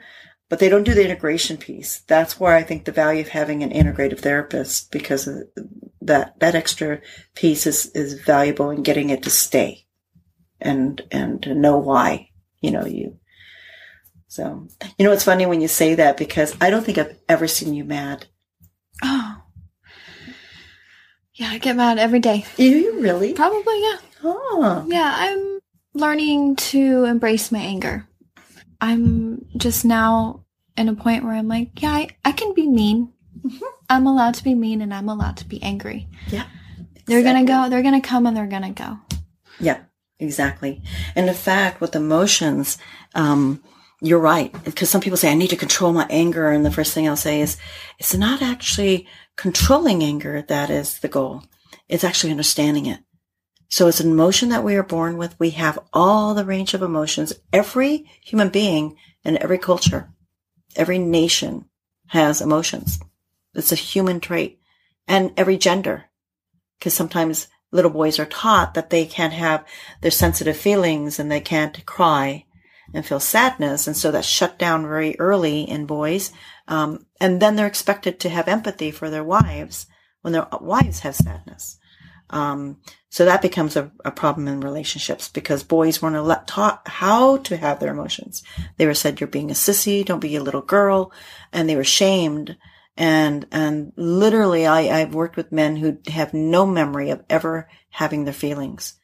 but 0.48 0.58
they 0.58 0.68
don't 0.68 0.84
do 0.84 0.94
the 0.94 1.04
integration 1.04 1.56
piece. 1.56 2.00
That's 2.06 2.38
where 2.38 2.54
I 2.54 2.62
think 2.62 2.84
the 2.84 2.92
value 2.92 3.22
of 3.22 3.28
having 3.28 3.62
an 3.62 3.70
integrative 3.70 4.20
therapist, 4.20 4.92
because 4.92 5.28
that 6.00 6.38
that 6.38 6.54
extra 6.54 7.00
piece 7.34 7.66
is 7.66 7.86
is 7.94 8.14
valuable 8.20 8.70
in 8.70 8.82
getting 8.82 9.10
it 9.10 9.22
to 9.24 9.30
stay, 9.30 9.86
and 10.60 11.00
and 11.10 11.42
to 11.42 11.54
know 11.54 11.78
why. 11.78 12.28
You 12.60 12.70
know 12.70 12.86
you. 12.86 13.18
So 14.28 14.68
you 14.98 15.04
know 15.04 15.12
it's 15.12 15.24
funny 15.24 15.46
when 15.46 15.60
you 15.60 15.68
say 15.68 15.94
that 15.96 16.16
because 16.16 16.54
I 16.60 16.70
don't 16.70 16.84
think 16.84 16.98
I've 16.98 17.18
ever 17.28 17.48
seen 17.48 17.74
you 17.74 17.84
mad. 17.84 18.26
Oh. 19.02 19.33
Yeah, 21.34 21.48
I 21.50 21.58
get 21.58 21.74
mad 21.74 21.98
every 21.98 22.20
day. 22.20 22.44
Do 22.56 22.64
you 22.64 23.00
really? 23.00 23.32
Probably, 23.32 23.82
yeah. 23.82 23.96
Oh. 24.22 24.84
Yeah, 24.88 25.12
I'm 25.16 25.58
learning 25.92 26.56
to 26.56 27.04
embrace 27.04 27.50
my 27.50 27.58
anger. 27.58 28.06
I'm 28.80 29.44
just 29.56 29.84
now 29.84 30.44
in 30.76 30.88
a 30.88 30.94
point 30.94 31.24
where 31.24 31.34
I'm 31.34 31.48
like, 31.48 31.82
yeah, 31.82 31.90
I, 31.90 32.08
I 32.24 32.32
can 32.32 32.54
be 32.54 32.68
mean. 32.68 33.12
Mm-hmm. 33.44 33.64
I'm 33.90 34.06
allowed 34.06 34.34
to 34.34 34.44
be 34.44 34.54
mean 34.54 34.80
and 34.80 34.94
I'm 34.94 35.08
allowed 35.08 35.36
to 35.38 35.44
be 35.44 35.60
angry. 35.62 36.08
Yeah. 36.28 36.44
Exactly. 36.76 37.02
They're 37.06 37.22
going 37.22 37.46
to 37.46 37.52
go, 37.52 37.68
they're 37.68 37.82
going 37.82 38.00
to 38.00 38.08
come 38.08 38.26
and 38.26 38.36
they're 38.36 38.46
going 38.46 38.62
to 38.62 38.70
go. 38.70 38.98
Yeah, 39.58 39.80
exactly. 40.18 40.82
And 41.16 41.28
in 41.28 41.34
fact, 41.34 41.80
with 41.80 41.96
emotions, 41.96 42.78
um, 43.14 43.62
you're 44.04 44.20
right. 44.20 44.52
Because 44.64 44.90
some 44.90 45.00
people 45.00 45.16
say, 45.16 45.32
I 45.32 45.34
need 45.34 45.48
to 45.48 45.56
control 45.56 45.92
my 45.92 46.06
anger. 46.10 46.50
And 46.50 46.64
the 46.64 46.70
first 46.70 46.92
thing 46.92 47.08
I'll 47.08 47.16
say 47.16 47.40
is, 47.40 47.56
it's 47.98 48.14
not 48.14 48.42
actually 48.42 49.08
controlling 49.34 50.04
anger 50.04 50.42
that 50.42 50.68
is 50.68 50.98
the 50.98 51.08
goal. 51.08 51.42
It's 51.88 52.04
actually 52.04 52.30
understanding 52.30 52.84
it. 52.84 53.00
So 53.70 53.88
it's 53.88 54.00
an 54.00 54.10
emotion 54.10 54.50
that 54.50 54.62
we 54.62 54.76
are 54.76 54.82
born 54.82 55.16
with. 55.16 55.40
We 55.40 55.50
have 55.50 55.78
all 55.92 56.34
the 56.34 56.44
range 56.44 56.74
of 56.74 56.82
emotions. 56.82 57.32
Every 57.50 58.04
human 58.22 58.50
being 58.50 58.96
in 59.24 59.42
every 59.42 59.58
culture, 59.58 60.10
every 60.76 60.98
nation 60.98 61.64
has 62.08 62.42
emotions. 62.42 63.00
It's 63.54 63.72
a 63.72 63.76
human 63.76 64.20
trait 64.20 64.60
and 65.08 65.32
every 65.38 65.56
gender. 65.56 66.04
Cause 66.78 66.92
sometimes 66.92 67.48
little 67.72 67.90
boys 67.90 68.18
are 68.18 68.26
taught 68.26 68.74
that 68.74 68.90
they 68.90 69.06
can't 69.06 69.32
have 69.32 69.64
their 70.02 70.10
sensitive 70.10 70.58
feelings 70.58 71.18
and 71.18 71.32
they 71.32 71.40
can't 71.40 71.86
cry 71.86 72.44
and 72.94 73.04
feel 73.04 73.20
sadness. 73.20 73.86
And 73.86 73.96
so 73.96 74.10
that's 74.10 74.26
shut 74.26 74.58
down 74.58 74.82
very 74.82 75.18
early 75.18 75.62
in 75.62 75.84
boys. 75.84 76.32
Um, 76.68 77.06
and 77.20 77.42
then 77.42 77.56
they're 77.56 77.66
expected 77.66 78.20
to 78.20 78.28
have 78.28 78.48
empathy 78.48 78.90
for 78.90 79.10
their 79.10 79.24
wives 79.24 79.86
when 80.22 80.32
their 80.32 80.46
wives 80.60 81.00
have 81.00 81.16
sadness. 81.16 81.78
Um, 82.30 82.78
so 83.10 83.26
that 83.26 83.42
becomes 83.42 83.76
a, 83.76 83.92
a, 84.04 84.10
problem 84.10 84.48
in 84.48 84.60
relationships 84.60 85.28
because 85.28 85.62
boys 85.62 86.00
weren't 86.00 86.48
taught 86.48 86.88
how 86.88 87.36
to 87.38 87.56
have 87.56 87.78
their 87.78 87.92
emotions. 87.92 88.42
They 88.78 88.86
were 88.86 88.94
said, 88.94 89.20
you're 89.20 89.28
being 89.28 89.50
a 89.50 89.54
sissy, 89.54 90.04
don't 90.04 90.20
be 90.20 90.34
a 90.34 90.42
little 90.42 90.62
girl. 90.62 91.12
And 91.52 91.68
they 91.68 91.76
were 91.76 91.84
shamed. 91.84 92.56
And, 92.96 93.46
and 93.52 93.92
literally 93.96 94.66
I, 94.66 95.00
I've 95.00 95.14
worked 95.14 95.36
with 95.36 95.52
men 95.52 95.76
who 95.76 95.98
have 96.06 96.32
no 96.32 96.66
memory 96.66 97.10
of 97.10 97.22
ever 97.28 97.68
having 97.90 98.24
their 98.24 98.32
feelings. 98.32 98.94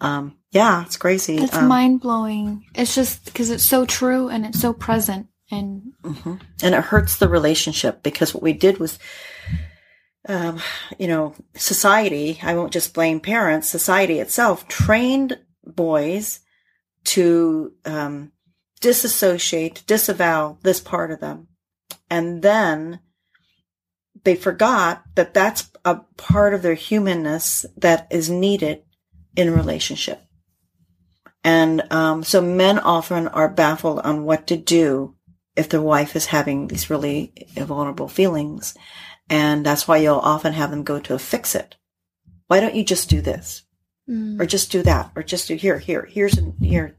Um, 0.00 0.38
yeah, 0.54 0.84
it's 0.84 0.96
crazy. 0.96 1.38
It's 1.38 1.56
um, 1.56 1.66
mind 1.66 2.00
blowing. 2.00 2.64
It's 2.76 2.94
just 2.94 3.24
because 3.24 3.50
it's 3.50 3.64
so 3.64 3.84
true 3.84 4.28
and 4.28 4.46
it's 4.46 4.60
so 4.60 4.72
present 4.72 5.26
and, 5.50 5.92
mm-hmm. 6.04 6.36
and 6.62 6.74
it 6.74 6.80
hurts 6.80 7.16
the 7.16 7.28
relationship 7.28 8.04
because 8.04 8.32
what 8.32 8.42
we 8.42 8.52
did 8.52 8.78
was, 8.78 9.00
um, 10.28 10.60
you 10.96 11.08
know, 11.08 11.34
society, 11.56 12.38
I 12.40 12.54
won't 12.54 12.72
just 12.72 12.94
blame 12.94 13.18
parents, 13.18 13.68
society 13.68 14.20
itself 14.20 14.68
trained 14.68 15.40
boys 15.64 16.38
to, 17.06 17.72
um, 17.84 18.30
disassociate, 18.80 19.82
disavow 19.88 20.58
this 20.62 20.80
part 20.80 21.10
of 21.10 21.18
them. 21.18 21.48
And 22.08 22.42
then 22.42 23.00
they 24.22 24.36
forgot 24.36 25.02
that 25.16 25.34
that's 25.34 25.68
a 25.84 25.96
part 26.16 26.54
of 26.54 26.62
their 26.62 26.74
humanness 26.74 27.66
that 27.76 28.06
is 28.12 28.30
needed 28.30 28.84
in 29.34 29.52
relationship. 29.52 30.23
And 31.44 31.92
um, 31.92 32.24
so 32.24 32.40
men 32.40 32.78
often 32.78 33.28
are 33.28 33.50
baffled 33.50 34.00
on 34.00 34.24
what 34.24 34.46
to 34.46 34.56
do 34.56 35.14
if 35.54 35.68
their 35.68 35.82
wife 35.82 36.16
is 36.16 36.26
having 36.26 36.66
these 36.66 36.90
really 36.90 37.32
vulnerable 37.54 38.08
feelings. 38.08 38.74
And 39.28 39.64
that's 39.64 39.86
why 39.86 39.98
you'll 39.98 40.16
often 40.16 40.54
have 40.54 40.70
them 40.70 40.82
go 40.82 40.98
to 41.00 41.14
a 41.14 41.18
fix 41.18 41.54
it. 41.54 41.76
Why 42.46 42.60
don't 42.60 42.74
you 42.74 42.84
just 42.84 43.08
do 43.08 43.20
this? 43.20 43.62
Mm. 44.08 44.40
Or 44.40 44.46
just 44.46 44.72
do 44.72 44.82
that? 44.82 45.12
Or 45.16 45.22
just 45.22 45.48
do 45.48 45.54
here, 45.54 45.78
here, 45.78 46.06
here's, 46.10 46.38
here, 46.60 46.96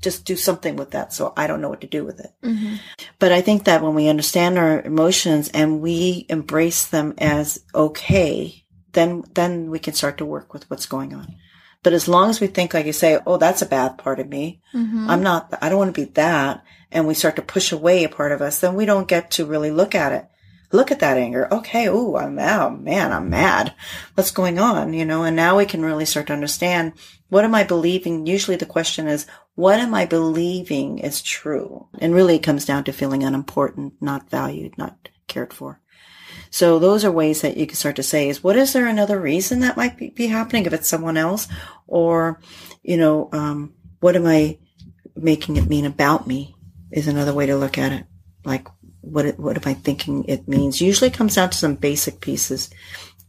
just 0.00 0.24
do 0.24 0.34
something 0.34 0.76
with 0.76 0.92
that. 0.92 1.12
So 1.12 1.32
I 1.36 1.46
don't 1.46 1.60
know 1.60 1.68
what 1.68 1.80
to 1.82 1.86
do 1.86 2.04
with 2.04 2.20
it. 2.20 2.32
Mm-hmm. 2.42 2.76
But 3.18 3.32
I 3.32 3.40
think 3.40 3.64
that 3.64 3.82
when 3.82 3.94
we 3.94 4.08
understand 4.08 4.58
our 4.58 4.82
emotions 4.82 5.48
and 5.48 5.80
we 5.80 6.26
embrace 6.28 6.86
them 6.86 7.14
as 7.18 7.62
okay, 7.74 8.64
then, 8.92 9.24
then 9.34 9.70
we 9.70 9.78
can 9.78 9.94
start 9.94 10.18
to 10.18 10.24
work 10.24 10.52
with 10.52 10.68
what's 10.68 10.86
going 10.86 11.14
on. 11.14 11.36
But 11.82 11.92
as 11.92 12.08
long 12.08 12.28
as 12.30 12.40
we 12.40 12.46
think, 12.46 12.74
like 12.74 12.86
you 12.86 12.92
say, 12.92 13.18
oh, 13.26 13.38
that's 13.38 13.62
a 13.62 13.66
bad 13.66 13.96
part 13.96 14.20
of 14.20 14.28
me. 14.28 14.60
Mm-hmm. 14.74 15.08
I'm 15.08 15.22
not, 15.22 15.56
I 15.62 15.68
don't 15.68 15.78
want 15.78 15.94
to 15.94 16.00
be 16.00 16.10
that. 16.12 16.62
And 16.92 17.06
we 17.06 17.14
start 17.14 17.36
to 17.36 17.42
push 17.42 17.72
away 17.72 18.04
a 18.04 18.08
part 18.08 18.32
of 18.32 18.42
us, 18.42 18.60
then 18.60 18.74
we 18.74 18.84
don't 18.84 19.08
get 19.08 19.30
to 19.32 19.46
really 19.46 19.70
look 19.70 19.94
at 19.94 20.12
it. 20.12 20.26
Look 20.72 20.92
at 20.92 21.00
that 21.00 21.16
anger. 21.16 21.52
Okay. 21.52 21.88
Oh, 21.88 22.16
I'm. 22.16 22.38
Oh, 22.38 22.70
man, 22.70 23.12
I'm 23.12 23.28
mad. 23.28 23.74
What's 24.14 24.30
going 24.30 24.58
on? 24.58 24.92
You 24.92 25.04
know, 25.04 25.24
and 25.24 25.34
now 25.34 25.56
we 25.56 25.66
can 25.66 25.84
really 25.84 26.04
start 26.04 26.28
to 26.28 26.32
understand 26.32 26.92
what 27.28 27.44
am 27.44 27.54
I 27.54 27.64
believing? 27.64 28.26
Usually 28.26 28.56
the 28.56 28.66
question 28.66 29.08
is, 29.08 29.26
what 29.54 29.80
am 29.80 29.94
I 29.94 30.06
believing 30.06 30.98
is 30.98 31.22
true? 31.22 31.88
And 31.98 32.14
really 32.14 32.36
it 32.36 32.42
comes 32.42 32.64
down 32.64 32.84
to 32.84 32.92
feeling 32.92 33.24
unimportant, 33.24 33.94
not 34.00 34.30
valued, 34.30 34.78
not 34.78 35.08
cared 35.26 35.52
for. 35.52 35.80
So 36.50 36.78
those 36.78 37.04
are 37.04 37.12
ways 37.12 37.42
that 37.42 37.56
you 37.56 37.66
can 37.66 37.76
start 37.76 37.96
to 37.96 38.02
say 38.02 38.28
is 38.28 38.42
what 38.42 38.56
is 38.56 38.72
there 38.72 38.86
another 38.86 39.20
reason 39.20 39.60
that 39.60 39.76
might 39.76 39.96
be, 39.96 40.10
be 40.10 40.26
happening 40.26 40.66
if 40.66 40.72
it's 40.72 40.88
someone 40.88 41.16
else 41.16 41.46
or, 41.86 42.40
you 42.82 42.96
know, 42.96 43.28
um, 43.32 43.74
what 44.00 44.16
am 44.16 44.26
I 44.26 44.58
making 45.14 45.56
it 45.56 45.68
mean 45.68 45.86
about 45.86 46.26
me 46.26 46.56
is 46.90 47.06
another 47.06 47.32
way 47.32 47.46
to 47.46 47.56
look 47.56 47.78
at 47.78 47.92
it. 47.92 48.04
Like 48.44 48.66
what, 49.00 49.38
what 49.38 49.56
am 49.56 49.70
I 49.70 49.74
thinking 49.74 50.24
it 50.24 50.48
means? 50.48 50.80
Usually 50.80 51.08
it 51.08 51.14
comes 51.14 51.36
down 51.36 51.50
to 51.50 51.58
some 51.58 51.76
basic 51.76 52.20
pieces, 52.20 52.68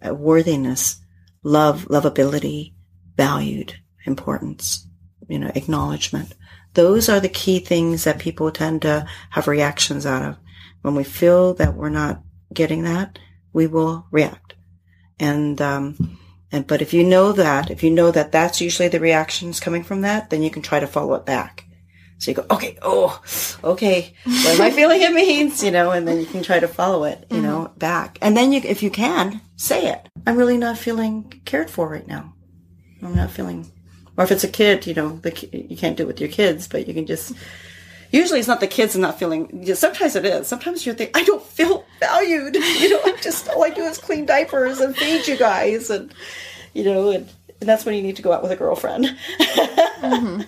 uh, 0.05 0.13
worthiness, 0.13 0.99
love, 1.43 1.85
lovability, 1.85 2.73
valued, 3.15 3.75
importance, 4.05 4.87
you 5.27 5.37
know, 5.37 5.51
acknowledgement. 5.53 6.33
Those 6.73 7.09
are 7.09 7.19
the 7.19 7.29
key 7.29 7.59
things 7.59 8.05
that 8.05 8.19
people 8.19 8.49
tend 8.51 8.81
to 8.83 9.05
have 9.29 9.47
reactions 9.47 10.05
out 10.05 10.23
of. 10.23 10.37
When 10.81 10.95
we 10.95 11.03
feel 11.03 11.53
that 11.55 11.75
we're 11.75 11.89
not 11.89 12.23
getting 12.53 12.83
that, 12.83 13.19
we 13.53 13.67
will 13.67 14.05
react. 14.11 14.53
And, 15.19 15.61
um, 15.61 16.17
and, 16.51 16.67
but 16.67 16.81
if 16.81 16.93
you 16.93 17.03
know 17.03 17.31
that, 17.31 17.69
if 17.69 17.83
you 17.83 17.91
know 17.91 18.11
that 18.11 18.31
that's 18.31 18.61
usually 18.61 18.89
the 18.89 18.99
reactions 18.99 19.59
coming 19.59 19.83
from 19.83 20.01
that, 20.01 20.29
then 20.29 20.41
you 20.41 20.49
can 20.49 20.61
try 20.61 20.79
to 20.79 20.87
follow 20.87 21.13
it 21.15 21.25
back. 21.25 21.65
So 22.17 22.29
you 22.29 22.35
go, 22.35 22.45
okay, 22.51 22.77
oh, 22.83 23.19
okay, 23.63 24.13
what 24.25 24.55
am 24.55 24.61
I 24.61 24.69
feeling 24.69 25.01
it 25.01 25.11
means, 25.11 25.63
you 25.63 25.71
know, 25.71 25.89
and 25.89 26.07
then 26.07 26.19
you 26.19 26.27
can 26.27 26.43
try 26.43 26.59
to 26.59 26.67
follow 26.67 27.03
it, 27.03 27.25
you 27.31 27.37
mm-hmm. 27.37 27.45
know, 27.45 27.71
back. 27.77 28.19
And 28.21 28.37
then 28.37 28.51
you, 28.51 28.61
if 28.63 28.83
you 28.83 28.91
can, 28.91 29.41
say 29.55 29.87
it. 29.87 30.07
I'm 30.27 30.37
really 30.37 30.57
not 30.57 30.77
feeling 30.77 31.41
cared 31.45 31.71
for 31.71 31.89
right 31.89 32.05
now. 32.05 32.35
I'm 33.01 33.15
not 33.15 33.31
feeling, 33.31 33.71
or 34.17 34.23
if 34.23 34.31
it's 34.31 34.43
a 34.43 34.47
kid, 34.47 34.85
you 34.85 34.93
know, 34.93 35.17
the, 35.17 35.49
you 35.51 35.75
can't 35.75 35.97
do 35.97 36.03
it 36.03 36.07
with 36.07 36.19
your 36.19 36.29
kids, 36.29 36.67
but 36.67 36.87
you 36.87 36.93
can 36.93 37.07
just, 37.07 37.33
usually 38.11 38.39
it's 38.39 38.47
not 38.47 38.59
the 38.59 38.67
kids 38.67 38.95
not 38.95 39.17
feeling, 39.17 39.65
sometimes 39.75 40.15
it 40.15 40.25
is. 40.25 40.47
Sometimes 40.47 40.85
you're 40.85 40.95
thinking, 40.95 41.19
I 41.19 41.23
don't 41.23 41.43
feel 41.43 41.85
valued. 41.99 42.55
You 42.81 42.89
know, 42.89 43.01
I'm 43.05 43.17
just, 43.21 43.47
all 43.49 43.63
I 43.63 43.69
do 43.69 43.83
is 43.83 43.97
clean 43.97 44.25
diapers 44.25 44.79
and 44.79 44.95
feed 44.95 45.27
you 45.27 45.37
guys. 45.37 45.89
And, 45.89 46.13
you 46.73 46.83
know, 46.83 47.11
and, 47.11 47.29
and 47.59 47.69
that's 47.69 47.85
when 47.85 47.95
you 47.95 48.01
need 48.01 48.15
to 48.15 48.21
go 48.21 48.31
out 48.31 48.41
with 48.41 48.51
a 48.51 48.55
girlfriend. 48.55 49.05
mm-hmm 49.39 50.41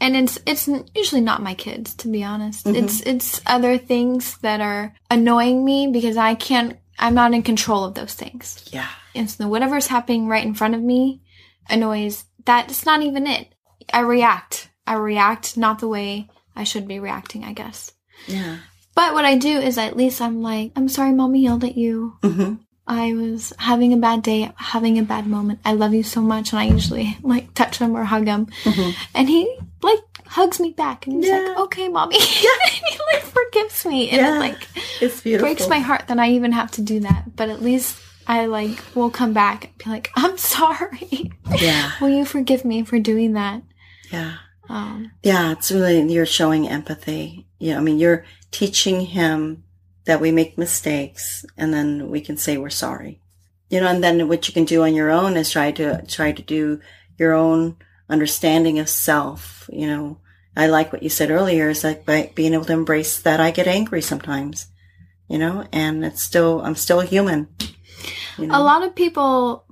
and 0.00 0.16
it's 0.16 0.38
it's 0.46 0.68
usually 0.94 1.20
not 1.20 1.42
my 1.42 1.54
kids 1.54 1.94
to 1.94 2.08
be 2.08 2.24
honest 2.24 2.66
mm-hmm. 2.66 2.84
it's 2.84 3.00
it's 3.02 3.40
other 3.46 3.78
things 3.78 4.38
that 4.38 4.60
are 4.60 4.94
annoying 5.10 5.64
me 5.64 5.88
because 5.88 6.16
i 6.16 6.34
can't 6.34 6.78
i'm 6.98 7.14
not 7.14 7.34
in 7.34 7.42
control 7.42 7.84
of 7.84 7.94
those 7.94 8.14
things 8.14 8.64
yeah 8.72 8.88
and 9.14 9.30
so 9.30 9.46
whatever's 9.46 9.86
happening 9.86 10.26
right 10.26 10.44
in 10.44 10.54
front 10.54 10.74
of 10.74 10.80
me 10.80 11.22
annoys 11.68 12.24
that's 12.44 12.86
not 12.86 13.02
even 13.02 13.26
it 13.26 13.54
i 13.92 14.00
react 14.00 14.69
i 14.90 14.94
react 14.94 15.56
not 15.56 15.78
the 15.78 15.88
way 15.88 16.28
i 16.56 16.64
should 16.64 16.86
be 16.86 16.98
reacting 16.98 17.44
i 17.44 17.52
guess 17.52 17.92
yeah 18.26 18.58
but 18.94 19.14
what 19.14 19.24
i 19.24 19.36
do 19.36 19.58
is 19.58 19.78
at 19.78 19.96
least 19.96 20.20
i'm 20.20 20.42
like 20.42 20.72
i'm 20.76 20.88
sorry 20.88 21.12
mommy 21.12 21.42
yelled 21.42 21.64
at 21.64 21.76
you 21.76 22.16
mm-hmm. 22.22 22.54
I 22.90 23.14
was 23.14 23.52
having 23.56 23.92
a 23.92 23.96
bad 23.96 24.24
day, 24.24 24.50
having 24.56 24.98
a 24.98 25.04
bad 25.04 25.24
moment. 25.24 25.60
I 25.64 25.74
love 25.74 25.94
you 25.94 26.02
so 26.02 26.20
much. 26.20 26.50
And 26.50 26.58
I 26.58 26.64
usually 26.64 27.16
like 27.22 27.54
touch 27.54 27.78
him 27.78 27.96
or 27.96 28.02
hug 28.02 28.26
him. 28.26 28.46
Mm-hmm. 28.64 28.90
And 29.14 29.28
he 29.28 29.58
like 29.80 30.00
hugs 30.26 30.58
me 30.58 30.72
back 30.72 31.06
and 31.06 31.16
he's 31.16 31.28
yeah. 31.28 31.38
like, 31.38 31.58
okay, 31.58 31.88
mommy. 31.88 32.16
Yeah. 32.18 32.50
and 32.64 32.84
he 32.84 32.98
like 33.12 33.22
forgives 33.22 33.86
me. 33.86 34.10
And 34.10 34.20
yeah. 34.20 34.34
it 34.34 34.38
like 34.40 34.68
it's 35.00 35.20
beautiful. 35.20 35.46
breaks 35.46 35.68
my 35.68 35.78
heart 35.78 36.08
that 36.08 36.18
I 36.18 36.30
even 36.30 36.50
have 36.50 36.72
to 36.72 36.82
do 36.82 36.98
that. 37.00 37.36
But 37.36 37.48
at 37.48 37.62
least 37.62 37.96
I 38.26 38.46
like 38.46 38.82
will 38.96 39.10
come 39.10 39.32
back 39.32 39.66
and 39.66 39.78
be 39.78 39.90
like, 39.90 40.10
I'm 40.16 40.36
sorry. 40.56 41.30
Yeah. 41.60 41.92
will 42.00 42.10
you 42.10 42.24
forgive 42.24 42.64
me 42.64 42.82
for 42.82 42.98
doing 42.98 43.34
that? 43.34 43.62
Yeah. 44.10 44.34
Um, 44.70 45.10
yeah, 45.24 45.50
it's 45.50 45.72
really, 45.72 46.00
you're 46.12 46.24
showing 46.24 46.68
empathy. 46.68 47.46
Yeah. 47.58 47.76
I 47.76 47.80
mean, 47.80 47.98
you're 47.98 48.24
teaching 48.52 49.00
him 49.00 49.64
that 50.04 50.20
we 50.20 50.30
make 50.30 50.56
mistakes 50.56 51.44
and 51.56 51.74
then 51.74 52.08
we 52.08 52.20
can 52.20 52.36
say 52.36 52.56
we're 52.56 52.70
sorry. 52.70 53.20
You 53.68 53.80
know, 53.80 53.88
and 53.88 54.02
then 54.02 54.28
what 54.28 54.46
you 54.46 54.54
can 54.54 54.64
do 54.64 54.82
on 54.84 54.94
your 54.94 55.10
own 55.10 55.36
is 55.36 55.50
try 55.50 55.72
to, 55.72 56.04
try 56.06 56.32
to 56.32 56.42
do 56.42 56.80
your 57.18 57.34
own 57.34 57.76
understanding 58.08 58.78
of 58.78 58.88
self. 58.88 59.68
You 59.72 59.88
know, 59.88 60.18
I 60.56 60.68
like 60.68 60.92
what 60.92 61.02
you 61.02 61.08
said 61.08 61.30
earlier 61.30 61.68
is 61.68 61.82
like 61.82 62.06
by 62.06 62.32
being 62.34 62.54
able 62.54 62.64
to 62.66 62.72
embrace 62.72 63.20
that 63.20 63.40
I 63.40 63.50
get 63.50 63.66
angry 63.66 64.02
sometimes, 64.02 64.68
you 65.28 65.38
know, 65.38 65.66
and 65.72 66.04
it's 66.04 66.22
still, 66.22 66.62
I'm 66.62 66.76
still 66.76 67.00
human. 67.00 67.48
You 68.38 68.46
know? 68.46 68.56
A 68.56 68.62
lot 68.62 68.84
of 68.84 68.94
people 68.94 69.64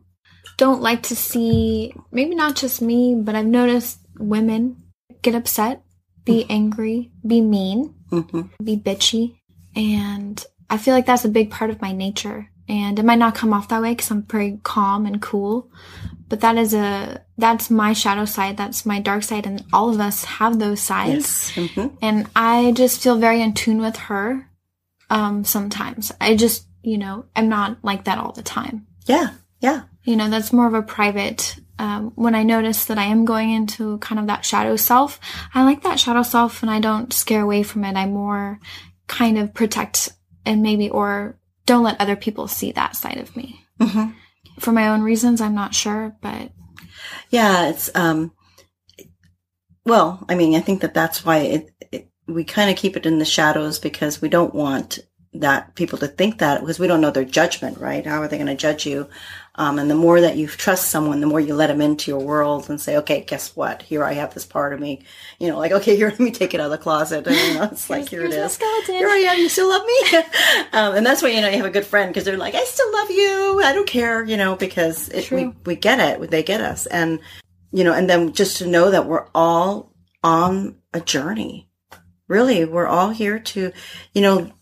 don't 0.57 0.83
like 0.83 1.05
to 1.05 1.17
see, 1.17 1.95
maybe 2.11 2.35
not 2.35 2.57
just 2.57 2.83
me, 2.83 3.15
but 3.17 3.37
I've 3.37 3.47
noticed 3.47 3.99
women 4.19 4.88
get 5.31 5.39
upset, 5.39 5.83
be 6.25 6.43
mm-hmm. 6.43 6.53
angry, 6.53 7.11
be 7.27 7.41
mean, 7.41 7.95
mm-hmm. 8.11 8.43
be 8.65 8.77
bitchy, 8.77 9.39
and 9.77 10.45
I 10.71 10.79
feel 10.79 10.95
like 10.95 11.07
that's 11.07 11.25
a 11.25 11.31
big 11.31 11.51
part 11.51 11.71
of 11.71 11.81
my 11.81 11.93
nature. 11.93 12.51
And 12.69 12.99
it 12.99 13.05
might 13.05 13.19
not 13.19 13.35
come 13.35 13.55
off 13.55 13.69
that 13.69 13.81
way 13.81 13.93
because 13.93 14.11
I'm 14.11 14.23
pretty 14.23 14.61
calm 14.63 15.07
and 15.07 15.23
cool. 15.23 15.71
But 16.29 16.41
that 16.41 16.59
is 16.59 16.75
a, 16.75 17.25
that's 17.39 17.71
my 17.71 17.95
shadow 17.95 18.27
side. 18.27 18.59
That's 18.59 18.85
my 18.85 19.01
dark 19.01 19.23
side. 19.23 19.47
And 19.47 19.65
all 19.73 19.89
of 19.89 20.01
us 20.01 20.25
have 20.25 20.59
those 20.59 20.83
sides. 20.83 21.57
Yes. 21.57 21.71
Mm-hmm. 21.71 21.97
And 22.03 22.29
I 22.37 22.73
just 22.73 23.03
feel 23.03 23.17
very 23.17 23.41
in 23.41 23.55
tune 23.55 23.79
with 23.79 23.97
her. 23.97 24.51
Um, 25.09 25.45
sometimes 25.45 26.13
I 26.21 26.37
just, 26.37 26.67
you 26.83 26.99
know, 26.99 27.25
I'm 27.35 27.49
not 27.49 27.79
like 27.83 28.05
that 28.05 28.19
all 28.19 28.33
the 28.33 28.43
time. 28.43 28.87
Yeah. 29.07 29.31
Yeah. 29.61 29.85
You 30.05 30.17
know, 30.17 30.29
that's 30.29 30.53
more 30.53 30.67
of 30.67 30.75
a 30.75 30.83
private 30.83 31.57
um, 31.79 32.13
when 32.15 32.35
I 32.35 32.43
notice 32.43 32.87
that 32.87 32.99
I 32.99 33.05
am 33.05 33.25
going 33.25 33.51
into 33.51 33.99
kind 33.99 34.19
of 34.19 34.27
that 34.27 34.45
shadow 34.45 34.77
self, 34.77 35.21
I 35.55 35.65
like 35.65 35.83
that 35.83 36.01
shadow 36.01 36.23
self 36.23 36.63
and 36.63 36.71
I 36.71 36.81
don't 36.81 37.13
scare 37.13 37.43
away 37.43 37.63
from 37.63 37.85
it. 37.85 37.97
I 37.97 38.07
more 38.07 38.59
kind 39.07 39.39
of 39.39 39.55
protect 39.55 40.11
and 40.45 40.63
maybe 40.63 40.91
or 40.91 41.39
don't 41.67 41.85
let 41.85 42.01
other 42.01 42.17
people 42.17 42.49
see 42.49 42.73
that 42.73 42.97
side 42.97 43.19
of 43.19 43.37
me. 43.37 43.65
Mm-hmm. 43.81 44.11
For 44.59 44.73
my 44.73 44.89
own 44.89 45.03
reasons, 45.03 45.41
I'm 45.41 45.55
not 45.55 45.75
sure, 45.75 46.17
but 46.21 46.51
yeah, 47.31 47.69
it's 47.69 47.91
um 47.95 48.33
well, 49.85 50.25
I 50.29 50.35
mean, 50.35 50.55
I 50.55 50.61
think 50.61 50.83
that 50.83 50.95
that's 50.95 51.25
why 51.25 51.39
it, 51.39 51.71
it 51.93 52.11
we 52.27 52.45
kind 52.45 52.71
of 52.71 52.77
keep 52.77 52.97
it 52.97 53.07
in 53.07 53.19
the 53.19 53.25
shadows 53.25 53.79
because 53.79 54.21
we 54.21 54.29
don't 54.29 54.55
want 54.55 54.99
that 55.35 55.75
people 55.75 55.99
to 55.99 56.09
think 56.09 56.39
that 56.39 56.61
because 56.61 56.79
we 56.79 56.87
don't 56.87 57.01
know 57.01 57.11
their 57.11 57.25
judgment, 57.25 57.79
right? 57.79 58.07
How 58.07 58.21
are 58.23 58.29
they 58.29 58.39
going 58.39 58.49
to 58.49 58.55
judge 58.55 58.87
you? 58.87 59.09
Um, 59.59 59.81
and 59.81 59.91
the 59.91 59.97
more 59.97 60.21
that 60.21 60.37
you 60.37 60.47
trust 60.47 60.89
someone, 60.89 61.19
the 61.19 61.27
more 61.27 61.41
you 61.41 61.53
let 61.53 61.67
them 61.67 61.81
into 61.81 62.13
your 62.13 62.21
world 62.21 62.71
and 62.71 62.81
say, 62.81 62.97
okay, 62.99 63.23
guess 63.23 63.57
what? 63.57 63.83
Here 63.83 64.05
I 64.05 64.13
have 64.13 64.33
this 64.33 64.47
part 64.47 64.73
of 64.73 64.79
me. 64.79 65.03
You 65.41 65.49
know, 65.49 65.59
like, 65.59 65.73
okay, 65.73 65.97
here, 65.97 66.11
let 66.11 66.21
me 66.21 66.31
take 66.31 66.55
it 66.55 66.61
out 66.61 66.67
of 66.67 66.71
the 66.71 66.79
closet. 66.79 67.27
And, 67.27 67.35
you 67.35 67.55
know, 67.55 67.65
it's 67.65 67.91
like, 67.91 68.09
here 68.09 68.25
it 68.25 68.33
is. 68.33 68.57
Here 68.87 69.09
I 69.09 69.17
am. 69.17 69.39
You 69.39 69.49
still 69.49 69.69
love 69.69 69.85
me? 69.85 70.19
um, 70.73 70.95
and 70.95 71.05
that's 71.05 71.23
why, 71.23 71.31
you 71.31 71.41
know, 71.41 71.49
you 71.49 71.57
have 71.57 71.67
a 71.67 71.71
good 71.71 71.85
friend 71.85 72.09
because 72.09 72.25
they're 72.25 72.37
like, 72.37 72.55
I 72.55 72.63
still 72.63 72.93
love 72.93 73.11
you. 73.11 73.61
I 73.65 73.73
don't 73.73 73.89
care, 73.89 74.25
you 74.25 74.37
know, 74.37 74.55
because 74.55 75.09
it, 75.09 75.29
we, 75.33 75.53
we 75.67 75.75
get 75.75 75.99
it. 75.99 76.31
They 76.31 76.45
get 76.45 76.61
us. 76.61 76.87
And, 76.87 77.19
you 77.73 77.83
know, 77.83 77.93
and 77.93 78.09
then 78.09 78.35
just 78.35 78.59
to 78.59 78.67
know 78.67 78.93
that 78.93 79.07
we're 79.07 79.27
all 79.35 79.93
on 80.23 80.77
a 80.95 81.01
journey. 81.01 81.69
Really, 82.29 82.65
we're 82.65 82.87
all 82.87 83.11
here 83.11 83.41
to, 83.41 83.73
you 84.13 84.23
know, 84.23 84.53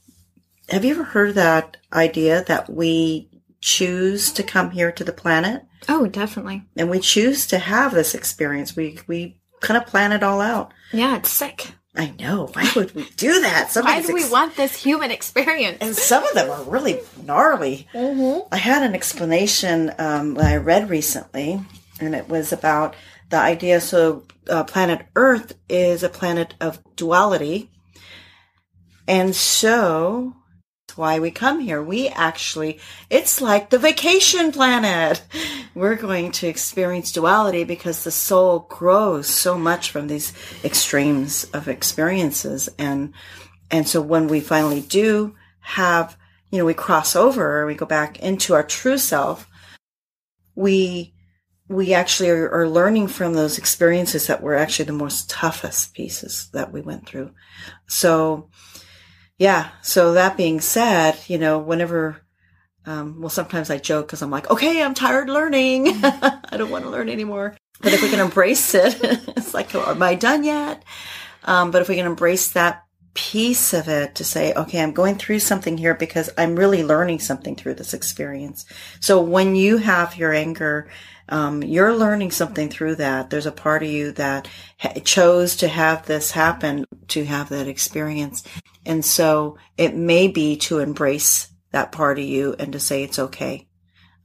have 0.71 0.87
you 0.87 0.95
ever 0.95 1.05
heard 1.05 1.35
that 1.35 1.77
idea 1.93 2.45
that 2.45 2.71
we 2.71 3.29
choose 3.67 4.31
to 4.31 4.45
come 4.45 4.71
here 4.71 4.93
to 4.93 5.03
the 5.03 5.13
planet. 5.13 5.65
Oh, 5.89 6.07
definitely. 6.07 6.63
And 6.77 6.89
we 6.89 7.01
choose 7.01 7.49
to 7.49 7.59
have 7.59 7.93
this 7.93 8.15
experience. 8.15 8.77
We 8.77 9.01
we 9.09 9.41
kind 9.61 9.77
of 9.77 9.89
plan 9.89 10.13
it 10.13 10.23
all 10.23 10.41
out. 10.41 10.73
Yeah, 10.93 11.17
it's 11.17 11.33
sick. 11.33 11.73
I 11.97 12.15
know. 12.21 12.49
Why 12.53 12.71
would 12.77 12.95
we 12.95 13.09
do 13.17 13.41
that? 13.41 13.73
Why 13.75 14.03
do 14.03 14.15
we 14.15 14.23
ex- 14.23 14.31
want 14.31 14.55
this 14.55 14.81
human 14.81 15.11
experience? 15.11 15.79
And 15.81 15.97
some 15.97 16.23
of 16.23 16.35
them 16.35 16.49
are 16.49 16.63
really 16.63 17.01
gnarly. 17.25 17.89
Mm-hmm. 17.93 18.47
I 18.53 18.57
had 18.57 18.85
an 18.85 18.95
explanation 18.95 19.93
um, 19.99 20.35
that 20.35 20.47
I 20.47 20.57
read 20.59 20.89
recently, 20.89 21.61
and 21.99 22.15
it 22.15 22.29
was 22.29 22.53
about 22.53 22.95
the 23.31 23.39
idea. 23.39 23.81
So, 23.81 24.27
uh, 24.49 24.63
planet 24.63 25.07
Earth 25.17 25.55
is 25.69 26.05
a 26.05 26.09
planet 26.09 26.55
of 26.61 26.79
duality, 26.95 27.73
and 29.09 29.35
so 29.35 30.37
why 30.97 31.19
we 31.19 31.31
come 31.31 31.61
here. 31.61 31.83
We 31.83 32.09
actually, 32.09 32.81
it's 33.11 33.41
like 33.41 33.71
the 33.71 33.79
vacation 33.79 34.53
planet. 34.53 35.23
We're 35.75 35.97
going 35.97 36.33
to 36.33 36.47
experience 36.47 37.13
duality 37.13 37.65
because 37.65 38.05
the 38.05 38.11
soul 38.11 38.67
grows 38.69 39.29
so 39.29 39.59
much 39.59 39.91
from 39.91 40.09
these 40.09 40.33
extremes 40.65 41.45
of 41.53 41.69
experiences. 41.69 42.69
And, 42.79 43.13
and 43.71 43.89
so 43.89 44.01
when 44.01 44.29
we 44.29 44.41
finally 44.41 44.81
do 44.81 45.35
have, 45.61 46.17
you 46.51 46.59
know, 46.59 46.65
we 46.65 46.75
cross 46.75 47.15
over 47.15 47.61
or 47.61 47.67
we 47.67 47.75
go 47.75 47.87
back 47.87 48.21
into 48.21 48.55
our 48.55 48.63
true 48.63 48.99
self, 48.99 49.49
we, 50.55 51.15
we 51.69 51.93
actually 51.95 52.31
are, 52.31 52.51
are, 52.51 52.69
learning 52.69 53.09
from 53.09 53.35
those 53.35 53.59
experiences 53.59 54.29
that 54.29 54.43
were 54.43 54.55
actually 54.55 54.85
the 54.85 54.93
most 54.93 55.29
toughest 55.29 55.95
pieces 55.95 56.49
that 56.53 56.73
we 56.73 56.81
went 56.81 57.07
through. 57.07 57.33
So 57.89 58.49
yeah. 59.39 59.71
So 59.83 60.15
that 60.15 60.37
being 60.37 60.61
said, 60.61 61.19
you 61.27 61.39
know, 61.39 61.59
whenever, 61.59 62.23
um, 62.85 63.21
well, 63.21 63.31
sometimes 63.31 63.71
I 63.71 63.79
joke 63.79 64.07
because 64.07 64.23
I'm 64.23 64.31
like, 64.31 64.51
okay, 64.51 64.83
I'm 64.83 64.95
tired 64.95 65.29
learning. 65.29 65.89
I 66.05 66.57
don't 66.57 66.71
want 66.71 66.85
to 66.85 66.91
learn 66.91 67.09
anymore. 67.09 67.57
But 67.81 67.93
if 67.93 68.03
we 68.03 68.09
can 68.09 68.21
embrace 68.21 68.75
it, 68.75 68.99
it's 69.37 69.53
like, 69.53 69.75
am 69.75 70.03
I 70.03 70.15
done 70.15 70.45
yet? 70.45 70.83
Um, 71.45 71.71
but 71.71 71.83
if 71.83 71.89
we 71.89 71.97
can 71.97 72.07
embrace 72.07 72.53
that 72.53 72.83
piece 73.17 73.73
of 73.73 73.89
it 73.89 74.15
to 74.17 74.25
say, 74.25 74.53
okay, 74.53 74.81
I'm 74.81 74.93
going 74.93 75.17
through 75.17 75.39
something 75.41 75.79
here 75.79 75.95
because 75.95 76.31
I'm 76.37 76.55
really 76.55 76.85
learning 76.85 77.21
something 77.21 77.57
through 77.57 77.75
this 77.75 77.95
experience. 77.95 78.67
So 79.01 79.23
when 79.23 79.57
you 79.57 79.79
have 79.79 80.17
your 80.17 80.33
anger 80.33 80.89
um, 81.29 81.63
you're 81.63 81.95
learning 81.95 82.31
something 82.31 82.69
through 82.69 82.97
that. 82.97 83.31
There's 83.31 83.47
a 83.47 83.53
part 83.53 83.83
of 83.83 83.89
you 83.89 84.13
that 84.13 84.49
ha- 84.79 84.93
chose 85.05 85.57
to 85.57 85.69
have 85.69 86.07
this 86.07 86.31
happen, 86.31 86.85
to 87.09 87.25
have 87.25 87.49
that 87.49 87.69
experience. 87.69 88.45
And 88.85 89.05
so 89.05 89.59
it 89.77 89.95
may 89.95 90.29
be 90.29 90.57
to 90.59 90.79
embrace 90.79 91.49
that 91.73 91.93
part 91.93 92.19
of 92.19 92.25
you 92.25 92.55
and 92.59 92.73
to 92.73 92.81
say 92.81 93.03
it's 93.03 93.19
okay. 93.19 93.67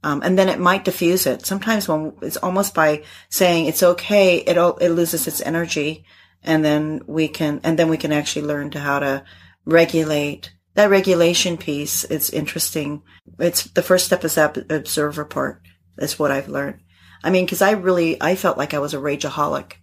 Um, 0.04 0.22
and 0.24 0.38
then 0.38 0.48
it 0.48 0.58
might 0.58 0.84
diffuse 0.84 1.26
it. 1.26 1.46
Sometimes 1.46 1.88
when 1.88 2.14
it's 2.22 2.36
almost 2.36 2.74
by 2.74 3.02
saying 3.28 3.66
it's 3.66 3.82
okay, 3.82 4.38
it 4.38 4.56
it 4.56 4.90
loses 4.90 5.28
its 5.28 5.40
energy, 5.40 6.04
and 6.42 6.64
then 6.64 7.02
we 7.06 7.28
can 7.28 7.60
and 7.62 7.78
then 7.78 7.88
we 7.88 7.96
can 7.96 8.10
actually 8.10 8.46
learn 8.46 8.70
to 8.70 8.80
how 8.80 8.98
to 8.98 9.24
regulate 9.64 10.52
that 10.74 10.90
regulation 10.90 11.56
piece. 11.56 12.02
It's 12.04 12.30
interesting. 12.30 13.02
It's 13.38 13.64
the 13.64 13.82
first 13.82 14.06
step 14.06 14.24
is 14.24 14.34
that 14.34 14.72
observer 14.72 15.24
part. 15.24 15.62
Is 15.98 16.18
what 16.18 16.30
I've 16.30 16.48
learned. 16.48 16.80
I 17.24 17.30
mean, 17.30 17.44
because 17.44 17.62
I 17.62 17.72
really 17.72 18.20
I 18.20 18.34
felt 18.34 18.58
like 18.58 18.74
I 18.74 18.78
was 18.80 18.94
a 18.94 18.98
rageaholic 18.98 19.74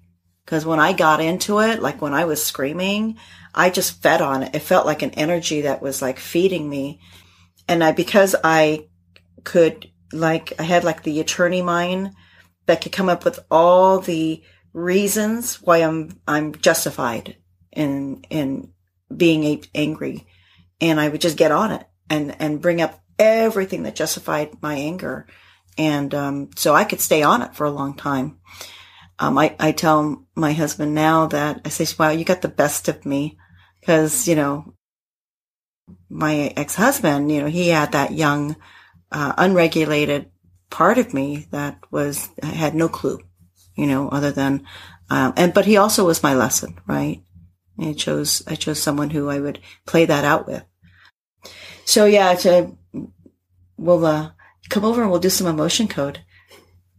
Because 0.49 0.65
when 0.65 0.79
I 0.79 0.93
got 0.93 1.21
into 1.21 1.59
it, 1.59 1.79
like 1.79 2.01
when 2.01 2.15
I 2.15 2.25
was 2.25 2.43
screaming, 2.43 3.19
I 3.53 3.69
just 3.69 4.01
fed 4.01 4.19
on 4.19 4.41
it. 4.41 4.55
It 4.55 4.63
felt 4.63 4.87
like 4.87 5.03
an 5.03 5.11
energy 5.11 5.61
that 5.61 5.79
was 5.79 6.01
like 6.01 6.17
feeding 6.17 6.67
me. 6.67 7.01
And 7.67 7.83
I, 7.83 7.91
because 7.91 8.35
I 8.43 8.87
could, 9.43 9.91
like, 10.11 10.53
I 10.57 10.63
had 10.63 10.83
like 10.83 11.03
the 11.03 11.19
attorney 11.19 11.61
mind 11.61 12.15
that 12.65 12.81
could 12.81 12.91
come 12.91 13.09
up 13.09 13.25
with 13.25 13.39
all 13.51 13.99
the 13.99 14.41
reasons 14.73 15.61
why 15.61 15.83
I'm, 15.83 16.19
I'm 16.27 16.55
justified 16.55 17.37
in, 17.71 18.23
in 18.31 18.73
being 19.15 19.63
angry. 19.75 20.25
And 20.81 20.99
I 20.99 21.09
would 21.09 21.21
just 21.21 21.37
get 21.37 21.51
on 21.51 21.73
it 21.73 21.85
and, 22.09 22.35
and 22.39 22.59
bring 22.59 22.81
up 22.81 22.99
everything 23.19 23.83
that 23.83 23.95
justified 23.95 24.63
my 24.63 24.73
anger. 24.73 25.27
And, 25.77 26.13
um, 26.13 26.49
so 26.55 26.75
I 26.75 26.83
could 26.83 27.01
stay 27.01 27.23
on 27.23 27.41
it 27.41 27.55
for 27.55 27.65
a 27.65 27.71
long 27.71 27.95
time. 27.95 28.39
Um, 29.17 29.37
I, 29.37 29.55
I 29.59 29.71
tell 29.71 30.25
my 30.35 30.53
husband 30.53 30.93
now 30.93 31.27
that 31.27 31.61
I 31.65 31.69
say, 31.69 31.85
wow, 31.97 32.09
you 32.09 32.25
got 32.25 32.41
the 32.41 32.47
best 32.47 32.87
of 32.87 33.05
me. 33.05 33.37
Cause, 33.85 34.27
you 34.27 34.35
know, 34.35 34.73
my 36.09 36.53
ex-husband, 36.55 37.31
you 37.31 37.41
know, 37.41 37.47
he 37.47 37.69
had 37.69 37.93
that 37.93 38.11
young, 38.11 38.55
uh, 39.11 39.33
unregulated 39.37 40.29
part 40.69 40.97
of 40.97 41.13
me 41.13 41.47
that 41.51 41.79
was, 41.91 42.29
had 42.43 42.75
no 42.75 42.89
clue, 42.89 43.19
you 43.75 43.87
know, 43.87 44.09
other 44.09 44.31
than, 44.31 44.65
um, 45.09 45.33
and, 45.37 45.53
but 45.53 45.65
he 45.65 45.77
also 45.77 46.05
was 46.05 46.21
my 46.21 46.35
lesson, 46.35 46.77
right? 46.85 47.23
I 47.79 47.93
chose, 47.93 48.43
I 48.47 48.55
chose 48.55 48.81
someone 48.81 49.09
who 49.09 49.29
I 49.29 49.39
would 49.39 49.59
play 49.85 50.05
that 50.05 50.25
out 50.25 50.45
with. 50.45 50.63
So 51.85 52.05
yeah, 52.05 52.35
to, 52.35 52.77
we'll, 53.77 54.05
uh, 54.05 54.31
come 54.69 54.85
over 54.85 55.01
and 55.01 55.11
we'll 55.11 55.19
do 55.19 55.29
some 55.29 55.47
emotion 55.47 55.87
code. 55.87 56.19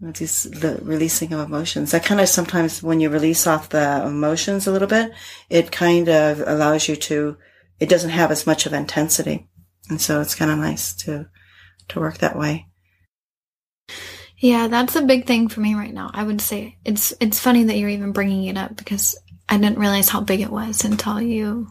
These, 0.00 0.44
the 0.44 0.78
releasing 0.82 1.32
of 1.34 1.40
emotions. 1.40 1.90
That 1.90 2.04
kind 2.04 2.20
of 2.20 2.28
sometimes 2.28 2.82
when 2.82 3.00
you 3.00 3.10
release 3.10 3.46
off 3.46 3.68
the 3.68 4.02
emotions 4.06 4.66
a 4.66 4.72
little 4.72 4.88
bit, 4.88 5.12
it 5.50 5.70
kind 5.70 6.08
of 6.08 6.40
allows 6.46 6.88
you 6.88 6.96
to, 6.96 7.36
it 7.78 7.90
doesn't 7.90 8.10
have 8.10 8.30
as 8.30 8.46
much 8.46 8.64
of 8.64 8.72
intensity. 8.72 9.48
And 9.90 10.00
so 10.00 10.22
it's 10.22 10.34
kind 10.34 10.50
of 10.50 10.58
nice 10.58 10.94
to, 11.04 11.28
to 11.88 12.00
work 12.00 12.18
that 12.18 12.38
way. 12.38 12.66
Yeah, 14.38 14.68
that's 14.68 14.96
a 14.96 15.02
big 15.02 15.26
thing 15.26 15.48
for 15.48 15.60
me 15.60 15.74
right 15.74 15.92
now. 15.92 16.10
I 16.14 16.24
would 16.24 16.40
say 16.40 16.78
it's 16.82 17.12
it's 17.20 17.38
funny 17.38 17.64
that 17.64 17.76
you're 17.76 17.90
even 17.90 18.12
bringing 18.12 18.44
it 18.44 18.56
up 18.56 18.74
because 18.74 19.18
I 19.50 19.58
didn't 19.58 19.78
realize 19.78 20.08
how 20.08 20.22
big 20.22 20.40
it 20.40 20.50
was 20.50 20.82
until 20.82 21.20
you 21.20 21.68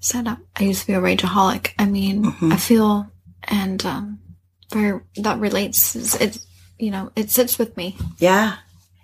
said 0.00 0.26
up. 0.26 0.38
I 0.56 0.64
used 0.64 0.80
to 0.80 0.86
be 0.88 0.94
a 0.94 1.00
rageaholic. 1.00 1.70
I 1.78 1.86
mean, 1.86 2.24
mm-hmm. 2.24 2.52
I 2.52 2.56
feel 2.56 3.06
and 3.44 3.84
um, 3.86 4.18
very 4.74 5.00
that 5.16 5.38
relates. 5.38 6.14
It 6.20 6.38
you 6.78 6.90
know 6.90 7.10
it 7.16 7.30
sits 7.30 7.58
with 7.58 7.76
me. 7.76 7.96
Yeah, 8.18 8.56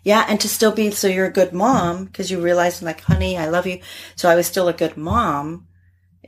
yeah, 0.04 0.26
and 0.28 0.40
to 0.40 0.48
still 0.48 0.72
be 0.72 0.90
so 0.90 1.08
you're 1.08 1.26
a 1.26 1.32
good 1.32 1.52
mom 1.52 2.04
because 2.04 2.30
you 2.30 2.40
realize 2.40 2.82
like, 2.82 3.00
honey, 3.00 3.38
I 3.38 3.48
love 3.48 3.66
you. 3.66 3.80
So 4.16 4.28
I 4.28 4.34
was 4.34 4.46
still 4.46 4.68
a 4.68 4.74
good 4.74 4.96
mom 4.96 5.66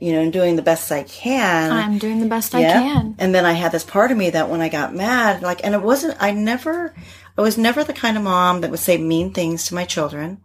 you 0.03 0.11
know, 0.11 0.21
and 0.21 0.33
doing 0.33 0.55
the 0.55 0.61
best 0.61 0.91
I 0.91 1.03
can. 1.03 1.71
I'm 1.71 1.97
doing 1.97 2.19
the 2.19 2.27
best 2.27 2.53
yeah. 2.53 2.59
I 2.59 2.81
can. 2.81 3.15
And 3.19 3.33
then 3.33 3.45
I 3.45 3.53
had 3.53 3.71
this 3.71 3.83
part 3.83 4.11
of 4.11 4.17
me 4.17 4.31
that 4.31 4.49
when 4.49 4.61
I 4.61 4.67
got 4.67 4.93
mad, 4.93 5.41
like, 5.41 5.63
and 5.63 5.73
it 5.73 5.81
wasn't, 5.81 6.17
I 6.19 6.31
never, 6.31 6.93
I 7.37 7.41
was 7.41 7.57
never 7.57 7.83
the 7.83 7.93
kind 7.93 8.17
of 8.17 8.23
mom 8.23 8.61
that 8.61 8.71
would 8.71 8.79
say 8.79 8.97
mean 8.97 9.31
things 9.31 9.67
to 9.67 9.75
my 9.75 9.85
children. 9.85 10.41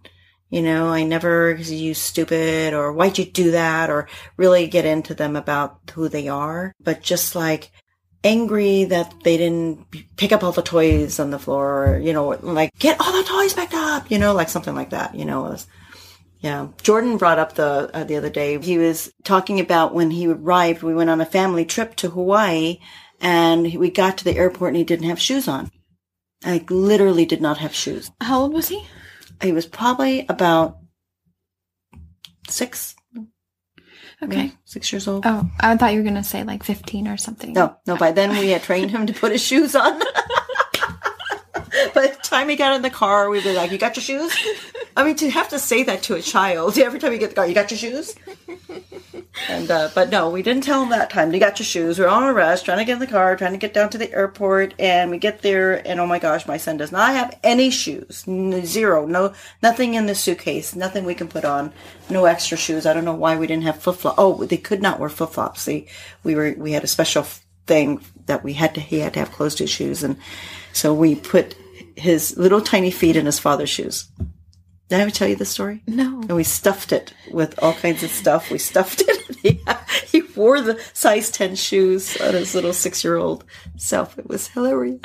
You 0.51 0.63
know, 0.63 0.89
I 0.89 1.03
never 1.03 1.55
use 1.57 2.01
stupid 2.01 2.73
or 2.73 2.93
why'd 2.93 3.19
you 3.19 3.25
do 3.25 3.51
that 3.51 3.91
or 3.91 4.09
really 4.37 4.67
get 4.67 4.87
into 4.87 5.15
them 5.15 5.35
about 5.35 5.91
who 5.93 6.09
they 6.09 6.29
are, 6.29 6.73
but 6.81 7.03
just 7.03 7.35
like 7.35 7.71
angry 8.25 8.85
that 8.85 9.15
they 9.23 9.37
didn't 9.37 9.87
pick 10.17 10.33
up 10.33 10.43
all 10.43 10.53
the 10.53 10.63
toys 10.63 11.19
on 11.21 11.31
the 11.31 11.39
floor 11.39 11.95
or, 11.95 11.99
you 11.99 12.13
know, 12.13 12.29
like 12.43 12.77
get 12.79 13.01
all 13.01 13.13
the 13.13 13.29
toys 13.29 13.55
backed 13.55 13.75
up, 13.75 14.11
you 14.11 14.19
know, 14.19 14.33
like 14.33 14.49
something 14.49 14.75
like 14.75 14.91
that, 14.91 15.15
you 15.15 15.25
know, 15.25 15.43
was, 15.43 15.67
yeah, 16.41 16.69
Jordan 16.83 17.17
brought 17.17 17.39
up 17.39 17.55
the 17.55 17.91
uh, 17.93 18.05
the 18.05 18.17
other 18.17 18.31
day. 18.31 18.61
He 18.61 18.79
was 18.79 19.13
talking 19.25 19.59
about 19.59 19.93
when 19.93 20.13
he 20.13 20.29
arrived. 20.29 20.83
We 20.83 20.95
went 20.95 21.11
on 21.11 21.21
a 21.21 21.27
family 21.27 21.65
trip 21.65 21.97
to 21.97 22.11
Hawaii, 22.11 22.79
and 23.21 23.75
we 23.75 23.91
got 23.91 24.19
to 24.19 24.25
the 24.25 24.37
airport 24.37 24.71
and 24.71 24.77
he 24.77 24.85
didn't 24.85 25.09
have 25.09 25.21
shoes 25.21 25.49
on. 25.49 25.71
I 26.45 26.65
literally 26.71 27.27
did 27.27 27.41
not 27.41 27.59
have 27.59 27.75
shoes. 27.75 28.13
How 28.21 28.43
old 28.43 28.53
was 28.53 28.69
he? 28.69 28.87
He 29.43 29.53
was 29.53 29.67
probably 29.67 30.27
about 30.29 30.79
six. 32.49 32.95
Okay, 34.23 34.45
yeah, 34.47 34.51
six 34.65 34.93
years 34.93 35.07
old. 35.07 35.25
Oh, 35.27 35.49
I 35.61 35.77
thought 35.77 35.93
you 35.93 35.99
were 35.99 36.05
gonna 36.05 36.25
say 36.25 36.43
like 36.43 36.65
fifteen 36.65 37.07
or 37.07 37.17
something. 37.17 37.53
No, 37.53 37.77
no. 37.87 37.97
By 37.97 38.11
then 38.13 38.31
we 38.31 38.49
had 38.49 38.63
trained 38.63 38.91
him 38.91 39.07
to 39.07 39.13
put 39.13 39.33
his 39.33 39.43
shoes 39.43 39.77
on. 39.77 39.99
By 41.95 42.09
the 42.09 42.19
time 42.23 42.49
he 42.49 42.57
got 42.57 42.75
in 42.75 42.83
the 42.83 42.91
car, 42.91 43.31
we'd 43.31 43.45
be 43.45 43.53
like, 43.55 43.71
"You 43.71 43.79
got 43.79 43.97
your 43.97 44.03
shoes?" 44.03 44.35
I 44.99 45.05
mean, 45.05 45.15
to 45.17 45.31
have 45.31 45.49
to 45.51 45.61
say 45.61 45.85
that 45.85 46.03
to 46.05 46.17
a 46.17 46.23
child 46.23 46.77
every 46.79 46.99
time 46.99 47.13
you 47.13 47.19
get 47.19 47.31
the 47.31 47.37
car, 47.37 47.47
you 47.47 47.55
got 47.55 47.71
your 47.71 47.79
shoes. 47.79 48.15
And 49.49 49.71
uh, 49.71 49.91
but 49.95 50.11
no, 50.11 50.31
we 50.31 50.43
didn't 50.43 50.65
tell 50.65 50.83
him 50.83 50.89
that 50.91 51.11
time. 51.11 51.33
You 51.33 51.39
got 51.39 51.61
your 51.61 51.65
shoes. 51.65 51.99
We're 51.99 52.09
on 52.09 52.25
a 52.25 52.33
rush, 52.33 52.63
trying 52.63 52.79
to 52.79 52.85
get 52.85 52.95
in 52.95 52.99
the 52.99 53.07
car, 53.07 53.37
trying 53.37 53.53
to 53.53 53.59
get 53.59 53.73
down 53.73 53.89
to 53.91 53.99
the 53.99 54.13
airport, 54.13 54.75
and 54.81 55.13
we 55.13 55.19
get 55.19 55.43
there, 55.43 55.87
and 55.87 56.01
oh 56.01 56.07
my 56.07 56.19
gosh, 56.19 56.47
my 56.49 56.57
son 56.57 56.77
does 56.77 56.91
not 56.91 57.15
have 57.15 57.39
any 57.45 57.71
shoes, 57.71 58.25
zero, 58.65 59.07
no, 59.07 59.33
nothing 59.63 59.95
in 59.95 60.07
the 60.07 60.15
suitcase, 60.15 60.75
nothing 60.75 61.05
we 61.05 61.15
can 61.15 61.29
put 61.29 61.45
on, 61.45 61.73
no 62.11 62.25
extra 62.25 62.57
shoes. 62.57 62.85
I 62.85 62.93
don't 62.93 63.05
know 63.05 63.15
why 63.15 63.37
we 63.37 63.47
didn't 63.47 63.63
have 63.63 63.81
flip 63.81 63.97
flops. 63.97 64.19
Oh, 64.19 64.45
they 64.45 64.57
could 64.57 64.83
not 64.83 64.99
wear 64.99 65.09
flip 65.09 65.31
flops. 65.31 65.63
See, 65.63 65.87
we 66.25 66.35
were 66.35 66.55
we 66.59 66.73
had 66.73 66.85
a 66.85 66.89
special 66.89 67.25
thing 67.67 68.05
that 68.27 68.43
we 68.43 68.55
had 68.55 68.75
to 68.75 68.81
he 68.81 68.99
had 68.99 69.15
to 69.15 69.21
have 69.21 69.31
closed 69.31 69.61
his 69.61 69.71
shoes, 69.71 70.03
and 70.03 70.17
so 70.73 70.93
we 70.93 71.15
put 71.15 71.55
his 71.95 72.37
little 72.37 72.61
tiny 72.61 72.91
feet 72.91 73.17
in 73.17 73.27
his 73.27 73.39
father's 73.39 73.71
shoes. 73.71 74.09
Did 74.89 75.01
I 75.01 75.03
ever 75.03 75.11
tell 75.11 75.29
you 75.29 75.37
the 75.37 75.45
story? 75.45 75.83
No. 75.87 76.21
And 76.21 76.35
we 76.37 76.45
stuffed 76.45 76.93
it 76.93 77.13
with 77.31 77.63
all 77.63 77.75
kinds 77.75 78.03
of 78.03 78.11
stuff. 78.11 78.51
We 78.51 78.57
stuffed 78.57 79.03
it. 79.07 79.37
he, 79.37 79.61
he 80.07 80.23
wore 80.35 80.63
the 80.63 80.81
size 80.95 81.31
10 81.31 81.57
shoes 81.57 82.19
on 82.19 82.33
his 82.33 82.55
little 82.55 82.73
six 82.73 83.05
year 83.05 83.17
old 83.17 83.45
self. 83.77 84.19
It 84.19 84.27
was 84.27 84.49
hilarious. 84.49 85.01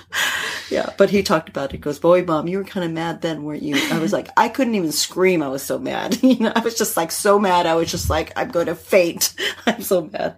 yeah, 0.70 0.94
but 0.96 1.10
he 1.10 1.22
talked 1.22 1.50
about 1.50 1.66
it. 1.66 1.72
He 1.72 1.78
goes, 1.78 1.98
Boy, 1.98 2.22
mom, 2.22 2.48
you 2.48 2.56
were 2.56 2.64
kind 2.64 2.86
of 2.86 2.90
mad 2.90 3.20
then, 3.20 3.44
weren't 3.44 3.62
you? 3.62 3.76
I 3.92 3.98
was 3.98 4.14
like, 4.14 4.30
I 4.38 4.48
couldn't 4.48 4.74
even 4.74 4.92
scream. 4.92 5.42
I 5.42 5.48
was 5.48 5.62
so 5.62 5.78
mad. 5.78 6.22
you 6.22 6.38
know, 6.38 6.52
I 6.54 6.60
was 6.60 6.78
just 6.78 6.96
like 6.96 7.12
so 7.12 7.38
mad. 7.38 7.66
I 7.66 7.74
was 7.74 7.90
just 7.90 8.08
like, 8.08 8.32
I'm 8.36 8.48
going 8.48 8.66
to 8.66 8.74
faint. 8.74 9.34
I'm 9.66 9.82
so 9.82 10.08
mad. 10.10 10.36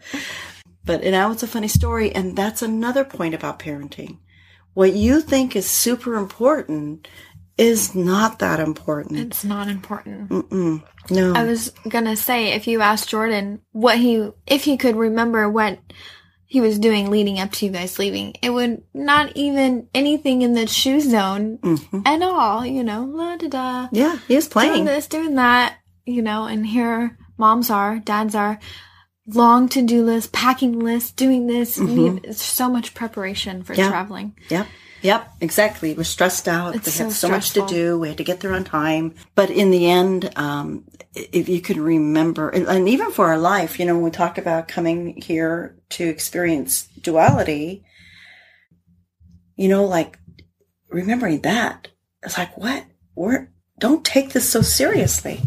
But 0.85 1.05
now 1.05 1.31
it's 1.31 1.45
a 1.45 1.47
funny 1.47 1.69
story. 1.69 2.13
And 2.13 2.37
that's 2.37 2.63
another 2.63 3.05
point 3.05 3.35
about 3.35 3.61
parenting. 3.61 4.19
What 4.75 4.95
you 4.95 5.21
think 5.21 5.55
is 5.55 5.69
super 5.69 6.15
important 6.15 7.07
is 7.61 7.95
not 7.95 8.39
that 8.39 8.59
important. 8.59 9.19
It's 9.19 9.45
not 9.45 9.69
important. 9.69 10.31
Mm-mm. 10.31 10.83
No. 11.11 11.35
I 11.35 11.45
was 11.45 11.73
gonna 11.89 12.17
say 12.17 12.53
if 12.53 12.67
you 12.67 12.81
asked 12.81 13.11
Jordan 13.11 13.61
what 13.73 13.99
he 13.99 14.31
if 14.47 14.65
he 14.65 14.79
could 14.79 14.97
remember 14.97 15.49
what 15.49 15.79
he 16.47 16.61
was 16.61 16.79
doing 16.79 17.11
leading 17.11 17.39
up 17.39 17.53
to 17.53 17.67
you 17.67 17.71
guys 17.71 17.99
leaving, 17.99 18.35
it 18.43 18.51
would 18.51 18.83
not 18.95 19.37
even 19.37 19.89
anything 19.95 20.43
in 20.43 20.55
the 20.55 20.67
shoe 20.67 21.01
zone 21.01 21.59
mm-hmm. 21.59 22.01
at 22.07 22.23
all. 22.23 22.65
You 22.65 22.83
know, 22.83 23.05
la 23.05 23.37
da 23.37 23.49
da. 23.49 23.89
Yeah, 23.93 24.19
he 24.27 24.37
was 24.37 24.49
playing 24.49 24.73
doing 24.73 24.85
this, 24.87 25.07
doing 25.07 25.35
that. 25.35 25.77
You 26.07 26.23
know, 26.23 26.45
and 26.45 26.67
here 26.67 27.19
moms 27.37 27.71
are, 27.71 27.99
dads 27.99 28.35
are 28.35 28.59
long 29.27 29.69
to 29.69 29.83
do 29.83 30.03
list, 30.03 30.33
packing 30.33 30.79
list, 30.79 31.17
doing 31.17 31.47
this. 31.47 31.79
Mm-hmm. 31.79 32.25
It's 32.25 32.43
so 32.43 32.71
much 32.71 32.95
preparation 32.95 33.63
for 33.63 33.75
yeah. 33.75 33.89
traveling. 33.91 34.35
Yep. 34.49 34.67
Yep, 35.03 35.33
exactly. 35.41 35.95
We're 35.95 36.05
stressed 36.05 36.47
out. 36.47 36.75
It's 36.75 36.87
we 36.87 36.93
so 36.93 37.05
had 37.05 37.13
so 37.13 37.29
stressful. 37.29 37.63
much 37.63 37.71
to 37.71 37.75
do. 37.75 37.99
We 37.99 38.09
had 38.09 38.19
to 38.19 38.25
get 38.25 38.41
there 38.41 38.53
on 38.53 38.65
time. 38.65 39.15
But 39.35 39.51
in 39.51 39.71
the 39.71 39.91
end, 39.91 40.31
um, 40.37 40.85
if 41.15 41.49
you 41.49 41.61
could 41.61 41.79
remember, 41.79 42.51
and, 42.51 42.67
and, 42.67 42.89
even 42.89 43.11
for 43.11 43.27
our 43.27 43.39
life, 43.39 43.81
you 43.81 43.87
know, 43.87 43.95
when 43.95 44.05
we 44.05 44.11
talk 44.11 44.39
about 44.39 44.69
coming 44.69 45.21
here 45.21 45.77
to 45.91 46.05
experience 46.07 46.87
duality, 47.01 47.85
you 49.57 49.69
know, 49.69 49.85
like 49.85 50.19
remembering 50.89 51.41
that, 51.41 51.89
it's 52.23 52.37
like, 52.37 52.57
what? 52.57 52.85
We're, 53.15 53.49
don't 53.79 54.05
take 54.05 54.31
this 54.31 54.49
so 54.49 54.61
seriously. 54.61 55.41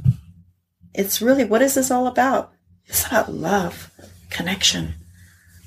It's 0.93 1.21
really, 1.21 1.43
what 1.43 1.61
is 1.61 1.75
this 1.75 1.91
all 1.91 2.07
about? 2.07 2.51
It's 2.85 3.05
about 3.05 3.31
love, 3.31 3.91
connection 4.29 4.95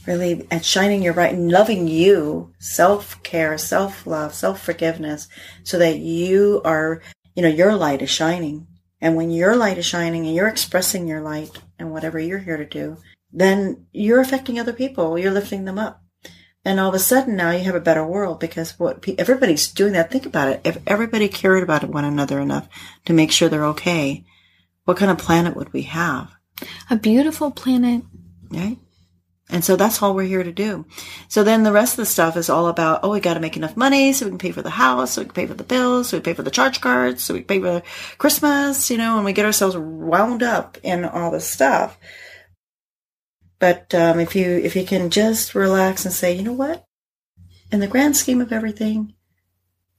really 0.06 0.46
and 0.50 0.64
shining 0.64 1.02
your 1.02 1.14
light 1.14 1.34
and 1.34 1.50
loving 1.50 1.88
you, 1.88 2.52
self 2.58 3.22
care, 3.22 3.58
self 3.58 4.06
love, 4.06 4.34
self 4.34 4.62
forgiveness, 4.62 5.28
so 5.64 5.78
that 5.78 5.98
you 5.98 6.60
are, 6.64 7.02
you 7.34 7.42
know, 7.42 7.48
your 7.48 7.74
light 7.74 8.02
is 8.02 8.10
shining. 8.10 8.66
And 9.00 9.16
when 9.16 9.30
your 9.30 9.56
light 9.56 9.78
is 9.78 9.86
shining 9.86 10.26
and 10.26 10.34
you're 10.34 10.48
expressing 10.48 11.06
your 11.06 11.20
light 11.20 11.50
and 11.78 11.92
whatever 11.92 12.18
you're 12.18 12.38
here 12.38 12.56
to 12.56 12.64
do, 12.64 12.96
then 13.32 13.86
you're 13.92 14.20
affecting 14.20 14.58
other 14.58 14.72
people. 14.72 15.18
You're 15.18 15.32
lifting 15.32 15.64
them 15.64 15.78
up. 15.78 16.02
And 16.64 16.80
all 16.80 16.88
of 16.88 16.94
a 16.94 16.98
sudden 16.98 17.36
now 17.36 17.52
you 17.52 17.62
have 17.64 17.74
a 17.74 17.80
better 17.80 18.04
world 18.04 18.40
because 18.40 18.78
what 18.78 19.06
everybody's 19.18 19.70
doing 19.70 19.92
that. 19.92 20.10
Think 20.10 20.26
about 20.26 20.48
it. 20.48 20.60
If 20.64 20.78
everybody 20.86 21.28
cared 21.28 21.62
about 21.62 21.84
one 21.84 22.04
another 22.04 22.40
enough 22.40 22.68
to 23.04 23.12
make 23.12 23.30
sure 23.30 23.48
they're 23.48 23.66
okay, 23.66 24.24
what 24.84 24.96
kind 24.96 25.10
of 25.10 25.18
planet 25.18 25.54
would 25.54 25.72
we 25.72 25.82
have? 25.82 26.32
A 26.90 26.96
beautiful 26.96 27.50
planet. 27.50 28.02
Right? 28.50 28.78
And 29.48 29.64
so 29.64 29.76
that's 29.76 30.02
all 30.02 30.14
we're 30.14 30.24
here 30.24 30.42
to 30.42 30.52
do. 30.52 30.86
So 31.28 31.44
then 31.44 31.62
the 31.62 31.72
rest 31.72 31.92
of 31.92 31.98
the 31.98 32.06
stuff 32.06 32.36
is 32.36 32.50
all 32.50 32.66
about, 32.66 33.00
oh, 33.04 33.10
we 33.10 33.20
got 33.20 33.34
to 33.34 33.40
make 33.40 33.56
enough 33.56 33.76
money 33.76 34.12
so 34.12 34.26
we 34.26 34.30
can 34.30 34.38
pay 34.38 34.50
for 34.50 34.62
the 34.62 34.70
house, 34.70 35.12
so 35.12 35.20
we 35.20 35.26
can 35.26 35.34
pay 35.34 35.46
for 35.46 35.54
the 35.54 35.62
bills, 35.62 36.08
so 36.08 36.16
we 36.16 36.22
pay 36.22 36.34
for 36.34 36.42
the 36.42 36.50
charge 36.50 36.80
cards, 36.80 37.22
so 37.22 37.32
we 37.32 37.42
pay 37.42 37.60
for 37.60 37.82
Christmas, 38.18 38.90
you 38.90 38.98
know, 38.98 39.16
and 39.16 39.24
we 39.24 39.32
get 39.32 39.46
ourselves 39.46 39.76
wound 39.76 40.42
up 40.42 40.78
in 40.82 41.04
all 41.04 41.30
this 41.30 41.48
stuff. 41.48 41.96
But 43.58 43.94
um, 43.94 44.20
if 44.20 44.34
you 44.36 44.58
if 44.58 44.76
you 44.76 44.84
can 44.84 45.10
just 45.10 45.54
relax 45.54 46.04
and 46.04 46.12
say, 46.12 46.34
you 46.34 46.42
know 46.42 46.52
what, 46.52 46.84
in 47.70 47.80
the 47.80 47.86
grand 47.86 48.16
scheme 48.16 48.40
of 48.40 48.52
everything, 48.52 49.14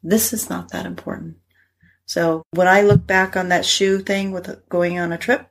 this 0.04 0.34
is 0.34 0.50
not 0.50 0.70
that 0.70 0.86
important. 0.86 1.38
So 2.06 2.44
when 2.52 2.68
I 2.68 2.82
look 2.82 3.08
back 3.08 3.36
on 3.36 3.50
that 3.50 3.66
shoe 3.66 4.00
thing 4.00 4.32
with 4.32 4.70
going 4.70 5.00
on 5.00 5.12
a 5.12 5.18
trip, 5.18 5.50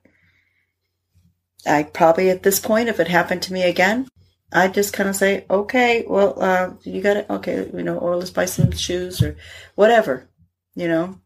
I 1.67 1.83
probably 1.85 2.31
at 2.31 2.43
this 2.43 2.61
point, 2.61 2.89
if 2.89 3.01
it 3.01 3.09
happened 3.09 3.43
to 3.43 3.53
me 3.53 3.62
again, 3.62 4.09
I'd 4.53 4.75
just 4.75 4.93
kind 4.93 5.09
of 5.09 5.17
say, 5.17 5.45
okay, 5.51 6.05
well, 6.09 6.41
uh, 6.41 6.71
you 6.85 7.03
got 7.03 7.17
it. 7.17 7.27
Okay, 7.29 7.69
you 7.75 7.83
know, 7.83 7.99
or 7.99 8.17
let's 8.17 8.31
buy 8.31 8.45
some 8.45 8.71
shoes 8.73 9.23
or 9.23 9.37
whatever, 9.75 10.29
you 10.75 10.89
know. 10.89 11.21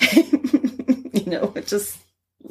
you 0.12 1.24
know, 1.26 1.52
it 1.56 1.66
just, 1.66 1.98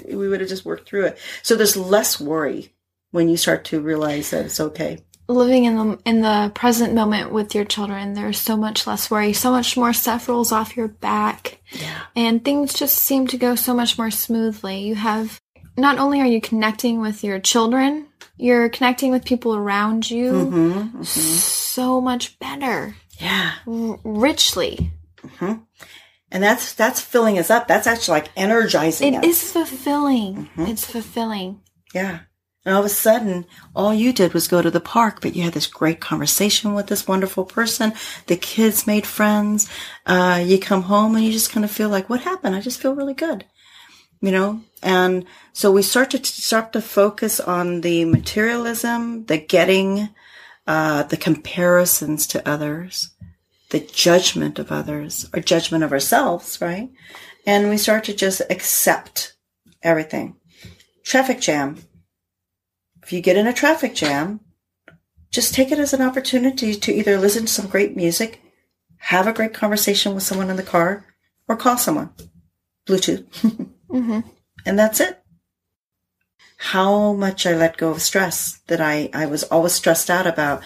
we 0.05 0.27
would 0.27 0.41
have 0.41 0.49
just 0.49 0.65
worked 0.65 0.87
through 0.89 1.05
it. 1.05 1.17
So 1.43 1.55
there's 1.55 1.77
less 1.77 2.19
worry 2.19 2.73
when 3.11 3.29
you 3.29 3.37
start 3.37 3.63
to 3.65 3.79
realize 3.81 4.31
that 4.31 4.45
it's 4.45 4.59
okay. 4.59 4.99
Living 5.29 5.65
in 5.65 5.75
the 5.75 5.99
in 6.05 6.21
the 6.21 6.51
present 6.55 6.93
moment 6.93 7.33
with 7.33 7.53
your 7.53 7.65
children, 7.65 8.13
there's 8.13 8.39
so 8.39 8.55
much 8.55 8.87
less 8.87 9.11
worry, 9.11 9.33
so 9.33 9.51
much 9.51 9.75
more 9.75 9.91
stuff 9.91 10.29
rolls 10.29 10.53
off 10.53 10.77
your 10.77 10.87
back, 10.87 11.59
Yeah. 11.73 12.03
and 12.15 12.43
things 12.45 12.73
just 12.73 12.97
seem 12.97 13.27
to 13.27 13.37
go 13.37 13.55
so 13.55 13.73
much 13.73 13.97
more 13.97 14.09
smoothly. 14.11 14.79
You 14.87 14.95
have 14.95 15.41
not 15.77 15.97
only 15.99 16.19
are 16.21 16.25
you 16.27 16.41
connecting 16.41 16.99
with 17.01 17.23
your 17.23 17.39
children, 17.39 18.07
you're 18.37 18.69
connecting 18.69 19.11
with 19.11 19.25
people 19.25 19.55
around 19.55 20.09
you 20.09 20.31
Mm-hmm. 20.31 21.03
so 21.03 22.01
much 22.01 22.37
better, 22.39 22.95
Yeah. 23.19 23.53
r- 23.67 23.99
richly. 24.03 24.91
And 26.29 26.43
that's 26.43 26.73
that's 26.73 26.99
filling 26.99 27.39
us 27.39 27.49
up. 27.49 27.67
That's 27.67 27.87
actually 27.87 28.19
like 28.19 28.29
energizing 28.35 29.13
It 29.13 29.17
us. 29.19 29.25
is 29.25 29.51
fulfilling. 29.51 30.49
It's 30.57 30.85
fulfilling. 30.85 31.61
Yeah. 31.93 32.19
And 32.65 32.73
all 32.75 32.81
of 32.81 32.85
a 32.85 32.89
sudden, 32.89 33.45
all 33.73 33.93
you 33.93 34.11
did 34.11 34.33
was 34.33 34.49
go 34.49 34.61
to 34.61 34.69
the 34.69 34.81
park, 34.81 35.21
but 35.21 35.37
you 35.37 35.43
had 35.43 35.53
this 35.53 35.67
great 35.67 36.01
conversation 36.01 36.73
with 36.73 36.87
this 36.87 37.07
wonderful 37.07 37.45
person. 37.45 37.93
The 38.25 38.35
kids 38.35 38.85
made 38.85 39.07
friends. 39.07 39.69
Uh, 40.05 40.43
you 40.45 40.59
come 40.59 40.81
home 40.83 41.15
and 41.15 41.23
you 41.23 41.31
just 41.31 41.49
kind 41.49 41.63
of 41.63 41.71
feel 41.71 41.87
like, 41.87 42.09
what 42.09 42.21
happened? 42.21 42.55
I 42.55 42.59
just 42.59 42.81
feel 42.81 42.93
really 42.93 43.13
good. 43.13 43.45
You 44.21 44.31
know? 44.31 44.61
And 44.81 45.25
so 45.53 45.71
we 45.71 45.81
start 45.81 46.11
to 46.11 46.23
start 46.23 46.73
to 46.73 46.81
focus 46.81 47.39
on 47.39 47.81
the 47.81 48.05
materialism, 48.05 49.25
the 49.25 49.37
getting, 49.37 50.09
uh, 50.65 51.03
the 51.03 51.17
comparisons 51.17 52.27
to 52.27 52.47
others, 52.47 53.09
the 53.69 53.79
judgment 53.79 54.59
of 54.59 54.71
others, 54.71 55.29
or 55.33 55.39
judgment 55.39 55.83
of 55.83 55.91
ourselves, 55.91 56.59
right? 56.61 56.89
And 57.45 57.69
we 57.69 57.77
start 57.77 58.03
to 58.05 58.13
just 58.13 58.41
accept 58.49 59.35
everything. 59.83 60.35
Traffic 61.03 61.39
jam 61.39 61.77
if 63.07 63.13
you 63.13 63.21
get 63.21 63.37
in 63.37 63.47
a 63.47 63.53
traffic 63.53 63.95
jam, 63.95 64.41
just 65.31 65.53
take 65.53 65.71
it 65.71 65.79
as 65.79 65.93
an 65.93 66.01
opportunity 66.01 66.75
to 66.75 66.93
either 66.93 67.17
listen 67.17 67.43
to 67.43 67.47
some 67.47 67.67
great 67.67 67.95
music, 67.95 68.41
have 68.97 69.27
a 69.27 69.31
great 69.31 69.53
conversation 69.53 70.13
with 70.13 70.23
someone 70.23 70.49
in 70.49 70.57
the 70.57 70.61
car, 70.61 71.05
or 71.47 71.55
call 71.55 71.77
someone. 71.77 72.09
Bluetooth. 72.85 73.69
hmm 73.89 74.19
And 74.65 74.77
that's 74.77 74.99
it. 74.99 75.21
How 76.57 77.13
much 77.13 77.45
I 77.45 77.55
let 77.55 77.77
go 77.77 77.91
of 77.91 78.01
stress 78.01 78.59
that 78.67 78.81
I, 78.81 79.09
I 79.13 79.25
was 79.27 79.43
always 79.43 79.73
stressed 79.73 80.09
out 80.09 80.27
about. 80.27 80.63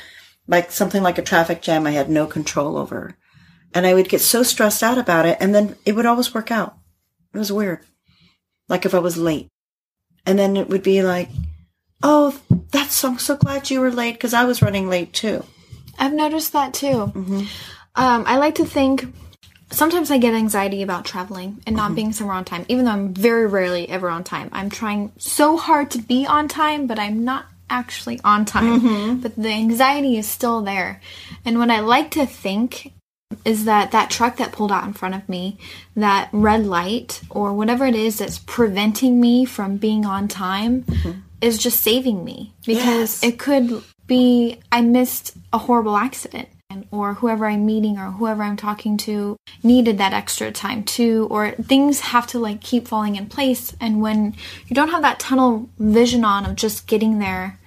Like 0.48 0.72
something 0.72 1.04
like 1.04 1.18
a 1.18 1.22
traffic 1.24 1.62
jam 1.62 1.86
I 1.86 1.92
had 1.92 2.10
no 2.10 2.26
control 2.26 2.78
over. 2.78 3.16
And 3.74 3.86
I 3.86 3.94
would 3.94 4.10
get 4.10 4.22
so 4.22 4.44
stressed 4.44 4.84
out 4.84 4.98
about 4.98 5.26
it 5.26 5.38
and 5.40 5.54
then 5.56 5.76
it 5.86 5.96
would 5.96 6.06
always 6.06 6.34
work 6.34 6.52
out. 6.52 6.78
It 7.34 7.38
was 7.38 7.52
weird. 7.52 7.86
Like 8.68 8.86
if 8.86 8.94
I 8.94 9.00
was 9.00 9.18
late. 9.18 9.48
And 10.26 10.38
then 10.38 10.58
it 10.58 10.68
would 10.68 10.84
be 10.84 11.04
like, 11.04 11.30
oh, 12.04 12.40
that's, 12.72 13.04
I'm 13.04 13.20
so 13.20 13.38
glad 13.38 13.70
you 13.70 13.80
were 13.80 13.92
late 13.92 14.14
because 14.14 14.34
I 14.34 14.46
was 14.46 14.62
running 14.62 14.90
late 14.90 15.14
too. 15.14 15.46
I've 15.98 16.14
noticed 16.14 16.54
that 16.54 16.74
too. 16.74 17.12
Um, 17.96 18.24
I 18.26 18.38
like 18.38 18.56
to 18.56 18.66
think 18.66 19.14
sometimes 19.72 20.12
I 20.12 20.18
get 20.18 20.34
anxiety 20.34 20.82
about 20.82 21.06
traveling 21.06 21.62
and 21.66 21.76
not 21.76 21.88
mm-hmm. 21.88 21.96
being 21.96 22.14
somewhere 22.14 22.36
on 22.36 22.46
time, 22.46 22.66
even 22.68 22.86
though 22.86 22.92
I'm 22.92 23.14
very 23.14 23.48
rarely 23.48 23.90
ever 23.90 24.10
on 24.10 24.24
time. 24.24 24.50
I'm 24.52 24.70
trying 24.70 25.12
so 25.18 25.58
hard 25.58 25.92
to 25.92 26.00
be 26.00 26.26
on 26.26 26.48
time, 26.48 26.88
but 26.88 27.00
I'm 27.00 27.24
not 27.26 27.46
actually 27.70 28.20
on 28.24 28.46
time. 28.46 28.82
Mm-hmm. 28.82 29.16
But 29.22 29.36
the 29.36 29.50
anxiety 29.50 30.18
is 30.18 30.28
still 30.28 30.62
there. 30.62 31.02
And 31.46 31.58
what 31.58 31.72
I 31.72 31.80
like 31.80 32.12
to 32.12 32.26
think 32.26 32.94
is 33.46 33.66
that 33.66 33.92
that 33.92 34.10
truck 34.10 34.38
that 34.38 34.52
pulled 34.52 34.72
out 34.72 34.84
in 34.84 34.94
front 34.94 35.16
of 35.16 35.28
me, 35.30 35.58
that 35.96 36.30
red 36.32 36.66
light 36.66 37.22
or 37.30 37.54
whatever 37.54 37.86
it 37.86 37.96
is 37.96 38.20
that's 38.20 38.40
preventing 38.40 39.20
me 39.20 39.46
from 39.46 39.78
being 39.78 40.06
on 40.06 40.28
time 40.28 40.84
mm-hmm. 40.84 41.20
is 41.40 41.58
just 41.58 41.82
saving 41.82 42.24
me 42.24 42.54
because 42.66 43.24
Yes. 43.24 43.24
it 43.24 43.40
could 43.40 43.84
be 44.08 44.60
I 44.72 44.82
missed 44.82 45.38
a 45.54 45.58
horrible 45.58 45.96
accident 45.96 46.50
or 46.92 47.16
whoever 47.16 47.46
I'm 47.46 47.66
meeting 47.66 47.98
or 47.98 48.12
whoever 48.12 48.44
I'm 48.44 48.58
talking 48.58 48.98
to 48.98 49.38
needed 49.64 49.98
that 49.98 50.14
extra 50.14 50.52
time 50.52 50.84
too 50.84 51.28
or 51.30 51.52
things 51.52 52.00
have 52.00 52.28
to 52.28 52.40
like 52.40 52.62
keep 52.62 52.88
falling 52.88 53.16
in 53.16 53.28
place 53.28 53.76
and 53.80 54.02
when 54.02 54.36
you 54.68 54.76
don't 54.76 54.90
have 54.90 55.02
that 55.02 55.20
tunnel 55.20 55.70
vision 55.78 56.24
on 56.26 56.46
of 56.46 56.56
just 56.56 56.88
getting 56.88 57.20
there 57.20 57.60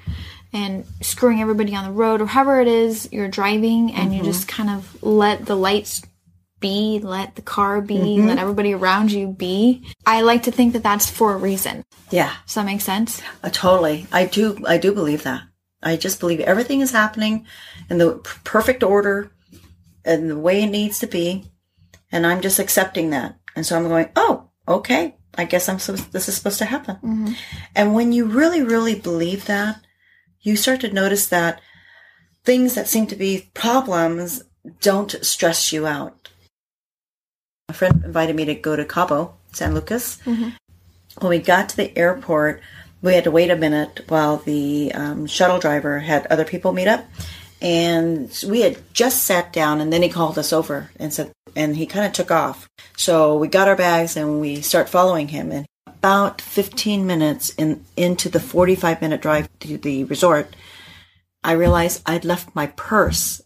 and 0.52 0.84
screwing 1.00 1.40
everybody 1.40 1.74
on 1.74 1.84
the 1.84 1.92
road 1.92 2.20
or 2.20 2.26
however 2.26 2.60
it 2.60 2.68
is 2.68 3.08
you're 3.12 3.28
driving 3.28 3.92
and 3.92 4.14
you 4.14 4.22
just 4.22 4.46
kind 4.46 4.70
of 4.70 5.02
let 5.02 5.46
the 5.46 5.56
lights 5.56 6.02
be, 6.60 6.98
let 7.02 7.34
the 7.34 7.42
car 7.42 7.82
be, 7.82 8.22
let 8.22 8.38
everybody 8.38 8.72
around 8.72 9.12
you 9.12 9.28
be. 9.28 9.84
I 10.06 10.22
like 10.22 10.44
to 10.44 10.50
think 10.50 10.72
that 10.72 10.82
that's 10.82 11.10
for 11.10 11.34
a 11.34 11.36
reason. 11.36 11.84
Yeah. 12.10 12.32
Does 12.46 12.54
that 12.54 12.64
make 12.64 12.80
sense? 12.80 13.20
Uh, 13.42 13.50
totally. 13.50 14.06
I 14.10 14.24
do. 14.24 14.56
I 14.66 14.78
do 14.78 14.94
believe 14.94 15.24
that. 15.24 15.42
I 15.84 15.96
just 15.96 16.18
believe 16.18 16.40
everything 16.40 16.80
is 16.80 16.90
happening 16.90 17.46
in 17.90 17.98
the 17.98 18.14
perfect 18.42 18.82
order 18.82 19.30
and 20.04 20.30
the 20.30 20.38
way 20.38 20.62
it 20.62 20.68
needs 20.68 20.98
to 21.00 21.06
be, 21.06 21.44
and 22.10 22.26
I'm 22.26 22.40
just 22.40 22.58
accepting 22.58 23.10
that. 23.10 23.36
And 23.54 23.64
so 23.64 23.76
I'm 23.76 23.88
going, 23.88 24.08
oh, 24.16 24.48
okay. 24.66 25.16
I 25.36 25.44
guess 25.44 25.68
I'm. 25.68 25.78
supposed 25.78 26.12
this 26.12 26.28
is 26.28 26.36
supposed 26.36 26.58
to 26.58 26.64
happen. 26.64 26.96
Mm-hmm. 26.96 27.32
And 27.74 27.94
when 27.94 28.12
you 28.12 28.24
really, 28.26 28.62
really 28.62 28.94
believe 28.94 29.46
that, 29.46 29.80
you 30.40 30.56
start 30.56 30.80
to 30.82 30.92
notice 30.92 31.28
that 31.28 31.60
things 32.44 32.74
that 32.74 32.88
seem 32.88 33.06
to 33.08 33.16
be 33.16 33.50
problems 33.54 34.42
don't 34.80 35.10
stress 35.24 35.72
you 35.72 35.86
out. 35.86 36.30
A 37.68 37.72
friend 37.72 38.04
invited 38.04 38.36
me 38.36 38.44
to 38.44 38.54
go 38.54 38.76
to 38.76 38.84
Cabo, 38.84 39.34
San 39.52 39.74
Lucas. 39.74 40.18
Mm-hmm. 40.24 40.50
When 41.20 41.30
we 41.30 41.38
got 41.38 41.70
to 41.70 41.76
the 41.76 41.96
airport, 41.96 42.60
we 43.04 43.12
had 43.12 43.24
to 43.24 43.30
wait 43.30 43.50
a 43.50 43.56
minute 43.56 44.02
while 44.08 44.38
the 44.38 44.90
um, 44.94 45.26
shuttle 45.26 45.58
driver 45.58 45.98
had 45.98 46.26
other 46.26 46.44
people 46.44 46.72
meet 46.72 46.88
up. 46.88 47.04
And 47.60 48.30
we 48.48 48.62
had 48.62 48.78
just 48.94 49.24
sat 49.24 49.52
down, 49.52 49.80
and 49.80 49.92
then 49.92 50.02
he 50.02 50.08
called 50.08 50.38
us 50.38 50.52
over 50.52 50.90
and 50.98 51.12
said, 51.12 51.30
and 51.54 51.76
he 51.76 51.86
kind 51.86 52.06
of 52.06 52.12
took 52.12 52.30
off. 52.30 52.66
So 52.96 53.36
we 53.36 53.48
got 53.48 53.68
our 53.68 53.76
bags 53.76 54.16
and 54.16 54.40
we 54.40 54.60
start 54.62 54.88
following 54.88 55.28
him. 55.28 55.52
And 55.52 55.66
about 55.86 56.40
15 56.40 57.06
minutes 57.06 57.50
in 57.50 57.84
into 57.96 58.28
the 58.28 58.40
45 58.40 59.00
minute 59.00 59.20
drive 59.20 59.48
to 59.60 59.78
the 59.78 60.04
resort, 60.04 60.56
I 61.42 61.52
realized 61.52 62.02
I'd 62.06 62.24
left 62.24 62.54
my 62.54 62.68
purse 62.68 63.42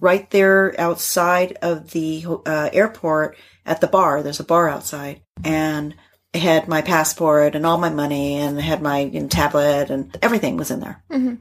right 0.00 0.28
there 0.30 0.74
outside 0.78 1.56
of 1.62 1.90
the 1.90 2.24
uh, 2.46 2.70
airport 2.72 3.36
at 3.64 3.80
the 3.80 3.86
bar. 3.86 4.22
There's 4.22 4.40
a 4.40 4.44
bar 4.44 4.68
outside, 4.68 5.20
and 5.44 5.94
had 6.36 6.68
my 6.68 6.82
passport 6.82 7.54
and 7.54 7.66
all 7.66 7.78
my 7.78 7.90
money, 7.90 8.36
and 8.36 8.60
had 8.60 8.82
my 8.82 9.00
you 9.00 9.20
know, 9.20 9.28
tablet, 9.28 9.90
and 9.90 10.16
everything 10.22 10.56
was 10.56 10.70
in 10.70 10.80
there. 10.80 11.02
Mm-hmm. 11.10 11.34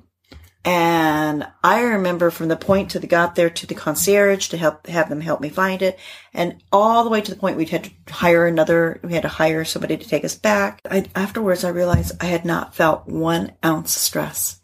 And 0.67 1.47
I 1.63 1.81
remember 1.81 2.31
from 2.31 2.47
the 2.47 2.55
point 2.55 2.89
to 2.91 2.99
the 2.99 3.05
got 3.05 3.35
there 3.35 3.51
to 3.51 3.67
the 3.67 3.75
concierge 3.75 4.47
to 4.47 4.57
help 4.57 4.87
have 4.87 5.09
them 5.09 5.21
help 5.21 5.39
me 5.39 5.49
find 5.49 5.83
it, 5.83 5.99
and 6.33 6.63
all 6.71 7.03
the 7.03 7.11
way 7.11 7.21
to 7.21 7.31
the 7.31 7.37
point 7.37 7.57
we 7.57 7.65
had 7.65 7.83
to 7.83 8.13
hire 8.13 8.47
another. 8.47 8.99
We 9.03 9.13
had 9.13 9.21
to 9.21 9.27
hire 9.27 9.63
somebody 9.63 9.95
to 9.95 10.07
take 10.07 10.25
us 10.25 10.35
back. 10.35 10.81
I, 10.89 11.05
afterwards, 11.15 11.63
I 11.63 11.69
realized 11.69 12.13
I 12.19 12.25
had 12.25 12.45
not 12.45 12.73
felt 12.73 13.07
one 13.07 13.51
ounce 13.63 13.95
of 13.95 14.01
stress. 14.01 14.59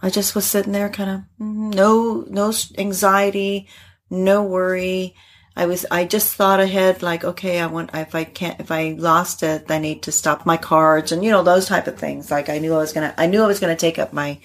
I 0.00 0.10
just 0.10 0.36
was 0.36 0.46
sitting 0.46 0.72
there, 0.72 0.90
kind 0.90 1.10
of 1.10 1.16
mm-hmm, 1.40 1.70
no, 1.70 2.24
no 2.28 2.52
anxiety, 2.78 3.66
no 4.10 4.44
worry. 4.44 5.16
I 5.56 5.66
was, 5.66 5.86
I 5.90 6.04
just 6.04 6.34
thought 6.34 6.60
ahead, 6.60 7.02
like, 7.02 7.24
okay, 7.24 7.60
I 7.60 7.66
want, 7.66 7.90
if 7.94 8.14
I 8.14 8.24
can't, 8.24 8.60
if 8.60 8.70
I 8.70 8.94
lost 8.98 9.42
it, 9.42 9.70
I 9.70 9.78
need 9.78 10.02
to 10.02 10.12
stop 10.12 10.44
my 10.44 10.58
cards 10.58 11.12
and, 11.12 11.24
you 11.24 11.30
know, 11.30 11.42
those 11.42 11.66
type 11.66 11.86
of 11.86 11.98
things. 11.98 12.30
Like 12.30 12.50
I 12.50 12.58
knew 12.58 12.74
I 12.74 12.78
was 12.78 12.92
going 12.92 13.10
to, 13.10 13.20
I 13.20 13.26
knew 13.26 13.42
I 13.42 13.46
was 13.46 13.60
to 13.60 13.74
take 13.74 13.98
up 13.98 14.12
my 14.12 14.38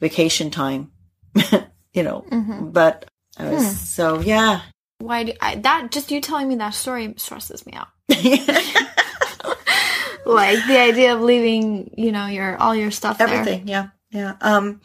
vacation 0.00 0.50
time, 0.50 0.92
you 1.92 2.02
know, 2.02 2.24
but 2.72 3.10
I 3.36 3.50
was, 3.50 3.80
so 3.80 4.20
yeah. 4.20 4.62
Why 4.98 5.24
do 5.24 5.32
I, 5.40 5.56
that 5.56 5.90
just 5.90 6.10
you 6.10 6.20
telling 6.20 6.48
me 6.48 6.56
that 6.56 6.70
story 6.70 7.14
stresses 7.16 7.66
me 7.66 7.74
out. 7.74 7.88
like 10.26 10.66
the 10.66 10.78
idea 10.78 11.14
of 11.14 11.22
leaving, 11.22 11.94
you 11.96 12.12
know, 12.12 12.26
your 12.26 12.56
all 12.56 12.74
your 12.74 12.90
stuff 12.90 13.18
there. 13.18 13.28
Everything. 13.28 13.68
Yeah. 13.68 13.88
Yeah. 14.10 14.34
Um, 14.40 14.80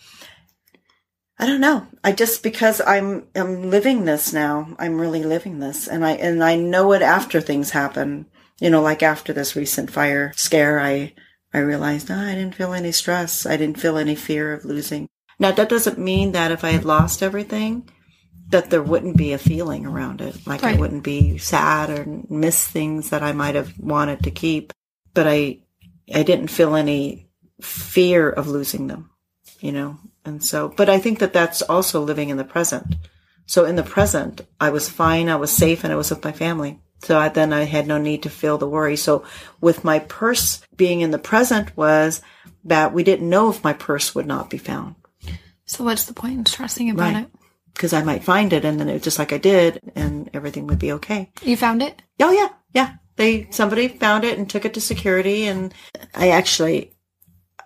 I 1.42 1.48
don't 1.48 1.60
know. 1.60 1.88
I 2.04 2.12
just 2.12 2.44
because 2.44 2.82
I'm 2.86 3.26
I'm 3.36 3.72
living 3.72 4.06
this 4.06 4.32
now. 4.32 4.76
I'm 4.78 5.02
really 5.02 5.24
living 5.24 5.58
this, 5.58 5.88
and 5.88 6.06
I 6.06 6.12
and 6.12 6.44
I 6.44 6.56
know 6.56 6.94
it 6.94 7.02
after 7.02 7.42
things 7.42 7.72
happen. 7.72 8.28
You 8.60 8.70
know, 8.70 8.84
like 8.84 9.02
after 9.02 9.34
this 9.34 9.56
recent 9.56 9.90
fire 9.90 10.34
scare, 10.36 10.80
I 10.80 11.16
I 11.52 11.58
realized 11.58 12.12
oh, 12.12 12.16
I 12.16 12.36
didn't 12.36 12.54
feel 12.54 12.74
any 12.74 12.92
stress. 12.92 13.48
I 13.48 13.58
didn't 13.58 13.80
feel 13.80 13.98
any 13.98 14.14
fear 14.14 14.54
of 14.54 14.66
losing. 14.66 15.10
Now 15.40 15.50
that 15.52 15.68
doesn't 15.68 15.98
mean 15.98 16.34
that 16.34 16.52
if 16.52 16.64
I 16.64 16.70
had 16.70 16.86
lost 16.86 17.24
everything, 17.24 17.90
that 18.50 18.70
there 18.70 18.84
wouldn't 18.84 19.18
be 19.18 19.34
a 19.34 19.40
feeling 19.40 19.88
around 19.88 20.22
it. 20.22 20.46
Like 20.46 20.62
right. 20.62 20.76
I 20.76 20.80
wouldn't 20.80 21.04
be 21.04 21.40
sad 21.40 21.90
or 21.90 22.06
miss 22.30 22.68
things 22.68 23.10
that 23.10 23.24
I 23.24 23.32
might 23.32 23.56
have 23.56 23.74
wanted 23.80 24.26
to 24.26 24.32
keep. 24.32 24.74
But 25.16 25.26
I 25.26 25.64
I 26.14 26.22
didn't 26.22 26.50
feel 26.50 26.76
any 26.76 27.32
fear 27.62 28.30
of 28.30 28.48
losing 28.48 28.86
them, 28.86 29.10
you 29.60 29.72
know? 29.72 29.98
And 30.26 30.44
so, 30.44 30.74
but 30.76 30.90
I 30.90 31.00
think 31.00 31.20
that 31.20 31.34
that's 31.34 31.62
also 31.62 32.02
living 32.02 32.30
in 32.30 32.38
the 32.38 32.44
present. 32.44 32.96
So 33.46 33.66
in 33.66 33.76
the 33.76 33.84
present, 33.84 34.42
I 34.60 34.70
was 34.70 34.88
fine, 34.88 35.30
I 35.30 35.36
was 35.36 35.52
safe, 35.52 35.84
and 35.84 35.92
I 35.92 35.96
was 35.96 36.10
with 36.10 36.24
my 36.24 36.32
family. 36.32 36.80
So 37.00 37.18
I, 37.18 37.30
then 37.30 37.52
I 37.52 37.64
had 37.64 37.88
no 37.88 37.98
need 37.98 38.24
to 38.24 38.30
feel 38.30 38.58
the 38.58 38.70
worry. 38.70 38.96
So 38.96 39.26
with 39.60 39.84
my 39.84 40.00
purse 40.00 40.62
being 40.76 41.02
in 41.02 41.12
the 41.12 41.18
present 41.18 41.76
was 41.76 42.22
that 42.66 42.94
we 42.94 43.04
didn't 43.04 43.30
know 43.30 43.50
if 43.50 43.64
my 43.64 43.74
purse 43.74 44.14
would 44.14 44.28
not 44.28 44.50
be 44.50 44.58
found. 44.58 44.96
So 45.66 45.84
what's 45.84 46.06
the 46.06 46.14
point 46.14 46.38
in 46.38 46.46
stressing 46.46 46.90
about 46.90 47.14
right. 47.14 47.24
it? 47.24 47.32
Because 47.74 47.94
I 47.94 48.04
might 48.04 48.24
find 48.24 48.54
it 48.54 48.66
and 48.66 48.80
then 48.80 48.90
it 48.90 49.02
just 49.02 49.18
like 49.18 49.34
I 49.34 49.38
did 49.38 49.80
and 49.96 50.30
everything 50.34 50.68
would 50.68 50.80
be 50.80 50.92
okay. 50.94 51.32
You 51.42 51.58
found 51.58 51.82
it? 51.82 52.02
Oh 52.20 52.32
yeah. 52.32 52.50
Yeah. 52.74 52.96
They, 53.16 53.48
somebody 53.52 53.88
found 53.88 54.24
it 54.24 54.38
and 54.38 54.50
took 54.50 54.66
it 54.66 54.74
to 54.76 54.82
security 54.82 55.46
and 55.48 55.74
I 56.14 56.30
actually, 56.30 56.91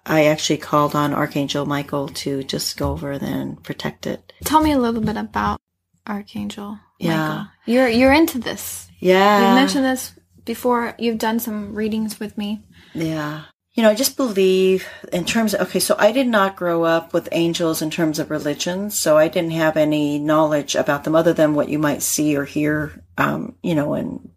I 0.05 0.25
actually 0.25 0.57
called 0.57 0.95
on 0.95 1.13
Archangel 1.13 1.65
Michael 1.65 2.09
to 2.09 2.43
just 2.43 2.77
go 2.77 2.91
over 2.91 3.17
there 3.17 3.41
and 3.41 3.61
protect 3.63 4.05
it. 4.05 4.33
Tell 4.43 4.61
me 4.61 4.71
a 4.71 4.79
little 4.79 5.01
bit 5.01 5.17
about 5.17 5.59
Archangel. 6.05 6.79
Yeah. 6.99 7.17
Michael. 7.17 7.47
You're, 7.65 7.87
you're 7.87 8.13
into 8.13 8.37
this. 8.37 8.87
Yeah. 8.99 9.39
You've 9.39 9.55
mentioned 9.55 9.85
this 9.85 10.13
before. 10.45 10.95
You've 10.99 11.17
done 11.17 11.39
some 11.39 11.73
readings 11.73 12.19
with 12.19 12.37
me. 12.37 12.63
Yeah. 12.93 13.45
You 13.73 13.83
know, 13.83 13.89
I 13.89 13.95
just 13.95 14.15
believe 14.15 14.87
in 15.11 15.25
terms 15.25 15.53
of, 15.53 15.67
okay, 15.67 15.79
so 15.79 15.95
I 15.99 16.13
did 16.13 16.27
not 16.27 16.55
grow 16.55 16.83
up 16.83 17.13
with 17.13 17.27
angels 17.33 17.81
in 17.81 17.89
terms 17.89 18.19
of 18.19 18.31
religion, 18.31 18.89
so 18.89 19.17
I 19.17 19.27
didn't 19.27 19.51
have 19.51 19.75
any 19.75 20.17
knowledge 20.17 20.75
about 20.75 21.03
them 21.03 21.13
other 21.13 21.33
than 21.33 21.55
what 21.55 21.67
you 21.67 21.77
might 21.77 22.01
see 22.01 22.37
or 22.37 22.45
hear, 22.45 23.03
um, 23.17 23.55
you 23.61 23.75
know, 23.75 23.95
in, 23.95 24.29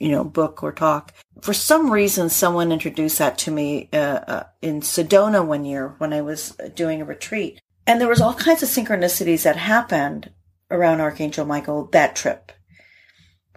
you 0.00 0.08
know, 0.08 0.24
book 0.24 0.64
or 0.64 0.72
talk. 0.72 1.14
For 1.40 1.54
some 1.54 1.90
reason, 1.90 2.28
someone 2.28 2.72
introduced 2.72 3.18
that 3.18 3.38
to 3.38 3.50
me, 3.50 3.88
uh, 3.92 3.96
uh, 3.96 4.42
in 4.60 4.80
Sedona 4.80 5.44
one 5.46 5.64
year 5.64 5.94
when 5.98 6.12
I 6.12 6.20
was 6.20 6.56
doing 6.74 7.00
a 7.00 7.04
retreat. 7.04 7.60
And 7.86 8.00
there 8.00 8.08
was 8.08 8.20
all 8.20 8.34
kinds 8.34 8.62
of 8.62 8.68
synchronicities 8.68 9.44
that 9.44 9.56
happened 9.56 10.30
around 10.70 11.00
Archangel 11.00 11.46
Michael 11.46 11.86
that 11.92 12.14
trip 12.14 12.52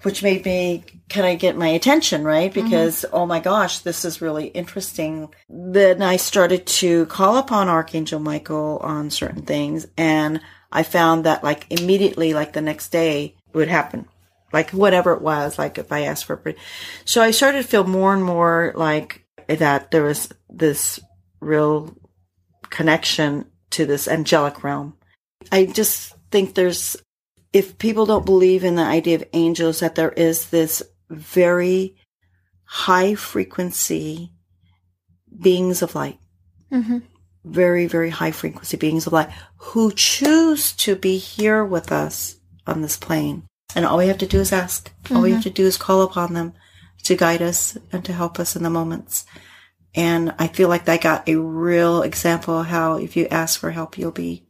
which 0.03 0.23
made 0.23 0.45
me 0.45 0.83
kind 1.09 1.27
of 1.27 1.39
get 1.39 1.57
my 1.57 1.67
attention, 1.67 2.23
right? 2.23 2.51
Mm-hmm. 2.51 2.63
Because, 2.63 3.05
mm-hmm. 3.05 3.15
oh 3.15 3.25
my 3.25 3.39
gosh, 3.39 3.79
this 3.79 4.05
is 4.05 4.21
really 4.21 4.47
interesting. 4.47 5.29
Then 5.49 6.01
I 6.01 6.17
started 6.17 6.65
to 6.65 7.05
call 7.07 7.37
upon 7.37 7.69
Archangel 7.69 8.19
Michael 8.19 8.79
on 8.81 9.09
certain 9.09 9.43
things. 9.43 9.87
And 9.97 10.41
I 10.71 10.83
found 10.83 11.25
that 11.25 11.43
like 11.43 11.67
immediately, 11.69 12.33
like 12.33 12.53
the 12.53 12.61
next 12.61 12.89
day 12.89 13.35
would 13.53 13.67
happen. 13.67 14.07
Like 14.53 14.71
whatever 14.71 15.13
it 15.13 15.21
was, 15.21 15.57
like 15.57 15.77
if 15.77 15.91
I 15.91 16.01
asked 16.01 16.25
for, 16.25 16.41
so 17.05 17.21
I 17.21 17.31
started 17.31 17.61
to 17.61 17.67
feel 17.67 17.85
more 17.85 18.13
and 18.13 18.23
more 18.23 18.73
like 18.75 19.25
that 19.47 19.91
there 19.91 20.03
was 20.03 20.29
this 20.49 20.99
real 21.39 21.95
connection 22.69 23.45
to 23.71 23.85
this 23.85 24.07
angelic 24.07 24.63
realm. 24.63 24.95
I 25.51 25.65
just 25.65 26.15
think 26.31 26.53
there's 26.53 26.97
if 27.53 27.77
people 27.77 28.05
don't 28.05 28.25
believe 28.25 28.63
in 28.63 28.75
the 28.75 28.83
idea 28.83 29.15
of 29.15 29.23
angels, 29.33 29.79
that 29.81 29.95
there 29.95 30.11
is 30.11 30.49
this 30.49 30.81
very 31.09 31.97
high 32.63 33.15
frequency 33.15 34.31
beings 35.37 35.81
of 35.81 35.95
light. 35.95 36.19
Mm-hmm. 36.71 36.99
Very, 37.43 37.87
very 37.87 38.09
high 38.09 38.31
frequency 38.31 38.77
beings 38.77 39.07
of 39.07 39.13
light 39.13 39.29
who 39.57 39.91
choose 39.91 40.71
to 40.73 40.95
be 40.95 41.17
here 41.17 41.65
with 41.65 41.91
us 41.91 42.37
on 42.65 42.81
this 42.81 42.95
plane. 42.95 43.45
And 43.75 43.85
all 43.85 43.97
we 43.97 44.07
have 44.07 44.17
to 44.19 44.27
do 44.27 44.39
is 44.39 44.51
ask. 44.51 44.91
Mm-hmm. 45.03 45.15
All 45.15 45.21
we 45.21 45.31
have 45.31 45.39
mm-hmm. 45.39 45.49
to 45.49 45.55
do 45.55 45.65
is 45.65 45.77
call 45.77 46.01
upon 46.01 46.33
them 46.33 46.53
to 47.03 47.15
guide 47.15 47.41
us 47.41 47.77
and 47.91 48.03
to 48.05 48.13
help 48.13 48.39
us 48.39 48.55
in 48.55 48.63
the 48.63 48.69
moments. 48.69 49.25
And 49.93 50.33
I 50.39 50.47
feel 50.47 50.69
like 50.69 50.87
I 50.87 50.97
got 50.97 51.27
a 51.27 51.35
real 51.35 52.01
example 52.01 52.59
of 52.59 52.67
how 52.67 52.97
if 52.97 53.17
you 53.17 53.27
ask 53.27 53.59
for 53.59 53.71
help, 53.71 53.97
you'll 53.97 54.11
be 54.11 54.45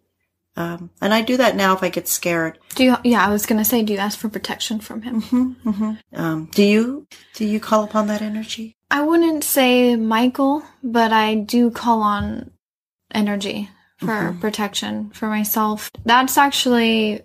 um, 0.57 0.89
and 1.01 1.13
I 1.13 1.22
do 1.22 1.38
that 1.38 1.55
now 1.55 1.74
if 1.74 1.82
I 1.82 1.89
get 1.89 2.07
scared. 2.07 2.59
Do 2.76 2.84
you? 2.84 2.97
Yeah, 3.03 3.26
I 3.26 3.30
was 3.30 3.45
gonna 3.45 3.63
say, 3.63 3.84
do 3.84 3.93
you 3.93 3.99
ask 3.99 4.19
for 4.19 4.28
protection 4.28 4.80
from 4.80 5.01
him? 5.01 5.22
Mm-hmm, 5.22 5.69
mm-hmm. 5.69 6.22
Um, 6.22 6.49
do 6.53 6.63
you? 6.63 7.07
Do 7.36 7.45
you 7.45 7.59
call 7.59 7.84
upon 7.84 8.07
that 8.07 8.22
energy? 8.22 8.76
I 8.89 9.01
wouldn't 9.01 9.45
say 9.45 9.95
Michael, 9.95 10.63
but 10.84 11.13
I 11.13 11.36
do 11.36 11.72
call 11.72 12.01
on 12.01 12.51
energy 13.13 13.69
for 13.97 14.07
mm-hmm. 14.07 14.39
protection 14.39 15.11
for 15.11 15.28
myself. 15.28 15.89
That's 16.03 16.38
actually 16.38 17.22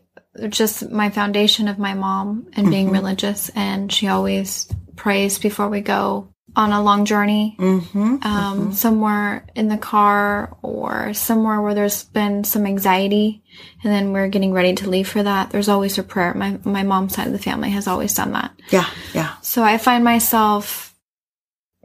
just 0.48 0.90
my 0.90 1.10
foundation 1.10 1.68
of 1.68 1.78
my 1.78 1.94
mom 1.94 2.48
and 2.54 2.70
being 2.70 2.86
mm-hmm. 2.86 2.94
religious, 2.94 3.50
and 3.50 3.92
she 3.92 4.08
always 4.08 4.68
prays 4.96 5.38
before 5.38 5.68
we 5.68 5.80
go 5.80 6.32
on 6.54 6.72
a 6.72 6.82
long 6.82 7.04
journey, 7.04 7.54
mm-hmm, 7.58 7.98
um, 7.98 8.20
mm-hmm. 8.22 8.72
somewhere 8.72 9.46
in 9.54 9.68
the 9.68 9.76
car 9.76 10.56
or 10.62 11.12
somewhere 11.12 11.60
where 11.60 11.74
there's 11.74 12.04
been 12.04 12.44
some 12.44 12.66
anxiety, 12.66 13.42
and 13.84 13.92
then 13.92 14.12
we're 14.12 14.28
getting 14.28 14.52
ready 14.52 14.74
to 14.74 14.88
leave 14.88 15.08
for 15.08 15.22
that. 15.22 15.50
There's 15.50 15.68
always 15.68 15.98
a 15.98 16.02
prayer. 16.02 16.32
My 16.34 16.58
my 16.64 16.82
mom's 16.82 17.14
side 17.14 17.26
of 17.26 17.32
the 17.32 17.38
family 17.38 17.70
has 17.70 17.86
always 17.86 18.14
done 18.14 18.32
that. 18.32 18.52
Yeah, 18.70 18.88
yeah. 19.12 19.36
So 19.42 19.62
I 19.62 19.76
find 19.78 20.02
myself 20.02 20.94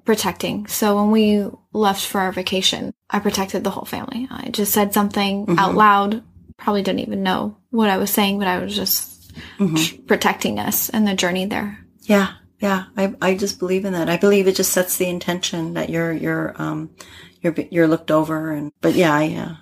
protecting. 0.06 0.68
So 0.68 0.96
when 0.96 1.12
we 1.12 1.46
left 1.74 2.06
for 2.06 2.22
our 2.22 2.32
vacation, 2.32 2.94
I 3.10 3.20
protected 3.20 3.64
the 3.64 3.72
whole 3.72 3.86
family. 3.86 4.28
I 4.32 4.50
just 4.50 4.74
said 4.74 4.94
something 4.94 5.46
mm-hmm. 5.46 5.60
out 5.60 5.76
loud. 5.76 6.24
Probably 6.58 6.82
didn't 6.82 7.02
even 7.02 7.24
know 7.24 7.58
what 7.72 7.90
I 7.90 7.98
was 7.98 8.12
saying, 8.12 8.38
but 8.38 8.48
I 8.48 8.60
was 8.60 8.76
just 8.76 9.34
mm-hmm. 9.58 10.06
protecting 10.06 10.60
us 10.60 10.90
and 10.90 11.08
the 11.08 11.16
journey 11.16 11.46
there. 11.46 11.80
Yeah, 12.02 12.34
yeah, 12.60 12.86
I, 12.96 13.16
I 13.22 13.36
just 13.36 13.58
believe 13.58 13.86
in 13.86 13.94
that. 13.94 14.10
I 14.10 14.18
believe 14.18 14.48
it 14.48 14.56
just 14.56 14.72
sets 14.72 14.98
the 14.98 15.08
intention 15.08 15.74
that 15.74 15.90
you're, 15.90 16.12
you're, 16.12 16.54
um, 16.62 16.92
you're, 17.42 17.56
you're 17.72 17.88
looked 17.88 18.12
over. 18.12 18.52
And, 18.52 18.72
but 18.82 18.94
yeah, 18.94 19.14
I, 19.14 19.34
uh, 19.34 19.56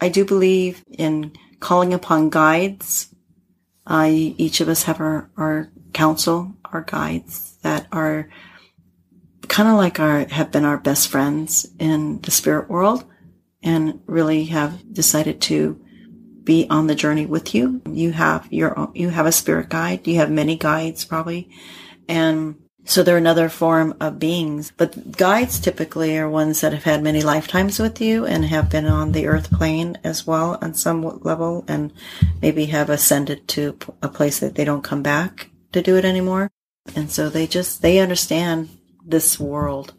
I 0.00 0.08
do 0.08 0.24
believe 0.24 0.84
in 0.86 1.32
calling 1.58 1.92
upon 1.92 2.30
guides. 2.30 3.12
I, 3.86 4.34
each 4.38 4.60
of 4.60 4.68
us 4.68 4.84
have 4.84 5.00
our, 5.00 5.30
our 5.36 5.70
counsel, 5.92 6.54
our 6.72 6.82
guides 6.82 7.56
that 7.62 7.86
are 7.90 8.28
kind 9.48 9.68
of 9.68 9.76
like 9.76 9.98
our, 9.98 10.26
have 10.26 10.52
been 10.52 10.64
our 10.64 10.78
best 10.78 11.08
friends 11.08 11.66
in 11.78 12.20
the 12.20 12.30
spirit 12.30 12.68
world 12.68 13.04
and 13.62 14.00
really 14.06 14.44
have 14.44 14.92
decided 14.92 15.40
to 15.40 15.83
be 16.44 16.66
on 16.68 16.86
the 16.86 16.94
journey 16.94 17.26
with 17.26 17.54
you. 17.54 17.80
You 17.90 18.12
have 18.12 18.46
your, 18.52 18.90
you 18.94 19.08
have 19.08 19.26
a 19.26 19.32
spirit 19.32 19.68
guide. 19.70 20.06
You 20.06 20.16
have 20.16 20.30
many 20.30 20.56
guides 20.56 21.04
probably 21.04 21.50
and 22.08 22.56
so 22.86 23.02
they're 23.02 23.16
another 23.16 23.48
form 23.48 23.96
of 24.00 24.18
beings. 24.18 24.72
But 24.76 25.16
guides 25.16 25.58
typically 25.58 26.18
are 26.18 26.28
ones 26.28 26.60
that 26.60 26.72
have 26.72 26.84
had 26.84 27.02
many 27.02 27.22
lifetimes 27.22 27.78
with 27.78 28.00
you 28.00 28.26
and 28.26 28.44
have 28.44 28.68
been 28.68 28.86
on 28.86 29.12
the 29.12 29.26
earth 29.26 29.50
plane 29.50 29.96
as 30.04 30.26
well 30.26 30.58
on 30.60 30.74
some 30.74 31.02
level 31.20 31.64
and 31.66 31.92
maybe 32.42 32.66
have 32.66 32.90
ascended 32.90 33.48
to 33.48 33.78
a 34.02 34.08
place 34.08 34.40
that 34.40 34.54
they 34.54 34.64
don't 34.64 34.84
come 34.84 35.02
back 35.02 35.48
to 35.72 35.80
do 35.80 35.96
it 35.96 36.04
anymore. 36.04 36.50
And 36.94 37.10
so 37.10 37.30
they 37.30 37.46
just, 37.46 37.80
they 37.80 37.98
understand 38.00 38.68
this 39.02 39.40
world. 39.40 39.94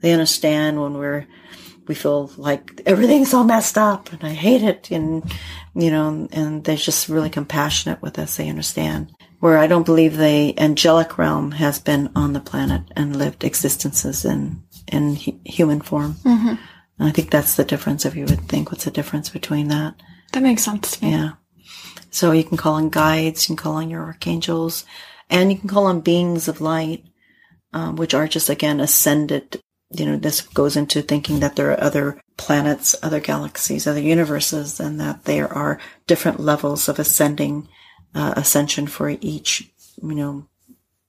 They 0.00 0.12
understand 0.12 0.80
when 0.80 0.94
we're, 0.94 1.26
we 1.86 1.94
feel 1.94 2.30
like 2.36 2.80
everything's 2.86 3.34
all 3.34 3.44
messed 3.44 3.76
up 3.76 4.12
and 4.12 4.22
I 4.22 4.30
hate 4.30 4.62
it. 4.62 4.90
And, 4.90 5.24
you 5.74 5.90
know, 5.90 6.28
and 6.32 6.64
they're 6.64 6.76
just 6.76 7.08
really 7.08 7.30
compassionate 7.30 8.02
with 8.02 8.18
us. 8.18 8.36
They 8.36 8.48
understand 8.48 9.12
where 9.40 9.58
I 9.58 9.66
don't 9.66 9.86
believe 9.86 10.16
the 10.16 10.58
angelic 10.58 11.18
realm 11.18 11.52
has 11.52 11.80
been 11.80 12.10
on 12.14 12.32
the 12.32 12.40
planet 12.40 12.82
and 12.94 13.16
lived 13.16 13.42
existences 13.42 14.24
in 14.24 14.62
in 14.86 15.14
human 15.14 15.80
form. 15.80 16.14
Mm-hmm. 16.24 16.54
And 16.98 17.08
I 17.08 17.10
think 17.10 17.30
that's 17.30 17.56
the 17.56 17.64
difference. 17.64 18.04
If 18.04 18.14
you 18.14 18.24
would 18.26 18.42
think, 18.42 18.70
what's 18.70 18.84
the 18.84 18.90
difference 18.90 19.30
between 19.30 19.68
that? 19.68 19.94
That 20.32 20.42
makes 20.42 20.64
sense 20.64 20.96
to 20.96 21.04
me. 21.04 21.12
Yeah. 21.12 21.32
So 22.10 22.32
you 22.32 22.44
can 22.44 22.56
call 22.56 22.74
on 22.74 22.90
guides, 22.90 23.48
you 23.48 23.56
can 23.56 23.62
call 23.62 23.76
on 23.76 23.90
your 23.90 24.02
archangels, 24.02 24.84
and 25.30 25.50
you 25.50 25.58
can 25.58 25.68
call 25.68 25.86
on 25.86 26.02
beings 26.02 26.46
of 26.46 26.60
light, 26.60 27.04
um, 27.72 27.96
which 27.96 28.14
are 28.14 28.28
just 28.28 28.50
again 28.50 28.80
ascended. 28.80 29.60
You 29.92 30.06
know, 30.06 30.16
this 30.16 30.40
goes 30.40 30.76
into 30.76 31.02
thinking 31.02 31.40
that 31.40 31.56
there 31.56 31.70
are 31.70 31.82
other 31.82 32.20
planets, 32.36 32.96
other 33.02 33.20
galaxies, 33.20 33.86
other 33.86 34.00
universes, 34.00 34.80
and 34.80 34.98
that 35.00 35.24
there 35.24 35.52
are 35.52 35.78
different 36.06 36.40
levels 36.40 36.88
of 36.88 36.98
ascending 36.98 37.68
uh, 38.14 38.34
ascension 38.36 38.86
for 38.86 39.10
each, 39.20 39.70
you 40.02 40.14
know, 40.14 40.46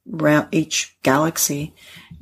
round, 0.05 0.47
each 0.51 0.97
galaxy, 1.03 1.73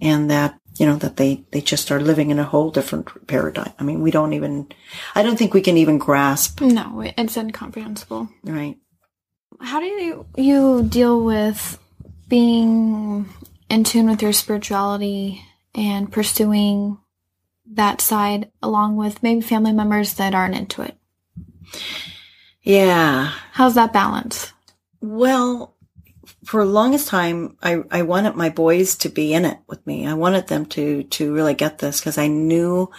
and 0.01 0.29
that 0.29 0.57
you 0.77 0.85
know 0.85 0.95
that 0.97 1.17
they 1.17 1.43
they 1.51 1.61
just 1.61 1.91
are 1.91 1.99
living 1.99 2.29
in 2.29 2.39
a 2.39 2.43
whole 2.43 2.71
different 2.71 3.27
paradigm. 3.27 3.73
I 3.79 3.83
mean, 3.83 4.01
we 4.01 4.11
don't 4.11 4.33
even. 4.33 4.71
I 5.15 5.23
don't 5.23 5.37
think 5.37 5.53
we 5.53 5.61
can 5.61 5.77
even 5.77 5.97
grasp. 5.97 6.61
No, 6.61 7.01
it's 7.01 7.37
incomprehensible. 7.37 8.29
Right. 8.43 8.77
How 9.59 9.79
do 9.79 9.85
you 9.85 10.25
you 10.37 10.83
deal 10.83 11.23
with 11.23 11.77
being 12.27 13.29
in 13.69 13.83
tune 13.83 14.09
with 14.09 14.21
your 14.21 14.33
spirituality 14.33 15.43
and 15.73 16.11
pursuing 16.11 16.97
that 17.73 18.01
side 18.01 18.51
along 18.61 18.97
with 18.97 19.23
maybe 19.23 19.41
family 19.41 19.71
members 19.71 20.15
that 20.15 20.35
aren't 20.35 20.55
into 20.55 20.81
it? 20.81 20.95
Yeah. 22.61 23.31
How's 23.53 23.75
that 23.75 23.93
balance? 23.93 24.51
Well, 24.99 25.75
for 26.45 26.65
the 26.65 26.71
longest 26.71 27.07
time, 27.07 27.57
I, 27.61 27.83
I 27.89 28.01
wanted 28.03 28.35
my 28.35 28.49
boys 28.49 28.95
to 28.97 29.09
be 29.09 29.33
in 29.33 29.45
it 29.45 29.57
with 29.67 29.85
me. 29.87 30.05
I 30.07 30.13
wanted 30.13 30.47
them 30.47 30.65
to, 30.67 31.03
to 31.03 31.33
really 31.33 31.53
get 31.53 31.79
this 31.79 31.99
because 31.99 32.17
I 32.17 32.27
knew 32.27 32.89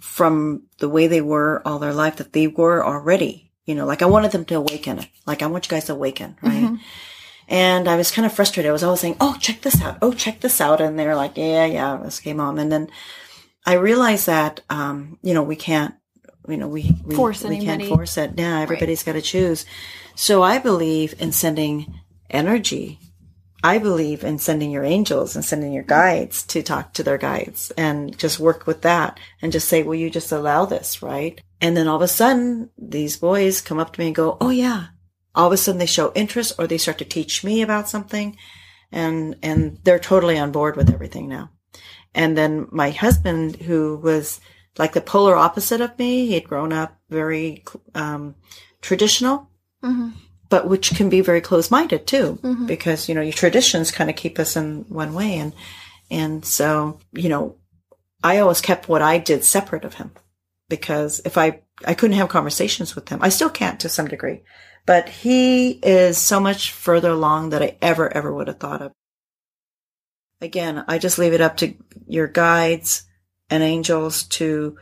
from 0.00 0.62
the 0.78 0.88
way 0.88 1.06
they 1.06 1.20
were 1.20 1.62
all 1.64 1.78
their 1.78 1.92
life 1.92 2.16
that 2.16 2.32
they 2.32 2.48
were 2.48 2.84
already, 2.84 3.52
you 3.64 3.74
know, 3.74 3.86
like 3.86 4.02
I 4.02 4.06
wanted 4.06 4.32
them 4.32 4.44
to 4.46 4.56
awaken 4.56 4.98
it. 4.98 5.08
Like 5.26 5.42
I 5.42 5.46
want 5.46 5.66
you 5.66 5.70
guys 5.70 5.84
to 5.84 5.92
awaken, 5.92 6.36
right? 6.42 6.64
Mm-hmm. 6.64 6.76
And 7.48 7.88
I 7.88 7.96
was 7.96 8.10
kind 8.10 8.24
of 8.26 8.32
frustrated. 8.32 8.68
I 8.68 8.72
was 8.72 8.84
always 8.84 9.00
saying, 9.00 9.16
Oh, 9.20 9.36
check 9.40 9.60
this 9.62 9.80
out. 9.82 9.98
Oh, 10.02 10.12
check 10.12 10.40
this 10.40 10.60
out. 10.60 10.80
And 10.80 10.98
they're 10.98 11.16
like, 11.16 11.36
yeah, 11.36 11.64
yeah, 11.66 12.00
this 12.02 12.20
came 12.20 12.40
on. 12.40 12.58
And 12.58 12.70
then 12.70 12.88
I 13.66 13.74
realized 13.74 14.26
that, 14.26 14.60
um, 14.70 15.18
you 15.22 15.34
know, 15.34 15.42
we 15.42 15.56
can't, 15.56 15.94
you 16.48 16.56
know, 16.56 16.68
we, 16.68 16.96
we, 17.04 17.14
force 17.14 17.42
we 17.42 17.56
anybody. 17.56 17.84
can't 17.84 17.94
force 17.94 18.16
it. 18.16 18.32
Yeah. 18.36 18.60
Everybody's 18.60 19.06
right. 19.06 19.14
got 19.14 19.20
to 19.20 19.22
choose. 19.22 19.64
So 20.14 20.42
I 20.42 20.58
believe 20.58 21.14
in 21.20 21.32
sending 21.32 22.00
energy. 22.30 22.98
I 23.64 23.78
believe 23.78 24.24
in 24.24 24.38
sending 24.38 24.72
your 24.72 24.82
angels 24.82 25.36
and 25.36 25.44
sending 25.44 25.72
your 25.72 25.84
guides 25.84 26.42
to 26.46 26.62
talk 26.62 26.94
to 26.94 27.04
their 27.04 27.18
guides 27.18 27.70
and 27.76 28.16
just 28.18 28.40
work 28.40 28.66
with 28.66 28.82
that 28.82 29.20
and 29.40 29.52
just 29.52 29.68
say, 29.68 29.84
will 29.84 29.94
you 29.94 30.10
just 30.10 30.32
allow 30.32 30.64
this? 30.64 31.00
Right. 31.00 31.40
And 31.60 31.76
then 31.76 31.86
all 31.86 31.96
of 31.96 32.02
a 32.02 32.08
sudden 32.08 32.70
these 32.76 33.16
boys 33.16 33.60
come 33.60 33.78
up 33.78 33.92
to 33.92 34.00
me 34.00 34.06
and 34.06 34.14
go, 34.14 34.36
Oh 34.40 34.50
yeah. 34.50 34.86
All 35.34 35.46
of 35.46 35.52
a 35.52 35.56
sudden 35.56 35.78
they 35.78 35.86
show 35.86 36.12
interest 36.14 36.54
or 36.58 36.66
they 36.66 36.78
start 36.78 36.98
to 36.98 37.04
teach 37.04 37.44
me 37.44 37.62
about 37.62 37.88
something 37.88 38.36
and, 38.90 39.36
and 39.42 39.78
they're 39.84 39.98
totally 39.98 40.38
on 40.38 40.52
board 40.52 40.76
with 40.76 40.92
everything 40.92 41.28
now. 41.28 41.50
And 42.14 42.36
then 42.36 42.68
my 42.70 42.90
husband, 42.90 43.56
who 43.56 43.96
was 43.96 44.40
like 44.78 44.92
the 44.92 45.00
polar 45.00 45.36
opposite 45.36 45.80
of 45.80 45.98
me, 45.98 46.26
he 46.26 46.34
had 46.34 46.44
grown 46.44 46.72
up 46.72 46.98
very, 47.08 47.64
um, 47.94 48.34
traditional. 48.80 49.48
Mm-hmm 49.82 50.10
but 50.52 50.68
which 50.68 50.94
can 50.94 51.08
be 51.08 51.22
very 51.22 51.40
close-minded 51.40 52.06
too, 52.06 52.38
mm-hmm. 52.42 52.66
because 52.66 53.08
you 53.08 53.14
know 53.14 53.22
your 53.22 53.32
traditions 53.32 53.90
kind 53.90 54.10
of 54.10 54.16
keep 54.16 54.38
us 54.38 54.54
in 54.54 54.84
one 54.90 55.14
way, 55.14 55.38
and 55.38 55.54
and 56.10 56.44
so 56.44 57.00
you 57.12 57.30
know, 57.30 57.56
I 58.22 58.36
always 58.36 58.60
kept 58.60 58.86
what 58.86 59.00
I 59.00 59.16
did 59.16 59.44
separate 59.44 59.86
of 59.86 59.94
him, 59.94 60.10
because 60.68 61.22
if 61.24 61.38
I 61.38 61.62
I 61.86 61.94
couldn't 61.94 62.18
have 62.18 62.28
conversations 62.28 62.94
with 62.94 63.08
him, 63.08 63.20
I 63.22 63.30
still 63.30 63.48
can't 63.48 63.80
to 63.80 63.88
some 63.88 64.08
degree, 64.08 64.42
but 64.86 65.08
he 65.08 65.70
is 65.70 66.18
so 66.18 66.40
much 66.40 66.72
further 66.72 67.10
along 67.10 67.50
than 67.50 67.62
I 67.62 67.76
ever 67.80 68.12
ever 68.12 68.32
would 68.32 68.48
have 68.48 68.58
thought 68.58 68.82
of. 68.82 68.92
Again, 70.40 70.84
I 70.88 70.98
just 70.98 71.18
leave 71.18 71.32
it 71.32 71.40
up 71.40 71.56
to 71.58 71.74
your 72.06 72.26
guides 72.26 73.04
and 73.48 73.62
angels 73.62 74.24
to 74.24 74.76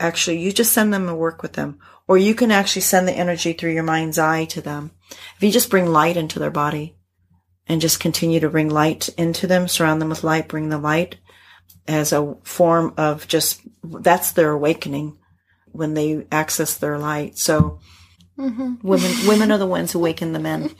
actually 0.00 0.40
you 0.40 0.52
just 0.52 0.72
send 0.72 0.92
them 0.92 1.08
and 1.08 1.18
work 1.18 1.42
with 1.42 1.52
them 1.52 1.78
or 2.08 2.18
you 2.18 2.34
can 2.34 2.50
actually 2.50 2.82
send 2.82 3.08
the 3.08 3.12
energy 3.12 3.52
through 3.52 3.72
your 3.72 3.82
mind's 3.82 4.18
eye 4.18 4.44
to 4.46 4.60
them. 4.60 4.92
If 5.36 5.42
you 5.42 5.50
just 5.50 5.70
bring 5.70 5.86
light 5.86 6.16
into 6.16 6.38
their 6.38 6.50
body 6.50 6.96
and 7.66 7.80
just 7.80 8.00
continue 8.00 8.40
to 8.40 8.50
bring 8.50 8.68
light 8.68 9.08
into 9.18 9.46
them, 9.46 9.66
surround 9.66 10.00
them 10.00 10.08
with 10.08 10.24
light, 10.24 10.48
bring 10.48 10.68
the 10.68 10.78
light 10.78 11.16
as 11.88 12.12
a 12.12 12.36
form 12.44 12.94
of 12.96 13.26
just, 13.26 13.60
that's 13.82 14.32
their 14.32 14.52
awakening 14.52 15.18
when 15.66 15.94
they 15.94 16.26
access 16.30 16.76
their 16.76 16.98
light. 16.98 17.38
So, 17.38 17.80
Mm-hmm. 18.38 18.86
Women, 18.86 19.12
women 19.26 19.50
are 19.50 19.58
the 19.58 19.66
ones 19.66 19.92
who 19.92 19.98
awaken 19.98 20.32
the 20.32 20.38
men, 20.38 20.74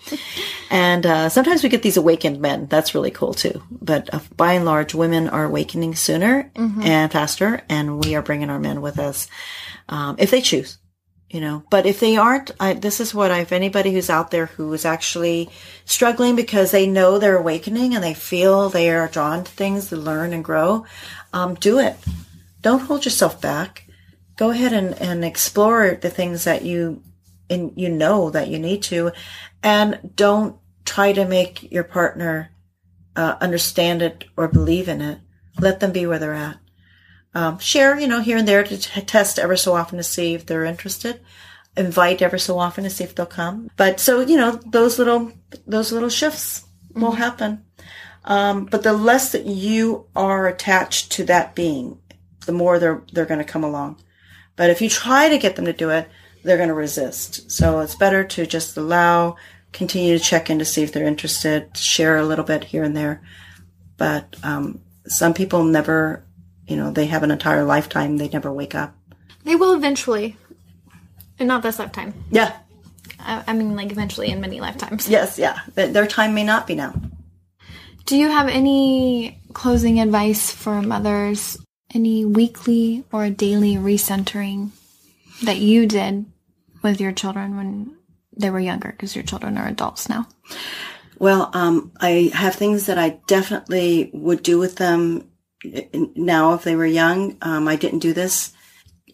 and 0.71 1.07
uh, 1.07 1.29
sometimes 1.31 1.63
we 1.63 1.71
get 1.71 1.83
these 1.83 1.97
awakened 1.97 2.39
men. 2.39 2.67
That's 2.67 2.95
really 2.95 3.11
cool 3.11 3.33
too. 3.33 3.63
But 3.71 4.13
uh, 4.13 4.21
by 4.37 4.53
and 4.53 4.67
large, 4.67 4.95
women 4.95 5.29
are 5.29 5.45
awakening 5.45 5.95
sooner 5.95 6.51
mm-hmm. 6.55 6.83
and 6.83 7.11
faster, 7.11 7.63
and 7.71 8.05
we 8.05 8.15
are 8.15 8.21
bringing 8.21 8.51
our 8.51 8.59
men 8.59 8.83
with 8.83 8.99
us 8.99 9.29
um, 9.89 10.17
if 10.19 10.31
they 10.31 10.43
choose 10.43 10.79
you 11.31 11.41
know 11.41 11.65
but 11.71 11.87
if 11.87 12.01
they 12.01 12.17
aren't 12.17 12.51
I, 12.61 12.75
this 12.75 13.01
is 13.01 13.15
what 13.15 13.31
I, 13.31 13.41
if 13.41 13.53
anybody 13.53 13.93
who's 13.93 14.11
out 14.11 14.31
there 14.31 14.47
who 14.47 14.73
is 14.73 14.85
actually 14.85 15.51
struggling 15.85 16.37
because 16.37 16.71
they 16.71 16.87
know 16.87 17.19
they're 17.19 17.37
awakening 17.37 17.95
and 17.95 18.03
they 18.03 18.15
feel 18.15 18.69
they 18.69 18.91
are 18.91 19.09
drawn 19.09 19.45
to 19.45 19.51
things 19.51 19.89
to 19.89 19.97
learn 19.97 20.33
and 20.33 20.45
grow 20.45 20.87
um, 21.33 21.55
do 21.55 21.79
it 21.79 21.97
don't 22.63 22.81
hold 22.81 23.05
yourself 23.05 23.41
back 23.41 23.89
go 24.37 24.51
ahead 24.51 24.73
and, 24.73 24.95
and 25.01 25.25
explore 25.25 25.99
the 26.01 26.11
things 26.11 26.45
that 26.45 26.63
you 26.63 27.03
and 27.49 27.73
you 27.77 27.89
know 27.89 28.31
that 28.31 28.49
you 28.49 28.59
need 28.59 28.83
to 28.83 29.13
and 29.63 30.13
don't 30.15 30.57
try 30.85 31.13
to 31.13 31.25
make 31.25 31.71
your 31.71 31.85
partner 31.85 32.51
uh, 33.15 33.37
understand 33.41 34.03
it 34.03 34.25
or 34.37 34.49
believe 34.49 34.89
in 34.89 35.01
it 35.01 35.19
let 35.59 35.81
them 35.81 35.93
be 35.93 36.07
where 36.07 36.19
they're 36.19 36.35
at 36.35 36.59
um, 37.37 37.59
share, 37.59 38.01
you 38.01 38.09
know, 38.09 38.23
here 38.23 38.39
and 38.39 38.49
there 38.49 38.65
to 38.65 38.79
t- 38.79 39.01
test 39.03 39.39
ever 39.39 39.59
so 39.59 39.75
often 39.75 39.99
to 39.99 40.03
see 40.03 40.33
if 40.33 40.47
they're 40.47 40.65
interested. 40.65 41.21
Invite 41.77 42.23
ever 42.23 42.39
so 42.39 42.59
often 42.59 42.85
to 42.85 42.89
see 42.89 43.05
if 43.05 43.15
they'll 43.15 43.27
come. 43.27 43.71
But 43.77 44.01
so, 44.01 44.21
you 44.23 44.39
know, 44.39 44.53
those 44.53 44.99
little, 44.99 45.33
those 45.67 45.93
little 45.93 46.09
shifts 46.09 46.61
mm-hmm. 46.63 47.03
will 47.03 47.13
happen. 47.13 47.63
Um, 48.25 48.65
but 48.65 48.83
the 48.83 48.95
less 48.95 49.33
that 49.33 49.45
you 49.45 50.07
are 50.17 50.49
attached 50.49 51.13
to 51.13 51.25
that 51.25 51.55
being, 51.55 51.99
the 52.47 52.53
more 52.53 52.79
they're, 52.79 53.03
they're 53.13 53.27
going 53.27 53.45
to 53.45 53.53
come 53.53 53.65
along. 53.65 54.01
But 54.57 54.71
if 54.71 54.81
you 54.81 54.89
try 54.89 55.29
to 55.29 55.37
get 55.37 55.57
them 55.57 55.67
to 55.67 55.75
do 55.75 55.91
it, 55.91 56.09
they're 56.47 56.57
going 56.57 56.69
to 56.69 56.75
resist. 56.75 57.51
So 57.51 57.81
it's 57.81 57.95
better 57.95 58.25
to 58.25 58.47
just 58.47 58.77
allow, 58.77 59.37
continue 59.73 60.17
to 60.17 60.25
check 60.25 60.49
in 60.49 60.59
to 60.61 60.65
see 60.65 60.83
if 60.83 60.93
they're 60.93 61.07
interested, 61.07 61.77
share 61.77 62.17
a 62.17 62.25
little 62.25 62.45
bit 62.45 62.65
here 62.65 62.85
and 62.85 62.97
there. 62.97 63.23
But, 63.97 64.37
um, 64.43 64.81
some 65.07 65.35
people 65.35 65.65
never 65.65 66.27
you 66.67 66.77
know, 66.77 66.91
they 66.91 67.07
have 67.07 67.23
an 67.23 67.31
entire 67.31 67.65
lifetime. 67.65 68.17
They 68.17 68.29
never 68.29 68.53
wake 68.53 68.75
up. 68.75 68.95
They 69.45 69.57
will 69.57 69.75
eventually. 69.75 70.37
And 71.39 71.49
not 71.49 71.63
this 71.63 71.79
lifetime. 71.79 72.15
Yeah. 72.31 72.57
I, 73.21 73.45
I 73.47 73.53
mean, 73.53 73.77
like, 73.77 73.93
eventually 73.93 74.31
in 74.31 74.41
many 74.41 74.61
lifetimes. 74.61 75.09
Yes, 75.09 75.39
yeah. 75.39 75.61
Their 75.75 76.07
time 76.07 76.35
may 76.35 76.45
not 76.45 76.67
be 76.67 76.75
now. 76.75 76.95
Do 78.05 78.17
you 78.17 78.29
have 78.29 78.49
any 78.49 79.41
closing 79.53 80.01
advice 80.01 80.51
for 80.51 80.83
mothers? 80.83 81.59
Any 81.95 82.25
weekly 82.25 83.05
or 83.13 83.31
daily 83.31 83.75
recentering 83.75 84.71
that 85.45 85.59
you 85.59 85.87
did 85.87 86.27
with 86.87 87.01
your 87.01 87.13
children 87.13 87.57
when 87.57 87.97
they 88.37 88.51
were 88.51 88.61
younger? 88.61 88.91
Because 88.91 89.15
your 89.15 89.25
children 89.25 89.59
are 89.59 89.67
adults 89.67 90.09
now. 90.09 90.27
Well, 91.19 91.51
um, 91.55 91.93
I 92.01 92.31
have 92.35 92.55
things 92.55 92.87
that 92.87 92.99
I 92.99 93.21
definitely 93.27 94.11
would 94.13 94.43
do 94.43 94.59
with 94.59 94.77
them 94.77 95.31
now 95.65 96.55
if 96.55 96.63
they 96.63 96.77
were 96.77 96.87
young. 96.87 97.37
Um, 97.43 97.67
I 97.69 97.77
didn't 97.77 98.01
do 98.01 98.13
this. 98.13 98.53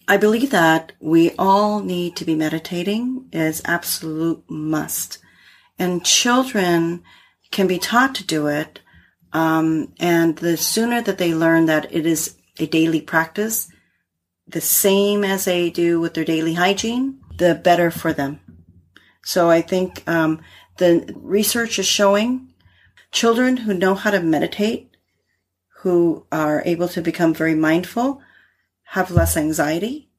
I 0.08 0.16
believe 0.16 0.50
that 0.50 0.92
we 1.00 1.30
all 1.38 1.80
need 1.80 2.16
to 2.16 2.24
be 2.24 2.34
meditating 2.34 3.28
is 3.32 3.62
absolute 3.64 4.42
must. 4.48 5.18
And 5.78 6.04
children 6.04 7.02
can 7.50 7.66
be 7.66 7.78
taught 7.78 8.14
to 8.16 8.26
do 8.26 8.48
it. 8.48 8.80
Um, 9.32 9.94
and 9.98 10.36
the 10.36 10.56
sooner 10.56 11.00
that 11.02 11.18
they 11.18 11.34
learn 11.34 11.66
that 11.66 11.94
it 11.94 12.04
is 12.04 12.36
a 12.58 12.66
daily 12.66 13.00
practice, 13.00 13.68
the 14.46 14.60
same 14.60 15.24
as 15.24 15.44
they 15.44 15.70
do 15.70 16.00
with 16.00 16.14
their 16.14 16.24
daily 16.24 16.54
hygiene, 16.54 17.20
the 17.42 17.54
better 17.54 17.90
for 17.90 18.12
them. 18.12 18.40
So 19.24 19.50
I 19.50 19.60
think 19.60 20.08
um, 20.08 20.40
the 20.78 21.12
research 21.16 21.78
is 21.78 21.86
showing 21.86 22.48
children 23.10 23.58
who 23.58 23.74
know 23.74 23.94
how 23.94 24.10
to 24.10 24.20
meditate 24.20 24.88
who 25.82 26.24
are 26.30 26.62
able 26.64 26.86
to 26.88 27.02
become 27.02 27.34
very 27.34 27.56
mindful 27.56 28.22
have 28.84 29.10
less 29.10 29.36
anxiety, 29.36 30.10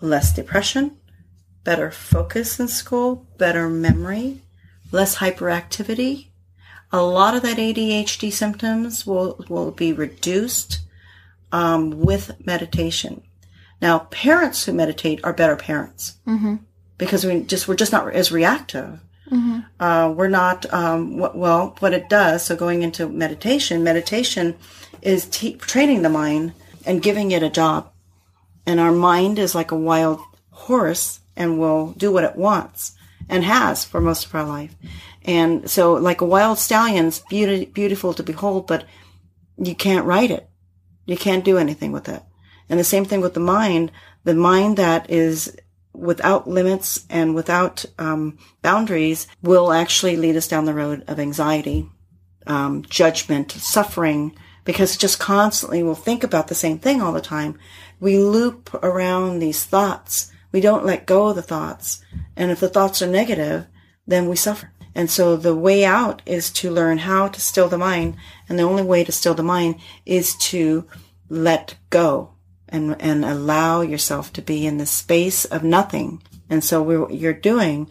less 0.00 0.34
depression, 0.34 0.96
better 1.62 1.90
focus 1.90 2.58
in 2.58 2.66
school, 2.66 3.26
better 3.36 3.68
memory, 3.68 4.40
less 4.90 5.18
hyperactivity. 5.18 6.30
A 6.90 7.02
lot 7.02 7.36
of 7.36 7.42
that 7.42 7.58
ADHD 7.58 8.32
symptoms 8.32 9.06
will, 9.06 9.44
will 9.48 9.70
be 9.70 9.92
reduced 9.92 10.80
um, 11.52 11.90
with 12.00 12.44
meditation. 12.44 13.22
Now, 13.80 14.00
parents 14.10 14.64
who 14.64 14.72
meditate 14.72 15.20
are 15.24 15.32
better 15.32 15.56
parents 15.56 16.16
mm-hmm. 16.26 16.56
because 16.98 17.24
we 17.24 17.42
just 17.42 17.66
we're 17.68 17.76
just 17.76 17.92
not 17.92 18.12
as 18.14 18.30
reactive. 18.32 19.00
Mm-hmm. 19.30 19.60
Uh, 19.78 20.10
we're 20.10 20.28
not 20.28 20.72
um, 20.72 21.16
well. 21.18 21.76
What 21.78 21.94
it 21.94 22.08
does. 22.08 22.44
So 22.44 22.56
going 22.56 22.82
into 22.82 23.08
meditation, 23.08 23.84
meditation 23.84 24.56
is 25.02 25.26
t- 25.26 25.54
training 25.54 26.02
the 26.02 26.08
mind 26.08 26.52
and 26.84 27.02
giving 27.02 27.30
it 27.30 27.42
a 27.42 27.50
job. 27.50 27.92
And 28.66 28.80
our 28.80 28.92
mind 28.92 29.38
is 29.38 29.54
like 29.54 29.70
a 29.70 29.76
wild 29.76 30.20
horse 30.50 31.20
and 31.36 31.58
will 31.58 31.92
do 31.92 32.12
what 32.12 32.24
it 32.24 32.36
wants. 32.36 32.96
and 33.30 33.44
has 33.44 33.84
for 33.84 34.00
most 34.00 34.26
of 34.26 34.34
our 34.34 34.44
life. 34.44 34.74
And 35.24 35.70
so 35.70 35.94
like 35.94 36.20
a 36.20 36.26
wild 36.26 36.58
stallion's 36.58 37.20
beauty, 37.30 37.66
beautiful 37.66 38.12
to 38.14 38.22
behold, 38.22 38.66
but 38.66 38.84
you 39.56 39.74
can't 39.74 40.04
ride 40.04 40.30
it. 40.30 40.48
You 41.06 41.16
can't 41.16 41.44
do 41.44 41.56
anything 41.56 41.92
with 41.92 42.08
it. 42.08 42.22
And 42.70 42.78
the 42.78 42.84
same 42.84 43.04
thing 43.04 43.20
with 43.20 43.34
the 43.34 43.40
mind, 43.40 43.90
the 44.22 44.34
mind 44.34 44.76
that 44.76 45.10
is 45.10 45.56
without 45.92 46.48
limits 46.48 47.04
and 47.10 47.34
without 47.34 47.84
um, 47.98 48.38
boundaries 48.62 49.26
will 49.42 49.72
actually 49.72 50.16
lead 50.16 50.36
us 50.36 50.46
down 50.46 50.64
the 50.64 50.72
road 50.72 51.02
of 51.08 51.18
anxiety, 51.18 51.90
um, 52.46 52.82
judgment, 52.88 53.50
suffering, 53.50 54.36
because 54.64 54.96
just 54.96 55.18
constantly 55.18 55.82
we'll 55.82 55.96
think 55.96 56.22
about 56.22 56.46
the 56.46 56.54
same 56.54 56.78
thing 56.78 57.02
all 57.02 57.12
the 57.12 57.20
time. 57.20 57.58
We 57.98 58.18
loop 58.18 58.72
around 58.84 59.40
these 59.40 59.64
thoughts. 59.64 60.30
We 60.52 60.60
don't 60.60 60.86
let 60.86 61.06
go 61.06 61.28
of 61.28 61.36
the 61.36 61.42
thoughts. 61.42 62.04
And 62.36 62.52
if 62.52 62.60
the 62.60 62.68
thoughts 62.68 63.02
are 63.02 63.08
negative, 63.08 63.66
then 64.06 64.28
we 64.28 64.36
suffer. 64.36 64.72
And 64.94 65.10
so 65.10 65.36
the 65.36 65.56
way 65.56 65.84
out 65.84 66.22
is 66.24 66.50
to 66.52 66.70
learn 66.70 66.98
how 66.98 67.28
to 67.28 67.40
still 67.40 67.68
the 67.68 67.78
mind. 67.78 68.16
And 68.48 68.58
the 68.58 68.64
only 68.64 68.82
way 68.84 69.02
to 69.02 69.12
still 69.12 69.34
the 69.34 69.42
mind 69.42 69.80
is 70.06 70.36
to 70.36 70.86
let 71.28 71.76
go 71.90 72.34
and, 72.70 73.00
and 73.00 73.24
allow 73.24 73.80
yourself 73.80 74.32
to 74.34 74.42
be 74.42 74.66
in 74.66 74.78
the 74.78 74.86
space 74.86 75.44
of 75.44 75.62
nothing. 75.62 76.22
And 76.48 76.64
so 76.64 76.82
what 76.82 77.14
you're 77.14 77.32
doing 77.32 77.90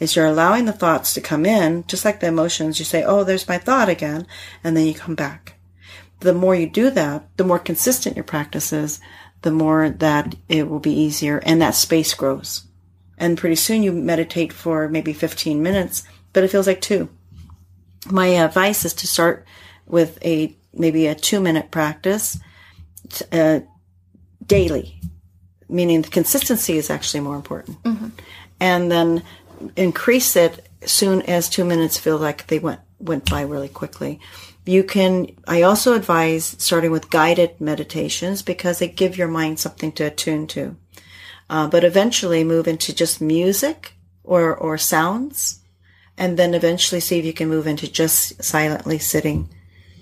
is 0.00 0.16
you're 0.16 0.26
allowing 0.26 0.64
the 0.64 0.72
thoughts 0.72 1.14
to 1.14 1.20
come 1.20 1.44
in, 1.44 1.84
just 1.86 2.04
like 2.04 2.20
the 2.20 2.26
emotions. 2.26 2.78
You 2.78 2.84
say, 2.84 3.04
Oh, 3.04 3.22
there's 3.22 3.48
my 3.48 3.58
thought 3.58 3.88
again. 3.88 4.26
And 4.64 4.76
then 4.76 4.86
you 4.86 4.94
come 4.94 5.14
back. 5.14 5.54
The 6.20 6.32
more 6.34 6.54
you 6.54 6.68
do 6.68 6.90
that, 6.90 7.28
the 7.36 7.44
more 7.44 7.58
consistent 7.58 8.16
your 8.16 8.24
practice 8.24 8.72
is, 8.72 9.00
the 9.42 9.50
more 9.50 9.88
that 9.88 10.34
it 10.48 10.68
will 10.68 10.80
be 10.80 10.92
easier 10.92 11.38
and 11.44 11.60
that 11.62 11.74
space 11.74 12.12
grows. 12.14 12.66
And 13.16 13.38
pretty 13.38 13.56
soon 13.56 13.82
you 13.82 13.92
meditate 13.92 14.52
for 14.52 14.88
maybe 14.88 15.12
15 15.12 15.62
minutes, 15.62 16.02
but 16.32 16.44
it 16.44 16.50
feels 16.50 16.66
like 16.66 16.80
two. 16.80 17.08
My 18.10 18.28
advice 18.28 18.84
is 18.84 18.94
to 18.94 19.06
start 19.06 19.46
with 19.86 20.18
a, 20.24 20.56
maybe 20.72 21.06
a 21.06 21.14
two 21.14 21.40
minute 21.40 21.70
practice, 21.70 22.38
uh, 23.32 23.60
daily, 24.50 25.00
meaning 25.68 26.02
the 26.02 26.08
consistency 26.08 26.76
is 26.76 26.90
actually 26.90 27.20
more 27.20 27.36
important. 27.36 27.82
Mm-hmm. 27.84 28.08
And 28.58 28.90
then 28.90 29.22
increase 29.76 30.34
it 30.36 30.66
soon 30.84 31.22
as 31.22 31.48
two 31.48 31.64
minutes 31.64 31.98
feel 31.98 32.18
like 32.18 32.48
they 32.48 32.58
went 32.58 32.80
went 32.98 33.30
by 33.30 33.42
really 33.42 33.68
quickly. 33.68 34.20
You 34.66 34.84
can, 34.84 35.28
I 35.48 35.62
also 35.62 35.94
advise 35.94 36.54
starting 36.58 36.90
with 36.90 37.10
guided 37.10 37.60
meditations 37.60 38.42
because 38.42 38.78
they 38.78 38.88
give 38.88 39.16
your 39.16 39.28
mind 39.28 39.58
something 39.58 39.90
to 39.92 40.04
attune 40.04 40.46
to. 40.48 40.76
Uh, 41.48 41.66
but 41.66 41.82
eventually 41.82 42.44
move 42.44 42.68
into 42.68 42.94
just 42.94 43.20
music 43.20 43.94
or, 44.22 44.54
or 44.54 44.76
sounds 44.76 45.60
and 46.18 46.38
then 46.38 46.52
eventually 46.52 47.00
see 47.00 47.18
if 47.18 47.24
you 47.24 47.32
can 47.32 47.48
move 47.48 47.66
into 47.66 47.90
just 47.90 48.44
silently 48.44 48.98
sitting 48.98 49.48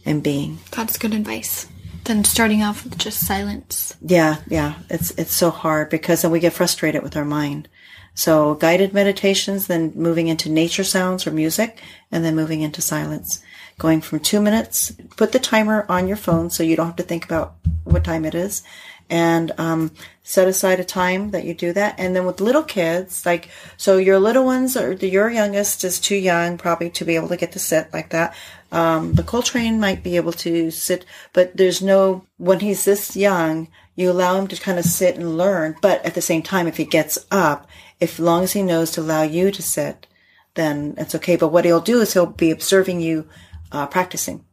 and 0.04 0.24
being. 0.24 0.58
That's 0.72 0.98
good 0.98 1.14
advice 1.14 1.68
than 2.08 2.24
starting 2.24 2.62
off 2.62 2.82
with 2.82 2.98
just 2.98 3.24
silence. 3.24 3.96
Yeah, 4.02 4.38
yeah. 4.48 4.74
It's 4.90 5.12
it's 5.12 5.32
so 5.32 5.50
hard 5.50 5.90
because 5.90 6.22
then 6.22 6.32
we 6.32 6.40
get 6.40 6.52
frustrated 6.52 7.02
with 7.02 7.16
our 7.16 7.24
mind. 7.24 7.68
So 8.14 8.54
guided 8.54 8.92
meditations, 8.92 9.68
then 9.68 9.92
moving 9.94 10.26
into 10.26 10.50
nature 10.50 10.82
sounds 10.82 11.26
or 11.26 11.30
music, 11.30 11.80
and 12.10 12.24
then 12.24 12.34
moving 12.34 12.62
into 12.62 12.82
silence. 12.82 13.40
Going 13.78 14.00
from 14.00 14.18
two 14.18 14.40
minutes, 14.40 14.90
put 15.16 15.30
the 15.30 15.38
timer 15.38 15.86
on 15.88 16.08
your 16.08 16.16
phone 16.16 16.50
so 16.50 16.64
you 16.64 16.74
don't 16.74 16.86
have 16.86 16.96
to 16.96 17.04
think 17.04 17.24
about 17.24 17.54
what 17.84 18.02
time 18.02 18.24
it 18.24 18.34
is 18.34 18.64
and 19.10 19.52
um, 19.58 19.90
set 20.22 20.48
aside 20.48 20.80
a 20.80 20.84
time 20.84 21.30
that 21.30 21.44
you 21.44 21.54
do 21.54 21.72
that. 21.72 21.94
And 21.98 22.14
then 22.14 22.26
with 22.26 22.40
little 22.40 22.62
kids, 22.62 23.24
like 23.24 23.48
so, 23.76 23.96
your 23.96 24.18
little 24.18 24.44
ones 24.44 24.76
or 24.76 24.92
your 24.92 25.30
youngest 25.30 25.84
is 25.84 25.98
too 25.98 26.16
young 26.16 26.58
probably 26.58 26.90
to 26.90 27.04
be 27.04 27.16
able 27.16 27.28
to 27.28 27.36
get 27.36 27.52
to 27.52 27.58
sit 27.58 27.92
like 27.92 28.10
that. 28.10 28.34
Um, 28.70 29.14
the 29.14 29.22
Coltrane 29.22 29.80
might 29.80 30.02
be 30.02 30.16
able 30.16 30.32
to 30.32 30.70
sit, 30.70 31.06
but 31.32 31.56
there's 31.56 31.80
no 31.80 32.26
when 32.36 32.60
he's 32.60 32.84
this 32.84 33.16
young. 33.16 33.68
You 33.96 34.10
allow 34.10 34.38
him 34.38 34.46
to 34.48 34.56
kind 34.60 34.78
of 34.78 34.84
sit 34.84 35.16
and 35.16 35.36
learn, 35.36 35.74
but 35.82 36.04
at 36.04 36.14
the 36.14 36.22
same 36.22 36.42
time, 36.42 36.68
if 36.68 36.76
he 36.76 36.84
gets 36.84 37.18
up, 37.32 37.66
if 37.98 38.20
long 38.20 38.44
as 38.44 38.52
he 38.52 38.62
knows 38.62 38.92
to 38.92 39.00
allow 39.00 39.22
you 39.22 39.50
to 39.50 39.62
sit, 39.62 40.06
then 40.54 40.94
it's 40.98 41.16
okay. 41.16 41.34
But 41.34 41.48
what 41.48 41.64
he'll 41.64 41.80
do 41.80 42.00
is 42.00 42.12
he'll 42.12 42.26
be 42.26 42.52
observing 42.52 43.00
you 43.00 43.26
uh, 43.72 43.86
practicing, 43.86 44.44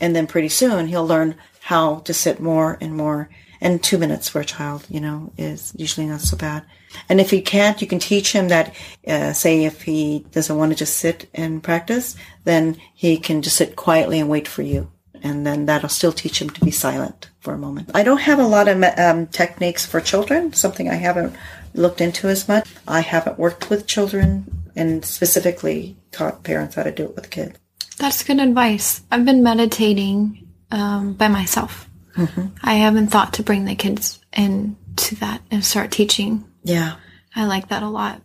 and 0.00 0.14
then 0.14 0.26
pretty 0.26 0.48
soon 0.48 0.86
he'll 0.86 1.06
learn 1.06 1.34
how 1.62 1.96
to 1.98 2.14
sit 2.14 2.40
more 2.40 2.78
and 2.80 2.96
more 2.96 3.28
and 3.60 3.82
two 3.82 3.98
minutes 3.98 4.28
for 4.28 4.40
a 4.40 4.44
child, 4.44 4.86
you 4.88 5.00
know, 5.00 5.32
is 5.36 5.72
usually 5.76 6.06
not 6.06 6.20
so 6.20 6.36
bad. 6.36 6.64
And 7.08 7.20
if 7.20 7.30
he 7.30 7.40
can't, 7.40 7.80
you 7.80 7.86
can 7.86 7.98
teach 7.98 8.32
him 8.32 8.48
that, 8.48 8.74
uh, 9.06 9.32
say 9.32 9.64
if 9.64 9.82
he 9.82 10.26
doesn't 10.30 10.56
want 10.56 10.72
to 10.72 10.76
just 10.76 10.96
sit 10.96 11.28
and 11.34 11.62
practice, 11.62 12.16
then 12.44 12.80
he 12.94 13.18
can 13.18 13.42
just 13.42 13.56
sit 13.56 13.76
quietly 13.76 14.20
and 14.20 14.28
wait 14.28 14.48
for 14.48 14.62
you. 14.62 14.90
And 15.22 15.44
then 15.44 15.66
that'll 15.66 15.88
still 15.88 16.12
teach 16.12 16.40
him 16.40 16.50
to 16.50 16.64
be 16.64 16.70
silent 16.70 17.30
for 17.40 17.52
a 17.52 17.58
moment. 17.58 17.90
I 17.94 18.04
don't 18.04 18.20
have 18.20 18.38
a 18.38 18.46
lot 18.46 18.68
of 18.68 18.82
um, 18.98 19.26
techniques 19.26 19.84
for 19.84 20.00
children, 20.00 20.52
something 20.52 20.88
I 20.88 20.94
haven't 20.94 21.34
looked 21.74 22.00
into 22.00 22.28
as 22.28 22.46
much. 22.46 22.68
I 22.86 23.00
haven't 23.00 23.38
worked 23.38 23.68
with 23.68 23.86
children 23.86 24.70
and 24.76 25.04
specifically 25.04 25.96
taught 26.12 26.44
parents 26.44 26.76
how 26.76 26.84
to 26.84 26.92
do 26.92 27.04
it 27.04 27.16
with 27.16 27.30
kids. 27.30 27.58
That's 27.96 28.22
good 28.22 28.38
advice. 28.38 29.02
I've 29.10 29.24
been 29.24 29.42
meditating 29.42 30.46
um, 30.70 31.14
by 31.14 31.26
myself 31.26 31.87
Mm-hmm. 32.18 32.46
I 32.62 32.74
haven't 32.74 33.08
thought 33.08 33.34
to 33.34 33.42
bring 33.42 33.64
the 33.64 33.74
kids 33.74 34.20
into 34.32 35.14
that 35.16 35.42
and 35.50 35.64
start 35.64 35.90
teaching. 35.90 36.44
Yeah. 36.64 36.96
I 37.34 37.46
like 37.46 37.68
that 37.68 37.82
a 37.82 37.88
lot. 37.88 38.20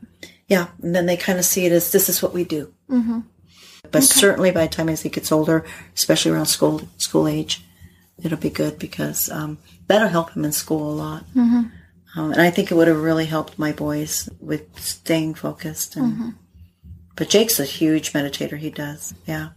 Yeah. 0.47 0.67
And 0.81 0.95
then 0.95 1.05
they 1.05 1.17
kind 1.17 1.39
of 1.39 1.45
see 1.45 1.65
it 1.65 1.71
as 1.71 1.91
this 1.91 2.09
is 2.09 2.21
what 2.21 2.33
we 2.33 2.43
do. 2.43 2.73
Mm-hmm. 2.89 3.19
But 3.83 3.97
okay. 3.97 4.05
certainly 4.05 4.51
by 4.51 4.65
the 4.65 4.73
time 4.73 4.89
as 4.89 5.01
he 5.01 5.09
gets 5.09 5.31
older, 5.31 5.65
especially 5.95 6.31
around 6.31 6.47
school 6.47 6.81
school 6.97 7.27
age, 7.27 7.63
it'll 8.21 8.37
be 8.37 8.49
good 8.49 8.79
because 8.79 9.29
um, 9.29 9.59
that'll 9.87 10.07
help 10.07 10.31
him 10.31 10.45
in 10.45 10.51
school 10.51 10.91
a 10.91 10.95
lot. 10.95 11.25
Mm-hmm. 11.35 12.19
Um, 12.19 12.31
and 12.31 12.41
I 12.41 12.49
think 12.49 12.71
it 12.71 12.75
would 12.75 12.87
have 12.87 13.01
really 13.01 13.25
helped 13.25 13.59
my 13.59 13.71
boys 13.71 14.29
with 14.39 14.79
staying 14.79 15.35
focused. 15.35 15.95
And, 15.95 16.13
mm-hmm. 16.13 16.29
But 17.15 17.29
Jake's 17.29 17.59
a 17.59 17.65
huge 17.65 18.13
meditator. 18.13 18.57
He 18.57 18.69
does. 18.69 19.13
Yeah 19.27 19.49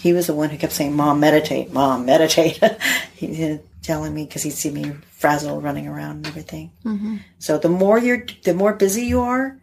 he 0.00 0.12
was 0.12 0.26
the 0.26 0.34
one 0.34 0.50
who 0.50 0.58
kept 0.58 0.72
saying, 0.72 0.94
"Mom, 0.94 1.20
meditate, 1.20 1.72
Mom, 1.72 2.06
meditate." 2.06 2.60
he 3.14 3.26
was 3.26 3.60
telling 3.82 4.14
me 4.14 4.24
because 4.24 4.42
he'd 4.42 4.50
see 4.50 4.70
me 4.70 4.92
frazzled 5.10 5.62
running 5.62 5.86
around 5.86 6.16
and 6.16 6.26
everything. 6.26 6.70
Mm-hmm. 6.84 7.16
So 7.38 7.58
the 7.58 7.68
more 7.68 7.98
you're, 7.98 8.24
the 8.44 8.54
more 8.54 8.74
busy 8.74 9.02
you 9.06 9.20
are, 9.20 9.58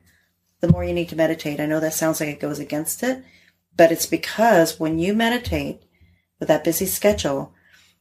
the 0.62 0.68
more 0.68 0.84
you 0.84 0.94
need 0.94 1.10
to 1.10 1.16
meditate. 1.16 1.60
I 1.60 1.66
know 1.66 1.80
that 1.80 1.94
sounds 1.94 2.20
like 2.20 2.30
it 2.30 2.40
goes 2.40 2.60
against 2.60 3.04
it, 3.04 3.24
but 3.78 3.92
it's 3.92 4.06
because 4.06 4.80
when 4.80 5.00
you 5.00 5.14
meditate 5.14 5.84
with 6.40 6.48
that 6.48 6.64
busy 6.64 6.86
schedule, 6.86 7.54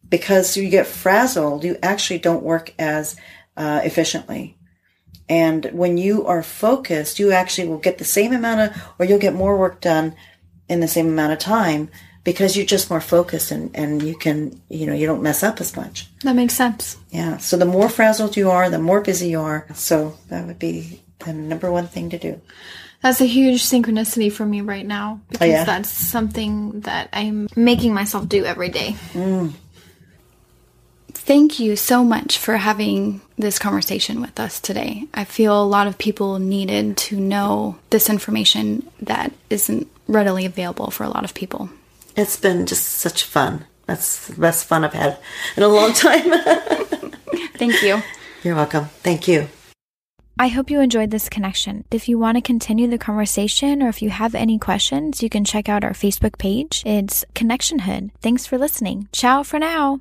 because 0.08 0.56
you 0.56 0.68
get 0.68 0.86
frazzled, 0.86 1.64
you 1.64 1.76
actually 1.82 2.18
don't 2.18 2.42
work 2.42 2.74
as 2.78 3.16
uh, 3.56 3.80
efficiently. 3.84 4.56
And 5.28 5.66
when 5.72 5.96
you 5.96 6.26
are 6.26 6.42
focused, 6.42 7.18
you 7.18 7.32
actually 7.32 7.68
will 7.68 7.78
get 7.78 7.98
the 7.98 8.04
same 8.04 8.32
amount 8.32 8.60
of, 8.60 8.82
or 8.98 9.06
you'll 9.06 9.18
get 9.18 9.34
more 9.34 9.56
work 9.56 9.80
done 9.80 10.14
in 10.68 10.80
the 10.80 10.88
same 10.88 11.08
amount 11.08 11.32
of 11.32 11.38
time 11.38 11.90
because 12.24 12.56
you're 12.56 12.66
just 12.66 12.90
more 12.90 13.02
focused 13.02 13.50
and, 13.50 13.70
and 13.76 14.02
you 14.02 14.16
can, 14.16 14.60
you 14.68 14.86
know, 14.86 14.94
you 14.94 15.06
don't 15.06 15.22
mess 15.22 15.42
up 15.42 15.60
as 15.60 15.76
much. 15.76 16.08
That 16.22 16.34
makes 16.34 16.54
sense. 16.54 16.96
Yeah. 17.10 17.36
So 17.36 17.56
the 17.56 17.66
more 17.66 17.88
frazzled 17.88 18.36
you 18.36 18.50
are, 18.50 18.70
the 18.70 18.78
more 18.78 19.02
busy 19.02 19.28
you 19.28 19.40
are. 19.40 19.66
So 19.74 20.16
that 20.28 20.46
would 20.46 20.58
be 20.58 21.02
the 21.20 21.34
number 21.34 21.70
one 21.70 21.86
thing 21.86 22.10
to 22.10 22.18
do. 22.18 22.40
That's 23.02 23.20
a 23.20 23.26
huge 23.26 23.62
synchronicity 23.62 24.32
for 24.32 24.46
me 24.46 24.62
right 24.62 24.86
now 24.86 25.20
because 25.28 25.48
oh, 25.48 25.52
yeah? 25.52 25.64
that's 25.64 25.90
something 25.90 26.80
that 26.80 27.10
I'm 27.12 27.48
making 27.54 27.92
myself 27.92 28.26
do 28.26 28.46
every 28.46 28.70
day. 28.70 28.96
Mm. 29.12 29.52
Thank 31.12 31.60
you 31.60 31.76
so 31.76 32.02
much 32.02 32.38
for 32.38 32.56
having 32.56 33.20
this 33.36 33.58
conversation 33.58 34.22
with 34.22 34.40
us 34.40 34.58
today. 34.58 35.04
I 35.12 35.24
feel 35.24 35.62
a 35.62 35.64
lot 35.64 35.86
of 35.86 35.98
people 35.98 36.38
needed 36.38 36.96
to 36.96 37.20
know 37.20 37.76
this 37.90 38.08
information 38.08 38.90
that 39.02 39.32
isn't 39.50 39.86
readily 40.08 40.46
available 40.46 40.90
for 40.90 41.04
a 41.04 41.08
lot 41.08 41.24
of 41.24 41.34
people. 41.34 41.68
It's 42.16 42.36
been 42.36 42.66
just 42.66 42.84
such 42.84 43.24
fun. 43.24 43.66
That's 43.86 44.28
the 44.28 44.40
best 44.40 44.66
fun 44.66 44.84
I've 44.84 44.92
had 44.92 45.18
in 45.56 45.62
a 45.62 45.68
long 45.68 45.92
time. 45.92 46.30
Thank 47.56 47.82
you. 47.82 48.02
You're 48.42 48.54
welcome. 48.54 48.86
Thank 49.02 49.28
you. 49.28 49.48
I 50.38 50.48
hope 50.48 50.68
you 50.68 50.80
enjoyed 50.80 51.10
this 51.10 51.28
connection. 51.28 51.84
If 51.92 52.08
you 52.08 52.18
want 52.18 52.36
to 52.36 52.42
continue 52.42 52.88
the 52.88 52.98
conversation 52.98 53.82
or 53.82 53.88
if 53.88 54.02
you 54.02 54.10
have 54.10 54.34
any 54.34 54.58
questions, 54.58 55.22
you 55.22 55.30
can 55.30 55.44
check 55.44 55.68
out 55.68 55.84
our 55.84 55.92
Facebook 55.92 56.38
page. 56.38 56.82
It's 56.84 57.24
Connection 57.34 57.80
Hood. 57.80 58.10
Thanks 58.20 58.44
for 58.44 58.58
listening. 58.58 59.08
Ciao 59.12 59.44
for 59.44 59.60
now. 59.60 60.00